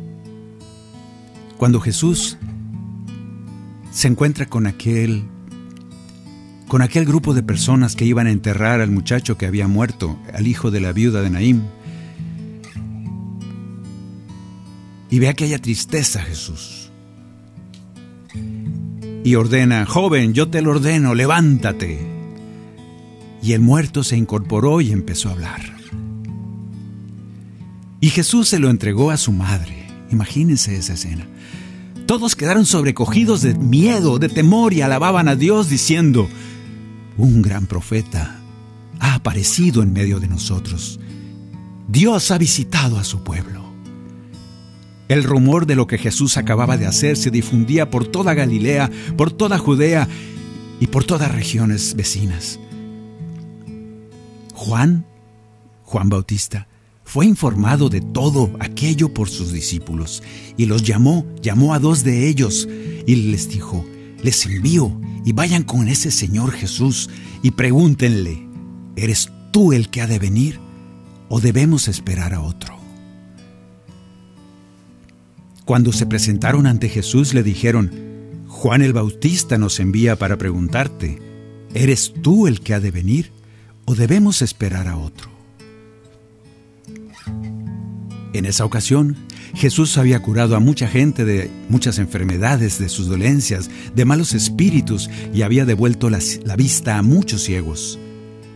cuando 1.57 1.81
Jesús 1.81 2.37
se 3.97 4.07
encuentra 4.07 4.45
con 4.45 4.67
aquel 4.67 5.23
con 6.67 6.83
aquel 6.83 7.03
grupo 7.03 7.33
de 7.33 7.41
personas 7.41 7.95
que 7.95 8.05
iban 8.05 8.27
a 8.27 8.31
enterrar 8.31 8.79
al 8.79 8.91
muchacho 8.91 9.39
que 9.39 9.47
había 9.47 9.67
muerto, 9.67 10.19
al 10.35 10.45
hijo 10.45 10.69
de 10.69 10.81
la 10.81 10.91
viuda 10.91 11.23
de 11.23 11.31
Naim. 11.31 11.63
y 15.09 15.17
ve 15.17 15.29
aquella 15.29 15.57
tristeza, 15.57 16.21
Jesús. 16.21 16.91
Y 19.23 19.33
ordena, 19.33 19.87
joven, 19.87 20.35
yo 20.35 20.47
te 20.47 20.61
lo 20.61 20.71
ordeno, 20.71 21.15
levántate. 21.15 21.99
Y 23.41 23.53
el 23.53 23.61
muerto 23.61 24.03
se 24.03 24.15
incorporó 24.15 24.79
y 24.79 24.91
empezó 24.91 25.29
a 25.29 25.31
hablar. 25.31 25.61
Y 27.99 28.09
Jesús 28.11 28.47
se 28.47 28.59
lo 28.59 28.69
entregó 28.69 29.09
a 29.09 29.17
su 29.17 29.31
madre. 29.31 29.87
Imagínense 30.11 30.77
esa 30.77 30.93
escena. 30.93 31.25
Todos 32.07 32.37
quedaron 32.37 32.65
sobrecogidos 32.65 33.41
de 33.41 33.53
miedo, 33.55 34.17
de 34.17 34.29
temor 34.29 34.71
y 34.71 34.81
alababan 34.81 35.27
a 35.27 35.35
Dios 35.35 35.69
diciendo, 35.69 36.29
un 37.17 37.41
gran 37.41 37.67
profeta 37.67 38.39
ha 38.99 39.15
aparecido 39.15 39.83
en 39.83 39.91
medio 39.91 40.21
de 40.21 40.29
nosotros. 40.29 41.01
Dios 41.89 42.31
ha 42.31 42.37
visitado 42.37 42.97
a 42.97 43.03
su 43.03 43.25
pueblo. 43.25 43.67
El 45.09 45.25
rumor 45.25 45.65
de 45.65 45.75
lo 45.75 45.85
que 45.85 45.97
Jesús 45.97 46.37
acababa 46.37 46.77
de 46.77 46.85
hacer 46.85 47.17
se 47.17 47.29
difundía 47.29 47.89
por 47.89 48.07
toda 48.07 48.33
Galilea, 48.33 48.89
por 49.17 49.29
toda 49.29 49.57
Judea 49.57 50.07
y 50.79 50.87
por 50.87 51.03
todas 51.03 51.35
regiones 51.35 51.93
vecinas. 51.93 52.57
Juan, 54.53 55.05
Juan 55.83 56.07
Bautista, 56.07 56.69
fue 57.07 57.25
informado 57.25 57.87
de 57.87 58.01
todo 58.01 58.51
aquello 58.59 59.13
por 59.13 59.29
sus 59.29 59.53
discípulos 59.53 60.21
y 60.57 60.65
los 60.65 60.83
llamó, 60.83 61.25
llamó 61.41 61.73
a 61.73 61.79
dos 61.79 62.03
de 62.03 62.27
ellos 62.27 62.67
y 63.07 63.15
les 63.15 63.47
dijo, 63.47 63.85
les 64.21 64.45
envío 64.45 64.99
y 65.23 65.31
vayan 65.31 65.63
con 65.63 65.87
ese 65.87 66.11
Señor 66.11 66.51
Jesús 66.51 67.09
y 67.41 67.51
pregúntenle, 67.51 68.45
¿eres 68.97 69.31
tú 69.53 69.71
el 69.71 69.89
que 69.89 70.01
ha 70.01 70.07
de 70.07 70.19
venir 70.19 70.59
o 71.29 71.39
debemos 71.39 71.87
esperar 71.87 72.33
a 72.33 72.41
otro? 72.41 72.75
Cuando 75.63 75.93
se 75.93 76.07
presentaron 76.07 76.67
ante 76.67 76.89
Jesús 76.89 77.33
le 77.33 77.41
dijeron, 77.41 77.89
Juan 78.49 78.81
el 78.81 78.91
Bautista 78.91 79.57
nos 79.57 79.79
envía 79.79 80.17
para 80.17 80.37
preguntarte, 80.37 81.21
¿eres 81.73 82.13
tú 82.21 82.47
el 82.47 82.59
que 82.59 82.73
ha 82.73 82.81
de 82.81 82.91
venir 82.91 83.31
o 83.85 83.95
debemos 83.95 84.41
esperar 84.41 84.89
a 84.89 84.97
otro? 84.97 85.36
En 88.33 88.45
esa 88.45 88.65
ocasión, 88.65 89.15
Jesús 89.55 89.97
había 89.97 90.21
curado 90.21 90.55
a 90.55 90.59
mucha 90.59 90.87
gente 90.87 91.25
de 91.25 91.49
muchas 91.69 91.97
enfermedades, 91.97 92.77
de 92.79 92.89
sus 92.89 93.07
dolencias, 93.07 93.69
de 93.95 94.05
malos 94.05 94.33
espíritus 94.33 95.09
y 95.33 95.41
había 95.41 95.65
devuelto 95.65 96.09
la, 96.09 96.19
vista 96.57 96.97
a 96.97 97.01
muchos 97.01 97.43
ciegos. 97.43 97.97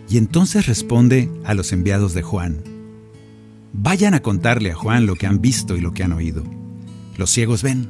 Y 0.09 0.17
entonces 0.17 0.67
responde 0.67 1.29
a 1.45 1.53
los 1.53 1.71
enviados 1.71 2.13
de 2.13 2.21
Juan, 2.21 2.63
vayan 3.73 4.13
a 4.13 4.21
contarle 4.21 4.71
a 4.71 4.75
Juan 4.75 5.05
lo 5.05 5.15
que 5.15 5.25
han 5.25 5.41
visto 5.41 5.77
y 5.77 5.81
lo 5.81 5.93
que 5.93 6.03
han 6.03 6.13
oído. 6.13 6.43
Los 7.17 7.31
ciegos 7.31 7.63
ven. 7.63 7.87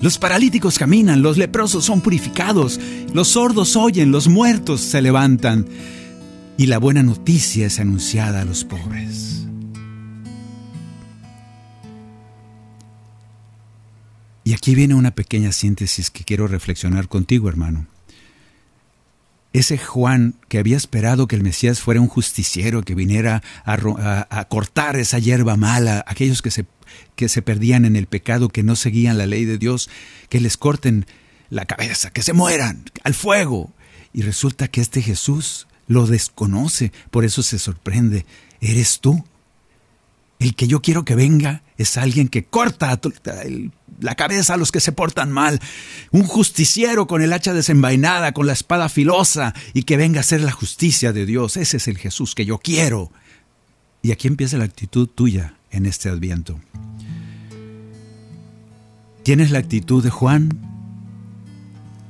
Los 0.00 0.18
paralíticos 0.18 0.78
caminan, 0.78 1.22
los 1.22 1.38
leprosos 1.38 1.84
son 1.84 2.00
purificados, 2.00 2.80
los 3.14 3.28
sordos 3.28 3.76
oyen, 3.76 4.10
los 4.10 4.26
muertos 4.26 4.80
se 4.80 5.00
levantan 5.00 5.66
y 6.56 6.66
la 6.66 6.78
buena 6.78 7.04
noticia 7.04 7.66
es 7.66 7.78
anunciada 7.78 8.40
a 8.40 8.44
los 8.44 8.64
pobres. 8.64 9.41
Y 14.44 14.54
aquí 14.54 14.74
viene 14.74 14.94
una 14.94 15.12
pequeña 15.12 15.52
síntesis 15.52 16.10
que 16.10 16.24
quiero 16.24 16.48
reflexionar 16.48 17.08
contigo, 17.08 17.48
hermano. 17.48 17.86
Ese 19.52 19.76
Juan 19.76 20.34
que 20.48 20.58
había 20.58 20.76
esperado 20.76 21.28
que 21.28 21.36
el 21.36 21.42
Mesías 21.42 21.80
fuera 21.80 22.00
un 22.00 22.08
justiciero, 22.08 22.82
que 22.82 22.94
viniera 22.94 23.42
a, 23.64 24.46
cortar 24.48 24.96
esa 24.96 25.18
hierba 25.18 25.56
mala, 25.56 26.04
aquellos 26.08 26.40
que 26.40 26.50
se, 26.50 26.64
que 27.16 27.28
se 27.28 27.42
perdían 27.42 27.84
en 27.84 27.94
el 27.94 28.06
pecado, 28.06 28.48
que 28.48 28.62
no 28.62 28.76
seguían 28.76 29.18
la 29.18 29.26
ley 29.26 29.44
de 29.44 29.58
Dios, 29.58 29.90
que 30.30 30.40
les 30.40 30.56
corten 30.56 31.06
la 31.50 31.66
cabeza, 31.66 32.10
que 32.10 32.22
se 32.22 32.32
mueran 32.32 32.84
al 33.04 33.12
fuego. 33.12 33.72
Y 34.14 34.22
resulta 34.22 34.68
que 34.68 34.80
este 34.80 35.02
Jesús 35.02 35.66
lo 35.86 36.06
desconoce, 36.06 36.90
por 37.10 37.24
eso 37.26 37.42
se 37.42 37.58
sorprende. 37.58 38.24
¿Eres 38.60 39.00
tú? 39.00 39.22
El 40.38 40.54
que 40.54 40.66
yo 40.66 40.80
quiero 40.80 41.04
que 41.04 41.14
venga 41.14 41.62
es 41.82 41.96
alguien 41.96 42.28
que 42.28 42.44
corta 42.44 42.98
la 44.00 44.14
cabeza 44.14 44.54
a 44.54 44.56
los 44.56 44.72
que 44.72 44.80
se 44.80 44.92
portan 44.92 45.30
mal, 45.30 45.60
un 46.10 46.24
justiciero 46.24 47.06
con 47.06 47.22
el 47.22 47.32
hacha 47.32 47.54
desenvainada, 47.54 48.32
con 48.32 48.46
la 48.46 48.52
espada 48.52 48.88
filosa 48.88 49.54
y 49.74 49.84
que 49.84 49.96
venga 49.96 50.18
a 50.18 50.22
hacer 50.22 50.40
la 50.40 50.52
justicia 50.52 51.12
de 51.12 51.26
Dios. 51.26 51.56
Ese 51.56 51.76
es 51.76 51.88
el 51.88 51.98
Jesús 51.98 52.34
que 52.34 52.44
yo 52.44 52.58
quiero. 52.58 53.12
Y 54.02 54.10
aquí 54.10 54.28
empieza 54.28 54.58
la 54.58 54.64
actitud 54.64 55.08
tuya 55.08 55.54
en 55.70 55.86
este 55.86 56.08
adviento. 56.08 56.60
¿Tienes 59.22 59.52
la 59.52 59.60
actitud 59.60 60.02
de 60.02 60.10
Juan? 60.10 60.50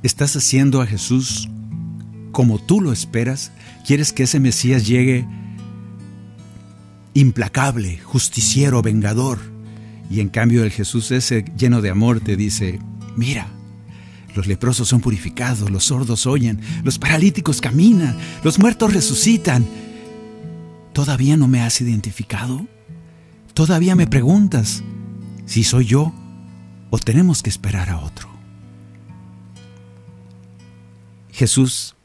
¿Estás 0.01 0.35
haciendo 0.35 0.81
a 0.81 0.87
Jesús 0.87 1.47
como 2.31 2.57
tú 2.57 2.81
lo 2.81 2.91
esperas? 2.91 3.51
¿Quieres 3.85 4.11
que 4.11 4.23
ese 4.23 4.39
Mesías 4.39 4.87
llegue 4.87 5.27
implacable, 7.13 7.99
justiciero, 7.99 8.81
vengador? 8.81 9.52
Y 10.13 10.19
en 10.19 10.29
cambio 10.29 10.63
el 10.63 10.69
Jesús 10.69 11.09
ese 11.09 11.43
lleno 11.57 11.81
de 11.81 11.89
amor 11.89 12.19
te 12.19 12.37
dice, 12.37 12.79
mira, 13.17 13.47
los 14.35 14.45
leprosos 14.45 14.87
son 14.87 15.01
purificados, 15.01 15.71
los 15.71 15.85
sordos 15.85 16.27
oyen, 16.27 16.61
los 16.83 16.99
paralíticos 16.99 17.61
caminan, 17.61 18.15
los 18.43 18.59
muertos 18.59 18.93
resucitan. 18.93 19.65
¿Todavía 20.93 21.35
no 21.35 21.47
me 21.47 21.61
has 21.61 21.81
identificado? 21.81 22.67
¿Todavía 23.55 23.95
me 23.95 24.05
preguntas 24.05 24.83
si 25.47 25.63
soy 25.63 25.85
yo 25.85 26.13
o 26.91 26.99
tenemos 26.99 27.41
que 27.41 27.49
esperar 27.49 27.89
a 27.89 27.97
otro? 27.97 28.29
Jesús 31.31 31.95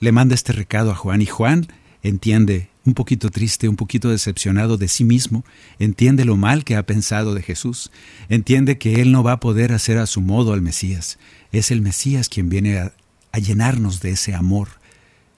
le 0.00 0.10
manda 0.10 0.34
este 0.34 0.52
recado 0.52 0.90
a 0.90 0.96
Juan 0.96 1.22
y 1.22 1.26
Juan 1.26 1.68
entiende, 2.02 2.68
un 2.86 2.94
poquito 2.94 3.30
triste, 3.30 3.68
un 3.68 3.76
poquito 3.76 4.10
decepcionado 4.10 4.76
de 4.76 4.88
sí 4.88 5.04
mismo, 5.04 5.44
entiende 5.78 6.24
lo 6.24 6.36
mal 6.36 6.64
que 6.64 6.76
ha 6.76 6.84
pensado 6.84 7.34
de 7.34 7.42
Jesús, 7.42 7.90
entiende 8.28 8.78
que 8.78 9.00
él 9.00 9.10
no 9.10 9.22
va 9.22 9.32
a 9.32 9.40
poder 9.40 9.72
hacer 9.72 9.98
a 9.98 10.06
su 10.06 10.20
modo 10.20 10.52
al 10.52 10.60
Mesías. 10.60 11.18
Es 11.52 11.70
el 11.70 11.80
Mesías 11.80 12.28
quien 12.28 12.48
viene 12.48 12.78
a, 12.78 12.92
llenarnos 13.38 14.00
de 14.00 14.10
ese 14.10 14.32
amor, 14.34 14.68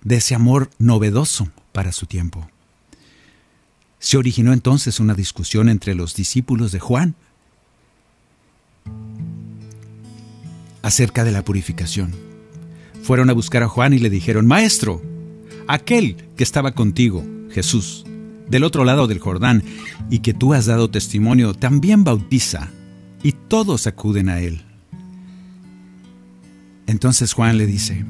de 0.02 0.16
ese 0.16 0.34
amor 0.34 0.70
novedoso 0.78 1.50
para 1.72 1.92
su 1.92 2.06
tiempo. 2.06 2.50
Se 4.00 4.18
originó 4.18 4.52
entonces 4.52 5.00
una 5.00 5.14
discusión 5.14 5.70
entre 5.70 5.94
los 5.94 6.14
discípulos 6.14 6.72
de 6.72 6.80
Juan 6.80 7.14
acerca 10.82 11.24
de 11.24 11.32
la 11.32 11.42
purificación. 11.42 12.14
Fueron 13.02 13.30
a 13.30 13.32
buscar 13.32 13.62
a 13.62 13.68
Juan 13.68 13.94
y 13.94 13.98
le 13.98 14.10
dijeron, 14.10 14.46
Maestro, 14.46 15.00
aquel 15.66 16.16
que 16.36 16.44
estaba 16.44 16.72
contigo, 16.72 17.24
Jesús, 17.56 18.04
del 18.48 18.62
otro 18.62 18.84
lado 18.84 19.06
del 19.06 19.18
Jordán, 19.18 19.64
y 20.10 20.20
que 20.20 20.34
tú 20.34 20.54
has 20.54 20.66
dado 20.66 20.90
testimonio, 20.90 21.54
también 21.54 22.04
bautiza, 22.04 22.70
y 23.22 23.32
todos 23.32 23.86
acuden 23.86 24.28
a 24.28 24.40
él. 24.40 24.62
Entonces 26.86 27.32
Juan 27.32 27.58
le 27.58 27.66
dice, 27.66 28.04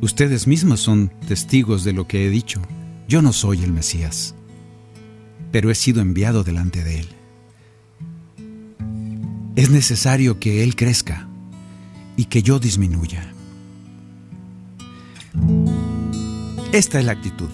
Ustedes 0.00 0.48
mismos 0.48 0.80
son 0.80 1.12
testigos 1.28 1.84
de 1.84 1.92
lo 1.92 2.08
que 2.08 2.26
he 2.26 2.30
dicho, 2.30 2.60
yo 3.06 3.22
no 3.22 3.32
soy 3.32 3.62
el 3.62 3.72
Mesías 3.72 4.34
pero 5.52 5.70
he 5.70 5.74
sido 5.74 6.00
enviado 6.00 6.42
delante 6.42 6.82
de 6.82 7.00
Él. 7.00 7.08
Es 9.54 9.70
necesario 9.70 10.40
que 10.40 10.64
Él 10.64 10.74
crezca 10.74 11.28
y 12.16 12.24
que 12.24 12.42
yo 12.42 12.58
disminuya. 12.58 13.32
Esta 16.72 16.98
es 16.98 17.04
la 17.04 17.12
actitud. 17.12 17.50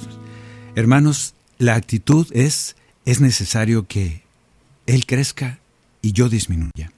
Hermanos, 0.78 1.34
la 1.58 1.74
actitud 1.74 2.28
es, 2.30 2.76
es 3.04 3.20
necesario 3.20 3.88
que 3.88 4.22
Él 4.86 5.06
crezca 5.06 5.58
y 6.02 6.12
yo 6.12 6.28
disminuya. 6.28 6.92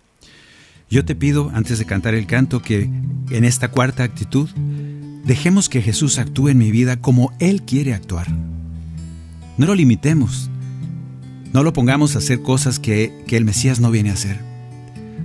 Yo 0.90 1.06
te 1.06 1.14
pido, 1.14 1.50
antes 1.54 1.78
de 1.78 1.86
cantar 1.86 2.14
el 2.14 2.26
canto, 2.26 2.60
que 2.60 2.90
en 3.30 3.42
esta 3.42 3.70
cuarta 3.70 4.02
actitud 4.02 4.50
dejemos 5.24 5.70
que 5.70 5.80
Jesús 5.80 6.18
actúe 6.18 6.48
en 6.48 6.58
mi 6.58 6.70
vida 6.70 7.00
como 7.00 7.32
Él 7.38 7.62
quiere 7.62 7.94
actuar. 7.94 8.26
No 9.56 9.64
lo 9.64 9.74
limitemos, 9.74 10.50
no 11.54 11.62
lo 11.62 11.72
pongamos 11.72 12.16
a 12.16 12.18
hacer 12.18 12.42
cosas 12.42 12.78
que, 12.78 13.24
el 13.30 13.46
Mesías 13.46 13.80
no 13.80 13.90
viene 13.90 14.10
a 14.10 14.12
hacer. 14.12 14.38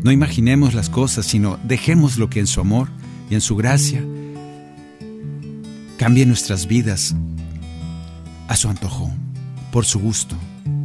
No 0.02 0.14
imaginemos 0.14 0.74
las 0.74 0.90
cosas, 0.90 1.26
sino 1.26 1.60
dejemos 1.66 2.16
lo 2.18 2.30
que 2.30 2.40
en 2.40 2.48
su 2.48 2.62
amor 2.62 2.88
y 3.30 3.34
en 3.34 3.42
su 3.42 3.58
gracia 3.58 4.02
cambie 5.98 6.26
nuestras 6.26 6.68
vidas 6.68 7.18
a 8.48 8.56
su 8.56 8.70
antojo, 8.70 9.12
por 9.72 9.86
su 9.86 10.00
gusto 10.00 10.36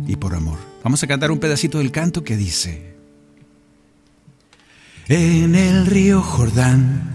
y 0.06 0.16
por 0.16 0.34
amor. 0.34 0.58
Vamos 0.82 1.02
a 1.02 1.06
cantar 1.06 1.30
un 1.30 1.38
pedacito 1.38 1.78
del 1.78 1.92
canto 1.92 2.24
que 2.24 2.36
dice, 2.36 2.94
En 5.08 5.54
el 5.54 5.86
río 5.86 6.22
Jordán, 6.22 7.11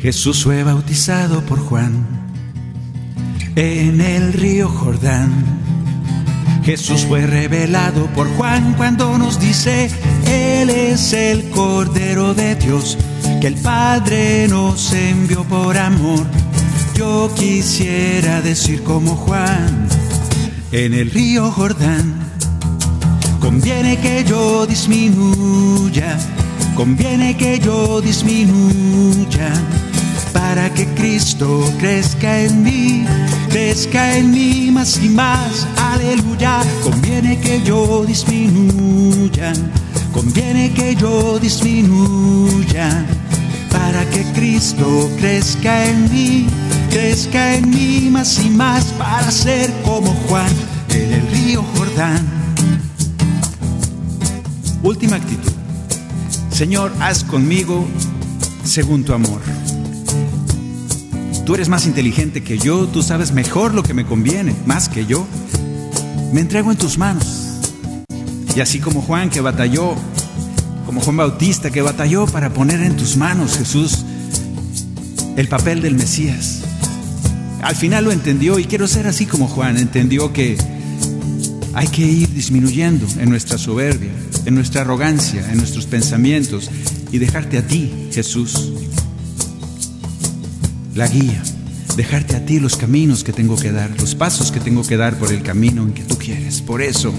Jesús 0.00 0.44
fue 0.44 0.62
bautizado 0.62 1.44
por 1.44 1.58
Juan. 1.58 2.06
En 3.56 4.00
el 4.00 4.32
río 4.32 4.68
Jordán, 4.68 5.30
Jesús 6.64 7.04
fue 7.06 7.26
revelado 7.26 8.06
por 8.14 8.28
Juan 8.36 8.74
cuando 8.74 9.18
nos 9.18 9.40
dice, 9.40 9.90
Él 10.26 10.70
es 10.70 11.12
el 11.12 11.50
Cordero 11.50 12.34
de 12.34 12.54
Dios, 12.54 12.96
que 13.40 13.48
el 13.48 13.56
Padre 13.56 14.46
nos 14.48 14.92
envió 14.92 15.44
por 15.44 15.76
amor. 15.76 16.26
Yo 17.00 17.30
quisiera 17.34 18.42
decir 18.42 18.82
como 18.82 19.16
Juan, 19.16 19.88
en 20.70 20.92
el 20.92 21.10
río 21.10 21.50
Jordán, 21.50 22.14
conviene 23.40 23.98
que 23.98 24.22
yo 24.22 24.66
disminuya, 24.66 26.18
conviene 26.74 27.38
que 27.38 27.58
yo 27.58 28.02
disminuya 28.02 29.50
para 30.34 30.74
que 30.74 30.84
Cristo 30.88 31.72
crezca 31.78 32.38
en 32.42 32.62
mí, 32.62 33.06
crezca 33.48 34.18
en 34.18 34.30
mí 34.30 34.70
más 34.70 35.02
y 35.02 35.08
más, 35.08 35.66
aleluya. 35.78 36.60
Conviene 36.82 37.40
que 37.40 37.62
yo 37.62 38.04
disminuya, 38.04 39.54
conviene 40.12 40.70
que 40.74 40.94
yo 40.96 41.38
disminuya, 41.38 43.06
para 43.70 44.08
que 44.10 44.24
Cristo 44.32 45.10
crezca 45.18 45.86
en 45.86 46.10
mí, 46.12 46.46
crezca 46.90 47.54
en 47.54 47.70
mí 47.70 48.08
más 48.10 48.38
y 48.38 48.50
más, 48.50 48.84
para 48.92 49.30
ser 49.30 49.72
como 49.84 50.12
Juan 50.28 50.52
en 50.90 51.12
el 51.12 51.26
río 51.28 51.64
Jordán. 51.76 52.26
Última 54.82 55.16
actitud. 55.16 55.52
Señor, 56.50 56.92
haz 57.00 57.24
conmigo 57.24 57.86
según 58.64 59.04
tu 59.04 59.12
amor. 59.12 59.40
Tú 61.44 61.54
eres 61.54 61.68
más 61.68 61.86
inteligente 61.86 62.42
que 62.42 62.58
yo, 62.58 62.86
tú 62.86 63.02
sabes 63.02 63.32
mejor 63.32 63.74
lo 63.74 63.82
que 63.82 63.94
me 63.94 64.06
conviene, 64.06 64.54
más 64.66 64.88
que 64.88 65.06
yo. 65.06 65.26
Me 66.32 66.40
entrego 66.40 66.70
en 66.70 66.78
tus 66.78 66.96
manos. 66.96 67.58
Y 68.54 68.60
así 68.60 68.78
como 68.78 69.02
Juan 69.02 69.30
que 69.30 69.40
batalló, 69.40 69.94
como 70.86 71.00
Juan 71.00 71.16
Bautista 71.16 71.70
que 71.70 71.82
batalló 71.82 72.26
para 72.26 72.52
poner 72.52 72.80
en 72.80 72.96
tus 72.96 73.16
manos, 73.16 73.58
Jesús, 73.58 74.04
el 75.36 75.48
papel 75.48 75.82
del 75.82 75.94
Mesías. 75.94 76.62
Al 77.62 77.76
final 77.76 78.04
lo 78.04 78.12
entendió 78.12 78.58
y 78.58 78.64
quiero 78.64 78.86
ser 78.86 79.06
así 79.06 79.26
como 79.26 79.46
Juan, 79.46 79.76
entendió 79.76 80.32
que 80.32 80.56
hay 81.74 81.88
que 81.88 82.02
ir 82.02 82.32
disminuyendo 82.32 83.06
en 83.18 83.30
nuestra 83.30 83.58
soberbia, 83.58 84.12
en 84.44 84.54
nuestra 84.54 84.82
arrogancia, 84.82 85.50
en 85.50 85.58
nuestros 85.58 85.86
pensamientos 85.86 86.70
y 87.12 87.18
dejarte 87.18 87.58
a 87.58 87.66
ti, 87.66 88.08
Jesús, 88.12 88.72
la 90.94 91.06
guía, 91.06 91.42
dejarte 91.96 92.36
a 92.36 92.44
ti 92.44 92.60
los 92.60 92.76
caminos 92.76 93.24
que 93.24 93.32
tengo 93.32 93.56
que 93.56 93.72
dar, 93.72 93.90
los 94.00 94.14
pasos 94.14 94.50
que 94.50 94.60
tengo 94.60 94.82
que 94.82 94.96
dar 94.96 95.16
por 95.16 95.32
el 95.32 95.42
camino 95.42 95.82
en 95.82 95.92
que 95.92 96.02
tú 96.02 96.16
quieres. 96.16 96.60
Por 96.62 96.82
eso, 96.82 97.12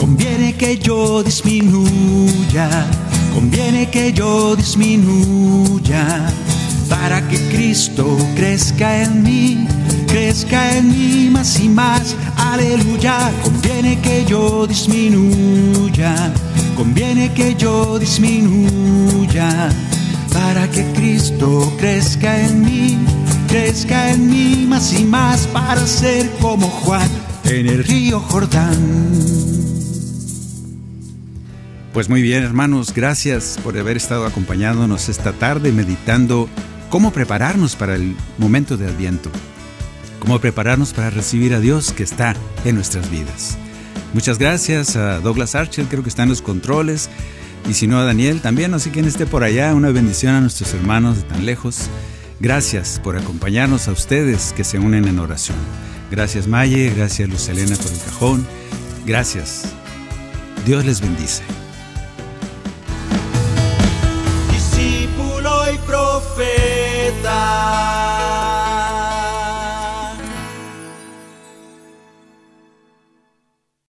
conviene 0.00 0.54
que 0.54 0.78
yo 0.78 1.22
disminuya, 1.22 2.86
conviene 3.34 3.90
que 3.90 4.14
yo 4.14 4.56
disminuya, 4.56 6.26
para 6.88 7.28
que 7.28 7.36
Cristo 7.50 8.16
crezca 8.34 9.02
en 9.02 9.22
mí, 9.22 9.68
crezca 10.06 10.78
en 10.78 10.88
mí 10.88 11.28
más 11.30 11.60
y 11.60 11.68
más. 11.68 12.16
Aleluya, 12.36 13.30
conviene 13.44 14.00
que 14.00 14.24
yo 14.24 14.66
disminuya, 14.66 16.32
conviene 16.78 17.30
que 17.34 17.54
yo 17.54 17.98
disminuya 17.98 19.68
para 20.32 20.66
que 20.70 20.82
Cristo 20.94 21.70
crezca 21.78 22.40
en 22.40 22.62
mí, 22.62 22.98
crezca 23.48 24.12
en 24.12 24.30
mí 24.30 24.64
más 24.66 24.98
y 24.98 25.04
más 25.04 25.46
para 25.48 25.86
ser 25.86 26.30
como 26.40 26.68
Juan 26.68 27.10
en 27.44 27.68
el 27.68 27.84
río 27.84 28.18
Jordán. 28.18 29.79
Pues 31.92 32.08
muy 32.08 32.22
bien 32.22 32.44
hermanos, 32.44 32.94
gracias 32.94 33.58
por 33.64 33.76
haber 33.76 33.96
estado 33.96 34.24
acompañándonos 34.24 35.08
esta 35.08 35.32
tarde 35.32 35.72
meditando 35.72 36.48
cómo 36.88 37.12
prepararnos 37.12 37.74
para 37.74 37.96
el 37.96 38.14
momento 38.38 38.76
de 38.76 38.86
Adviento, 38.86 39.28
cómo 40.20 40.38
prepararnos 40.38 40.92
para 40.92 41.10
recibir 41.10 41.52
a 41.52 41.58
Dios 41.58 41.92
que 41.92 42.04
está 42.04 42.36
en 42.64 42.76
nuestras 42.76 43.10
vidas. 43.10 43.58
Muchas 44.14 44.38
gracias 44.38 44.94
a 44.94 45.18
Douglas 45.18 45.56
Archer, 45.56 45.86
creo 45.86 46.04
que 46.04 46.10
está 46.10 46.22
en 46.22 46.28
los 46.28 46.42
controles 46.42 47.10
y 47.68 47.74
si 47.74 47.88
no 47.88 47.98
a 47.98 48.04
Daniel 48.04 48.40
también, 48.40 48.72
así 48.72 48.90
quien 48.90 49.06
esté 49.06 49.26
por 49.26 49.42
allá, 49.42 49.74
una 49.74 49.90
bendición 49.90 50.36
a 50.36 50.40
nuestros 50.40 50.72
hermanos 50.74 51.16
de 51.16 51.22
tan 51.24 51.44
lejos. 51.44 51.88
Gracias 52.38 53.00
por 53.02 53.16
acompañarnos 53.16 53.88
a 53.88 53.92
ustedes 53.92 54.52
que 54.52 54.62
se 54.62 54.78
unen 54.78 55.08
en 55.08 55.18
oración. 55.18 55.58
Gracias 56.08 56.46
Maye, 56.46 56.92
gracias 56.94 57.28
Luz 57.28 57.48
Elena 57.48 57.74
por 57.74 57.92
el 57.92 57.98
cajón. 57.98 58.46
Gracias. 59.06 59.64
Dios 60.64 60.84
les 60.84 61.00
bendice. 61.00 61.42
fail. 66.20 66.59